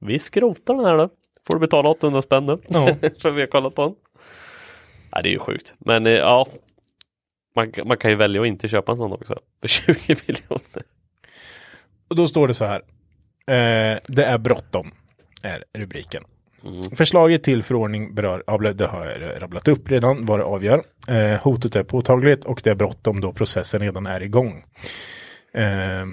vi 0.06 0.20
skrotar 0.20 0.76
den 0.76 0.86
här 0.86 0.98
då. 0.98 1.10
Får 1.48 1.54
du 1.54 1.60
betala 1.60 1.90
800 1.90 2.22
spänn 2.22 2.46
nu. 2.46 2.58
Ja. 2.68 2.86
För 3.22 3.32
vi 3.32 3.42
har 3.42 3.48
kollat 3.48 3.76
på 3.76 3.82
den. 3.82 3.96
Ja, 5.12 5.22
det 5.22 5.30
är 5.30 5.34
ju 5.34 5.40
sjukt. 5.40 5.74
Men 5.80 6.08
eh, 6.08 6.14
ja, 6.14 6.48
man, 7.56 7.72
man 7.86 7.98
kan 7.98 8.12
ju 8.12 8.18
välja 8.18 8.42
att 8.42 8.48
inte 8.48 8.68
köpa 8.68 8.92
en 8.92 8.98
sån 8.98 9.14
också. 9.14 9.40
För 9.62 9.68
20 9.68 9.94
miljoner. 10.08 10.84
Och 12.08 12.16
då 12.16 12.28
står 12.28 12.48
det 12.48 12.54
så 12.54 12.66
här. 12.66 12.82
Eh, 13.48 14.00
det 14.08 14.24
är 14.24 14.38
bråttom, 14.38 14.92
är 15.44 15.64
rubriken. 15.74 16.24
Förslaget 16.96 17.44
till 17.44 17.64
förordning 17.64 18.16
berör, 18.16 18.74
det 18.74 18.88
har 18.88 19.06
jag 19.06 19.42
rabblat 19.42 19.68
upp 19.68 19.92
redan 19.92 20.26
vad 20.26 20.40
det 20.40 20.44
avgör. 20.44 20.84
Eh, 21.08 21.42
hotet 21.42 21.76
är 21.76 21.84
påtagligt 21.84 22.46
och 22.46 22.62
det 22.64 22.70
är 22.70 22.76
bråttom 22.76 23.22
då 23.22 23.34
processen 23.34 23.82
redan 23.82 24.06
är 24.06 24.22
igång. 24.24 24.64
Eh, 25.54 26.06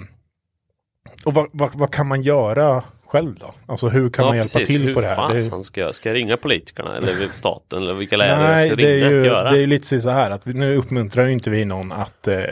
och 1.25 1.33
vad, 1.33 1.49
vad, 1.53 1.75
vad 1.75 1.93
kan 1.93 2.07
man 2.07 2.21
göra 2.21 2.83
själv 3.09 3.35
då? 3.39 3.53
Alltså 3.65 3.89
hur 3.89 4.09
kan 4.09 4.25
man 4.25 4.37
hjälpa 4.37 4.59
till 4.59 4.81
hur 4.81 4.93
på 4.93 5.01
det 5.01 5.07
här? 5.07 5.29
Hur 5.29 5.39
fasen 5.39 5.63
ska 5.63 5.81
jag? 5.81 5.95
Ska 5.95 6.09
jag 6.09 6.15
ringa 6.15 6.37
politikerna 6.37 6.97
eller 6.97 7.27
staten 7.31 7.81
eller 7.81 7.93
vilka 7.93 8.17
lärare 8.17 8.43
Nej, 8.43 8.67
jag 8.67 8.67
ska 8.67 8.75
det 8.75 8.95
ringa 8.95 9.07
är, 9.07 9.11
ju, 9.11 9.25
göra? 9.25 9.51
det 9.51 9.57
är 9.57 9.61
ju 9.61 9.67
lite 9.67 9.99
så 9.99 10.09
här 10.09 10.31
att 10.31 10.47
vi, 10.47 10.53
nu 10.53 10.75
uppmuntrar 10.75 11.25
ju 11.25 11.31
inte 11.31 11.49
vi 11.49 11.65
någon 11.65 11.91
att, 11.91 12.27
eh, 12.27 12.43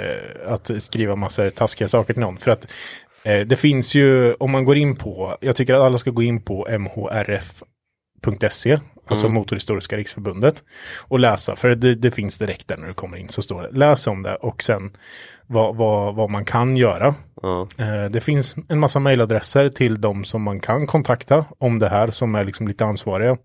att 0.48 0.72
skriva 0.80 1.16
massa 1.16 1.52
taskiga 1.52 1.88
saker 1.88 2.14
till 2.14 2.22
någon. 2.22 2.38
För 2.38 2.52
att 2.52 2.72
eh, 3.24 3.40
det 3.40 3.56
finns 3.56 3.96
ju, 3.96 4.34
om 4.34 4.52
man 4.52 4.66
går 4.66 4.78
in 4.78 4.96
på, 4.96 5.38
jag 5.42 5.56
tycker 5.56 5.74
att 5.74 5.82
alla 5.82 5.98
ska 5.98 6.12
gå 6.12 6.24
in 6.24 6.42
på 6.42 6.68
mhrf.se, 6.80 8.80
alltså 9.10 9.28
Motorhistoriska 9.34 9.98
riksförbundet, 9.98 10.64
och 11.00 11.20
läsa. 11.20 11.56
För 11.56 11.70
det, 11.76 11.96
det 11.96 12.12
finns 12.12 12.38
direkt 12.38 12.68
där 12.68 12.78
när 12.78 12.88
du 12.88 12.94
kommer 12.94 13.18
in 13.18 13.30
så 13.30 13.42
står 13.42 13.62
det, 13.64 13.70
läs 13.72 14.08
om 14.08 14.24
det 14.24 14.36
och 14.36 14.64
sen 14.64 14.92
vad, 15.48 15.76
vad, 15.76 16.16
vad 16.16 16.30
man 16.30 16.46
kan 16.46 16.78
göra. 16.78 17.16
Eh, 17.78 18.10
Det 18.12 18.22
finns 18.22 18.56
en 18.70 18.80
massa 18.80 19.00
mejladresser 19.00 19.70
till 19.70 20.02
de 20.02 20.24
som 20.26 20.42
man 20.44 20.60
kan 20.60 20.88
kontakta 20.88 21.46
om 21.58 21.80
det 21.80 21.90
här 21.90 22.12
som 22.12 22.36
är 22.36 22.44
liksom 22.44 22.68
lite 22.68 22.86
ansvariga 22.86 23.38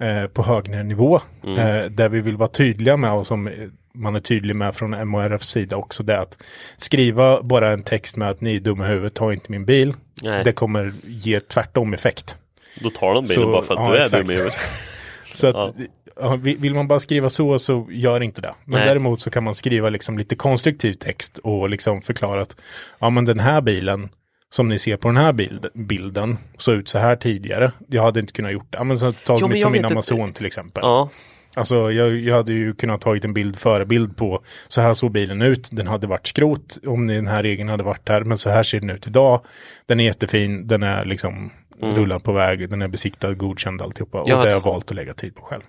eh, 0.00 0.26
på 0.26 0.42
högre 0.42 0.82
nivå. 0.82 1.20
Eh, 1.44 1.84
där 1.90 2.08
vi 2.08 2.20
vill 2.20 2.36
vara 2.36 2.48
tydliga 2.48 2.96
med 2.96 3.12
och 3.12 3.26
som 3.26 3.50
man 3.94 4.16
är 4.16 4.20
tydlig 4.20 4.56
med 4.56 4.74
från 4.74 4.90
MHRFs 5.08 5.48
sida 5.48 5.76
också. 5.76 6.02
Det 6.02 6.14
är 6.14 6.18
att 6.20 6.38
skriva 6.76 7.42
bara 7.42 7.72
en 7.72 7.82
text 7.82 8.16
med 8.16 8.28
att 8.30 8.40
ni 8.40 8.56
är 8.56 8.60
dumma 8.60 8.84
i 8.86 8.88
huvudet, 8.88 9.14
ta 9.14 9.32
inte 9.32 9.52
min 9.52 9.64
bil. 9.64 9.94
Nej. 10.24 10.44
Det 10.44 10.52
kommer 10.52 10.92
ge 11.06 11.40
tvärtom 11.40 11.94
effekt. 11.94 12.36
Då 12.80 12.90
tar 12.90 13.14
de 13.14 13.24
bilen 13.24 13.34
Så, 13.44 13.52
bara 13.52 13.62
för 13.62 13.74
att 13.74 13.80
ja, 13.80 13.90
du 13.92 13.98
är 13.98 14.02
exakt. 14.02 14.26
dum 14.26 14.34
i 14.34 14.38
huvudet. 14.38 14.58
Så 15.32 15.46
att, 15.46 15.54
Ja. 15.56 15.72
ja, 16.20 16.36
vi- 16.42 16.56
vill 16.56 16.74
man 16.74 16.88
bara 16.88 17.00
skriva 17.00 17.30
så 17.30 17.58
så 17.58 17.88
gör 17.90 18.22
inte 18.22 18.40
det. 18.40 18.54
Men 18.64 18.78
Nej. 18.80 18.88
däremot 18.88 19.20
så 19.20 19.30
kan 19.30 19.44
man 19.44 19.54
skriva 19.54 19.88
liksom 19.88 20.18
lite 20.18 20.34
konstruktiv 20.36 20.92
text 20.92 21.38
och 21.38 21.70
liksom 21.70 22.02
förklara 22.02 22.40
att 22.42 22.56
ja 22.98 23.10
men 23.10 23.24
den 23.24 23.40
här 23.40 23.60
bilen 23.60 24.08
som 24.50 24.68
ni 24.68 24.78
ser 24.78 24.96
på 24.96 25.08
den 25.08 25.16
här 25.16 25.32
bild, 25.32 25.66
bilden 25.74 26.38
såg 26.58 26.74
ut 26.74 26.88
så 26.88 26.98
här 26.98 27.16
tidigare. 27.16 27.72
Jag 27.88 28.02
hade 28.02 28.20
inte 28.20 28.32
kunnat 28.32 28.52
gjort 28.52 28.66
det. 28.70 28.78
Ja, 28.78 28.84
men 28.84 28.98
så 28.98 29.12
ta 29.12 29.36
Jo, 29.40 29.48
men 29.48 29.60
som 29.60 29.72
min 29.72 29.84
Amazon 29.84 30.32
till 30.32 30.46
exempel. 30.46 30.80
Ja, 30.84 31.08
Alltså 31.56 31.92
jag, 31.92 32.16
jag 32.16 32.36
hade 32.36 32.52
ju 32.52 32.74
kunnat 32.74 33.00
tagit 33.00 33.24
en 33.24 33.34
bild 33.34 33.58
förebild 33.58 34.16
på 34.16 34.42
så 34.68 34.80
här 34.80 34.94
såg 34.94 35.12
bilen 35.12 35.42
ut. 35.42 35.68
Den 35.72 35.86
hade 35.86 36.06
varit 36.06 36.26
skrot 36.26 36.78
om 36.86 37.06
den 37.06 37.26
här 37.26 37.42
regeln 37.42 37.68
hade 37.68 37.82
varit 37.82 38.08
här. 38.08 38.24
Men 38.24 38.38
så 38.38 38.50
här 38.50 38.62
ser 38.62 38.80
den 38.80 38.90
ut 38.90 39.06
idag. 39.06 39.40
Den 39.86 40.00
är 40.00 40.04
jättefin. 40.04 40.66
Den 40.66 40.82
är 40.82 41.04
liksom 41.04 41.50
rullad 41.82 42.24
på 42.24 42.32
väg. 42.32 42.70
Den 42.70 42.82
är 42.82 42.88
besiktad, 42.88 43.34
godkänd 43.34 43.82
alltihopa. 43.82 44.20
Och 44.22 44.28
Jag 44.28 44.36
har 44.36 44.44
det 44.44 44.50
har 44.50 44.56
jag 44.56 44.64
valt 44.64 44.90
att 44.90 44.96
lägga 44.96 45.12
tid 45.14 45.34
på 45.34 45.42
själv. 45.42 45.62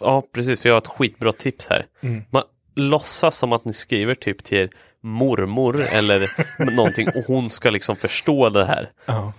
ja, 0.00 0.22
precis. 0.32 0.60
För 0.60 0.68
jag 0.68 0.74
har 0.74 0.80
ett 0.80 0.86
skitbra 0.86 1.32
tips 1.32 1.66
här. 1.68 1.86
Mm. 2.00 2.22
Man 2.30 2.42
låtsas 2.74 3.36
som 3.38 3.52
att 3.52 3.64
ni 3.64 3.72
skriver 3.72 4.14
typ 4.14 4.44
till 4.44 4.58
er 4.58 4.70
mormor 5.02 5.80
eller 5.92 6.30
någonting 6.76 7.08
och 7.08 7.24
hon 7.26 7.50
ska 7.50 7.70
liksom 7.70 7.96
förstå 7.96 8.48
det 8.48 8.64
här. 8.64 8.90
Ja. 9.06 9.32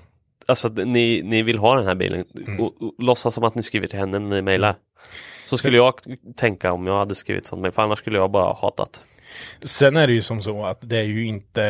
Alltså 0.46 0.68
att 0.68 0.74
ni, 0.76 1.22
ni 1.24 1.42
vill 1.42 1.58
ha 1.58 1.76
den 1.76 1.86
här 1.86 1.96
bilen 1.96 2.26
Mm. 2.48 2.60
och, 2.60 2.82
och 2.82 2.94
låtsas 2.98 3.34
som 3.34 3.44
att 3.44 3.56
ni 3.56 3.64
skriver 3.64 3.88
till 3.88 4.00
henne 4.00 4.20
när 4.20 4.36
ni 4.36 4.42
mejlar. 4.42 4.76
Så 5.46 5.58
skulle 5.58 5.78
jag 5.78 5.94
tänka 6.36 6.72
om 6.72 6.88
jag 6.88 6.98
hade 7.00 7.16
skrivit 7.16 7.46
sånt 7.46 7.62
mejl, 7.62 7.72
för 7.72 7.82
annars 7.82 8.00
skulle 8.00 8.18
jag 8.18 8.32
bara 8.32 8.54
hatat. 8.54 9.06
Sen 9.64 9.98
är 9.98 10.08
det 10.08 10.14
ju 10.14 10.22
som 10.22 10.42
så 10.42 10.66
att 10.66 10.80
det 10.82 10.98
är 10.98 11.04
ju 11.04 11.26
inte, 11.26 11.64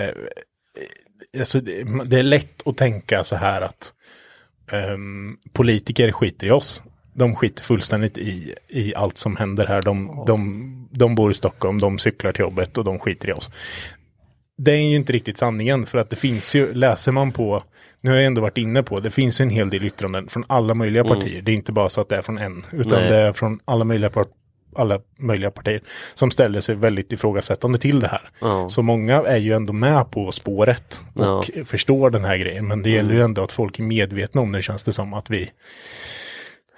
eh, 1.33 1.39
alltså 1.39 1.61
det, 1.61 1.83
det 2.05 2.19
är 2.19 2.23
lätt 2.23 2.67
att 2.67 2.77
tänka 2.77 3.23
så 3.23 3.35
här 3.35 3.61
att 3.61 3.93
ehm, 4.72 5.38
politiker 5.53 6.11
skiter 6.11 6.47
i 6.47 6.51
oss. 6.51 6.84
De 7.13 7.36
skiter 7.36 7.63
fullständigt 7.63 8.17
i, 8.17 8.55
i 8.67 8.95
allt 8.95 9.17
som 9.17 9.36
händer 9.36 9.65
här. 9.65 9.82
De, 9.82 10.24
de, 10.28 10.88
de 10.91 11.15
bor 11.15 11.32
i 11.32 11.34
Stockholm, 11.34 11.80
de 11.80 11.99
cyklar 11.99 12.32
till 12.32 12.41
jobbet 12.41 12.78
och 12.78 12.84
de 12.84 12.99
skiter 12.99 13.30
i 13.30 13.34
oss. 13.34 13.49
Det 14.57 14.72
är 14.72 14.89
ju 14.89 14.95
inte 14.95 15.13
riktigt 15.13 15.38
sanningen 15.38 15.86
för 15.86 15.97
att 15.97 16.09
det 16.09 16.15
finns 16.15 16.55
ju, 16.55 16.74
läser 16.74 17.11
man 17.11 17.32
på, 17.32 17.63
nu 18.01 18.09
har 18.09 18.17
jag 18.17 18.26
ändå 18.26 18.41
varit 18.41 18.57
inne 18.57 18.84
på, 18.84 18.99
det 18.99 19.11
finns 19.11 19.41
en 19.41 19.49
hel 19.49 19.69
del 19.69 19.84
yttranden 19.84 20.28
från 20.28 20.43
alla 20.47 20.74
möjliga 20.74 21.03
partier. 21.03 21.41
Det 21.41 21.51
är 21.51 21.55
inte 21.55 21.72
bara 21.72 21.89
så 21.89 22.01
att 22.01 22.09
det 22.09 22.15
är 22.15 22.22
från 22.22 22.38
en, 22.38 22.63
utan 22.72 22.99
Nej. 22.99 23.09
det 23.09 23.15
är 23.15 23.34
från 23.34 23.59
alla 23.65 23.84
möjliga, 23.84 24.09
par- 24.09 24.26
alla 24.76 24.99
möjliga 25.19 25.51
partier 25.51 25.82
som 26.13 26.32
ställer 26.32 26.59
sig 26.59 26.76
väldigt 26.76 27.13
ifrågasättande 27.13 27.78
till 27.78 27.99
det 27.99 28.07
här. 28.07 28.22
Ja. 28.41 28.69
Så 28.69 28.82
många 28.82 29.15
är 29.15 29.38
ju 29.38 29.53
ändå 29.53 29.74
med 29.74 30.11
på 30.11 30.32
spåret 30.32 31.01
och 31.13 31.49
förstår 31.65 32.09
den 32.09 32.24
här 32.26 32.38
grejen. 32.38 32.67
Men 32.67 32.84
det 32.84 32.89
gäller 32.89 33.13
ju 33.13 33.22
ändå 33.22 33.43
att 33.43 33.51
folk 33.51 33.80
är 33.80 33.84
medvetna 33.84 34.41
om 34.41 34.51
det 34.51 34.61
känns 34.61 34.84
det 34.84 34.91
som 34.91 35.13
att 35.13 35.30
vi 35.30 35.51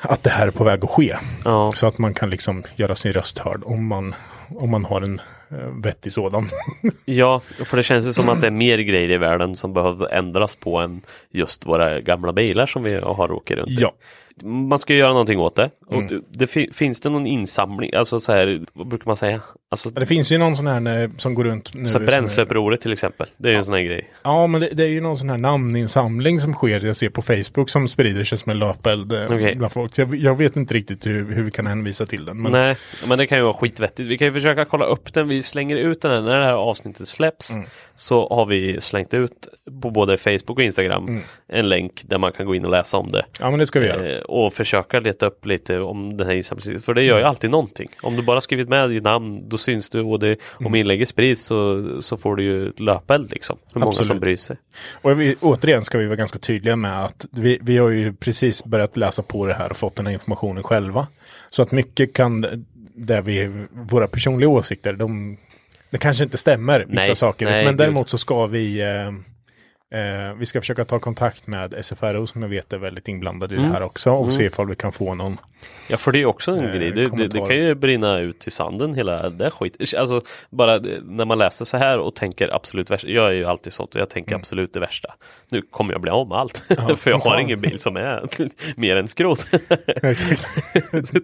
att 0.06 0.24
det 0.24 0.30
här 0.30 0.48
är 0.48 0.52
på 0.52 0.64
väg 0.64 0.84
att 0.84 0.90
ske. 0.90 1.16
Ja. 1.46 1.72
Så 1.72 1.88
att 1.88 1.98
man 1.98 2.14
kan 2.14 2.30
liksom 2.30 2.64
göra 2.76 2.96
sin 2.96 3.14
röst 3.14 3.40
hörd 3.40 3.64
om 3.66 3.88
man, 3.88 4.16
om 4.48 4.70
man 4.70 4.86
har 4.86 5.02
en 5.02 5.22
eh, 5.52 5.58
vettig 5.84 6.12
sådan. 6.12 6.50
Ja, 7.06 7.40
för 7.40 7.78
det 7.78 7.84
känns 7.84 8.06
ju 8.06 8.14
som 8.14 8.30
att 8.30 8.42
det 8.42 8.48
är 8.48 8.52
mer 8.52 8.78
grejer 8.78 9.12
i 9.12 9.18
världen 9.18 9.56
som 9.56 9.74
behöver 9.74 10.08
ändras 10.14 10.56
på 10.56 10.78
än 10.78 11.02
just 11.30 11.66
våra 11.66 12.02
gamla 12.02 12.34
bilar 12.34 12.66
som 12.66 12.84
vi 12.84 12.98
har 12.98 13.32
åkt 13.32 13.52
runt 13.52 13.70
i. 13.70 13.78
ja. 13.82 13.94
Man 14.44 14.80
ska 14.80 14.94
göra 14.96 15.10
någonting 15.10 15.40
åt 15.40 15.56
det. 15.56 15.70
Och 15.88 15.94
Mm. 15.94 16.08
det, 16.08 16.22
det 16.30 16.48
fi- 16.48 16.70
finns 16.74 17.00
det 17.00 17.10
någon 17.10 17.28
insamling, 17.28 17.94
alltså 17.94 18.20
så 18.20 18.32
här, 18.32 18.62
vad 18.74 18.88
brukar 18.88 19.06
man 19.06 19.18
säga? 19.18 19.42
Alltså, 19.74 19.90
Det 19.90 20.06
finns 20.06 20.32
ju 20.32 20.38
någon 20.38 20.56
sån 20.56 20.68
här 20.68 21.04
eh, 21.04 21.10
som 21.18 21.36
går 21.36 21.44
runt 21.44 21.74
nu. 21.74 21.86
så 21.86 22.00
bränsleupproret 22.00 22.82
till 22.82 22.94
exempel. 22.94 23.28
Det 23.38 23.48
är 23.50 23.52
ju 23.52 23.58
en 23.58 23.66
sån 23.66 23.74
här 23.74 23.82
grej. 23.82 24.10
Ja, 24.24 24.48
men 24.48 24.62
det, 24.62 24.70
det 24.74 24.84
är 24.84 24.88
ju 24.88 25.02
någon 25.02 25.18
sån 25.18 25.30
här 25.30 25.38
namninsamling 25.38 26.40
som 26.40 26.54
sker, 26.54 26.86
jag 26.86 26.96
ser 26.96 27.10
på 27.10 27.22
Facebook, 27.22 27.70
som 27.70 27.88
sprider 27.88 28.24
sig 28.24 28.38
som 28.38 28.52
en 28.52 28.60
löpeld 28.60 29.14
eh, 29.14 29.24
Okej. 29.26 29.56
bland 29.56 29.74
folk. 29.74 29.98
Jag, 29.98 30.16
jag 30.16 30.38
vet 30.38 30.56
inte 30.56 30.74
riktigt 30.74 31.06
hur, 31.08 31.32
hur 31.34 31.44
vi 31.44 31.52
kan 31.52 31.68
hänvisa 31.68 32.06
till 32.06 32.26
den. 32.26 32.42
Men 32.42 32.52
Nej, 32.52 32.76
men 33.10 33.18
det 33.18 33.28
kan 33.28 33.38
ju 33.38 33.44
vara 33.44 33.54
skitvettigt. 33.54 34.10
Vi 34.10 34.18
kan 34.18 34.28
ju 34.28 34.34
försöka 34.34 34.66
kolla 34.66 34.86
upp 34.86 35.14
den. 35.14 35.28
Vi 35.28 35.44
slänger 35.44 35.76
ut 35.78 36.02
den 36.02 36.12
här, 36.12 36.22
när 36.22 36.40
det 36.40 36.46
här 36.46 36.54
avsnittet 36.54 37.08
släpps. 37.08 37.54
Mm. 37.54 37.68
Så 37.96 38.30
har 38.30 38.46
vi 38.46 38.82
slängt 38.82 39.14
ut 39.14 39.48
på 39.82 39.90
både 39.90 40.18
Facebook 40.18 40.50
och 40.58 40.64
Instagram 40.64 41.08
Mm. 41.08 41.22
en 41.48 41.68
länk 41.70 42.02
där 42.06 42.18
man 42.18 42.32
kan 42.32 42.46
gå 42.46 42.56
in 42.56 42.66
och 42.66 42.72
läsa 42.72 42.98
om 42.98 43.12
det. 43.12 43.26
Ja, 43.40 43.50
men 43.50 43.60
det 43.60 43.66
ska 43.66 43.80
vi 43.80 43.88
göra. 43.88 44.10
Eh, 44.18 44.22
och 44.22 44.54
försöka 44.54 45.00
leta 45.00 45.26
upp 45.26 45.46
lite 45.46 45.80
om 45.80 46.18
den 46.18 46.28
här 46.28 46.34
insamlingen. 46.36 46.80
För 46.80 46.94
det 46.94 47.02
Mm. 47.02 47.10
gör 47.10 47.18
ju 47.18 47.24
alltid 47.24 47.50
någonting. 47.50 47.90
Om 48.02 48.16
du 48.16 48.22
bara 48.24 48.42
skrivit 48.42 48.70
med 48.70 48.90
ditt 48.90 49.04
namn, 49.04 49.50
då 49.50 49.58
syns 49.64 49.90
du 49.90 50.02
och 50.02 50.20
det, 50.20 50.28
Mm. 50.28 50.68
om 50.68 50.76
inlägget 50.76 51.10
sprids 51.10 51.42
så, 51.42 51.88
så 52.02 52.18
får 52.18 52.36
du 52.36 52.44
ju 52.44 52.72
löpeld 52.78 53.32
liksom. 53.32 53.58
Hur 53.74 53.80
många 53.80 53.90
Absolut. 53.90 54.08
som 54.08 54.20
bryr 54.20 54.36
sig. 54.38 54.58
Och 55.02 55.22
vi, 55.22 55.36
återigen 55.42 55.82
ska 55.82 55.98
vi 55.98 56.06
vara 56.06 56.16
ganska 56.16 56.40
tydliga 56.40 56.76
med 56.76 57.04
att 57.06 57.26
vi, 57.32 57.60
vi 57.62 57.78
har 57.78 57.90
ju 57.90 58.14
precis 58.14 58.64
börjat 58.64 58.98
läsa 58.98 59.24
på 59.24 59.46
det 59.46 59.54
här 59.54 59.70
och 59.70 59.78
fått 59.78 59.96
den 59.96 60.06
här 60.06 60.14
informationen 60.14 60.64
själva. 60.64 61.08
Så 61.50 61.62
att 61.62 61.72
mycket 61.72 62.14
kan, 62.14 62.66
där 62.96 63.22
vi, 63.22 63.66
våra 63.72 64.08
personliga 64.08 64.50
åsikter, 64.50 64.94
de, 64.94 65.38
det 65.90 65.98
kanske 65.98 66.24
inte 66.24 66.38
stämmer 66.38 66.80
vissa 66.90 67.06
Nej, 67.08 67.16
saker. 67.16 67.46
nej, 67.46 67.66
men 67.66 67.78
däremot 67.78 68.10
så 68.10 68.18
ska 68.18 68.46
vi, 68.48 68.82
eh, 68.82 69.12
eh, 69.94 70.34
vi 70.38 70.46
ska 70.46 70.62
försöka 70.62 70.86
ta 70.86 71.00
kontakt 71.00 71.48
med 71.48 71.74
SFRO 71.86 72.28
som 72.28 72.42
jag 72.42 72.50
vet 72.50 72.74
är 72.74 72.78
väldigt 72.78 73.08
inblandade 73.08 73.56
i 73.56 73.58
Mm. 73.58 73.70
det 73.70 73.76
här 73.76 73.84
också 73.84 74.12
och 74.12 74.34
se 74.34 74.44
ifall 74.44 74.68
vi 74.68 74.76
kan 74.76 74.92
få 74.92 75.16
någon. 75.16 75.38
Ja 75.90 75.98
för 75.98 76.12
det 76.12 76.22
är 76.22 76.26
också 76.26 76.52
en 76.52 76.66
Eh, 76.66 76.76
grej. 76.76 76.92
Det, 76.92 77.10
det, 77.10 77.28
det 77.28 77.40
kan 77.40 77.56
ju 77.56 77.76
brinna 77.76 78.20
ut 78.20 78.48
i 78.48 78.52
sanden 78.52 78.94
hela 78.94 79.30
det 79.30 79.52
skit. 79.52 79.94
Alltså 79.98 80.22
bara 80.50 80.80
när 81.04 81.26
man 81.26 81.38
läser 81.38 81.66
så 81.66 81.78
här 81.78 82.00
och 82.00 82.16
tänker 82.16 82.56
absolut 82.56 82.92
värsta. 82.92 83.08
Jag 83.08 83.30
är 83.30 83.34
ju 83.34 83.46
alltid 83.46 83.74
sånt 83.74 83.96
och 83.96 84.02
jag 84.02 84.10
tänker 84.10 84.36
absolut 84.36 84.74
det 84.74 84.80
värsta. 84.80 85.14
Nu 85.50 85.62
kommer 85.62 85.92
jag 85.94 86.02
bli 86.02 86.12
av 86.12 86.28
med 86.28 86.38
allt. 86.38 86.58
för 86.98 87.10
jag 87.12 87.18
har 87.20 87.34
Mm. 87.34 87.40
ja. 87.40 87.42
ingen 87.42 87.62
bil 87.62 87.80
som 87.80 87.96
är 87.98 88.28
mer 88.80 88.96
än 88.96 89.08
skrot. 89.08 89.46
Exakt. 89.88 90.46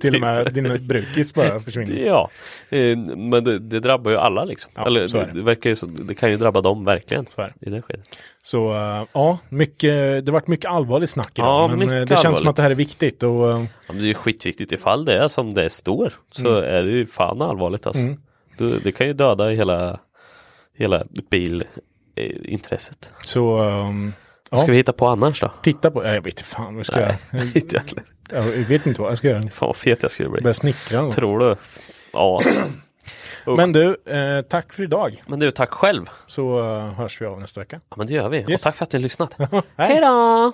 Till 0.01 0.15
och 0.15 0.21
med 0.21 0.53
din 0.53 0.87
brukis 0.87 1.33
bara 1.33 1.59
försvinner. 1.59 2.05
ja, 2.05 2.29
eh, 2.69 2.97
men 3.17 3.43
det, 3.43 3.59
det 3.59 3.79
drabbar 3.79 4.11
ju 4.11 4.17
alla 4.17 4.45
liksom. 4.45 4.71
Ja, 4.75 4.85
Eller 4.85 5.33
det, 5.33 5.41
verkar 5.41 5.69
ju 5.69 5.75
det 5.87 6.15
kan 6.15 6.31
ju 6.31 6.37
drabba 6.37 6.61
dem 6.61 6.85
verkligen. 6.85 7.25
I 7.61 7.69
det 7.69 7.81
skedet. 7.81 8.17
Så 8.43 8.73
eh, 8.73 9.03
ja, 9.13 9.37
mycket, 9.49 10.25
det 10.25 10.31
varit 10.31 10.47
mycket 10.47 10.71
allvarligt 10.71 11.09
snack 11.09 11.31
idag. 11.39 11.47
Ja, 11.71 11.75
men 11.75 11.89
eh, 11.89 12.01
det 12.05 12.07
känns 12.07 12.21
som 12.21 12.27
allvarligt. 12.27 12.47
att 12.49 12.55
det 12.55 12.61
här 12.61 12.71
är 12.71 12.75
viktigt. 12.75 13.23
Och, 13.23 13.51
eh, 13.51 13.63
Ja, 13.87 13.93
det 13.93 14.09
är 14.09 14.13
skitviktigt 14.13 14.71
ifall 14.71 15.05
det 15.05 15.17
är 15.23 15.27
som 15.27 15.53
det 15.53 15.69
står. 15.69 16.13
Så 16.31 16.47
Mm. 16.57 16.63
är 16.75 16.83
det 16.83 16.91
ju 16.91 17.05
fan 17.05 17.41
allvarligt 17.41 17.87
alltså. 17.87 18.03
Det, 18.57 18.79
det 18.83 18.91
kan 18.91 19.07
ju 19.07 19.13
döda 19.13 19.49
hela, 19.49 19.99
hela 20.77 21.03
bilintresset. 22.15 23.09
så 23.23 23.57
ehm, 23.59 24.13
Vad 24.49 24.59
ska 24.59 24.67
ja, 24.67 24.71
vi 24.71 24.77
hitta 24.77 24.93
på 24.93 25.07
annars 25.07 25.41
då? 25.41 25.51
titta 25.61 25.91
på, 25.91 26.03
ja, 26.05 26.07
jag 26.13 26.21
vet 26.21 26.27
inte 26.33 26.43
fan 26.43 26.65
vad 26.65 26.79
jag 26.79 26.85
ska 26.85 26.95
Nej, 26.99 27.17
göra. 27.33 27.43
inte 27.55 27.75
jag. 27.75 28.03
Jag 28.31 28.43
vet 28.43 28.85
inte 28.85 29.01
vad 29.01 29.11
jag 29.11 29.17
ska 29.17 29.27
göra. 29.27 29.41
Fan 29.41 29.67
vad 29.67 29.75
fet 29.75 30.01
jag 30.01 30.11
skulle 30.11 30.29
bli. 30.29 30.41
Börja 30.41 30.53
snickra. 30.53 31.11
Tror 31.11 31.39
du? 31.39 31.55
Ja. 32.13 32.41
Men 33.55 33.71
du, 33.71 33.97
eh, 34.05 34.41
tack 34.41 34.73
för 34.73 34.83
idag. 34.83 35.21
Men 35.27 35.39
du, 35.39 35.51
tack 35.51 35.69
själv. 35.69 36.05
Så 36.27 36.59
eh, 36.59 36.93
hörs 36.93 37.21
vi 37.21 37.25
av 37.25 37.39
nästa 37.39 37.59
vecka. 37.61 37.81
Ja, 37.89 37.95
men 37.97 38.07
det 38.07 38.13
gör 38.13 38.29
vi. 38.29 38.37
Yes. 38.37 38.47
Och 38.47 38.59
tack 38.59 38.75
för 38.75 38.83
att 38.83 38.93
ni 38.93 38.99
har 38.99 39.03
lyssnat. 39.03 39.35
Hej. 39.77 40.01
Då! 40.01 40.53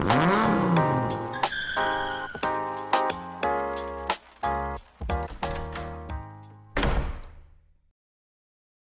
Mm-hmm. 0.00 0.39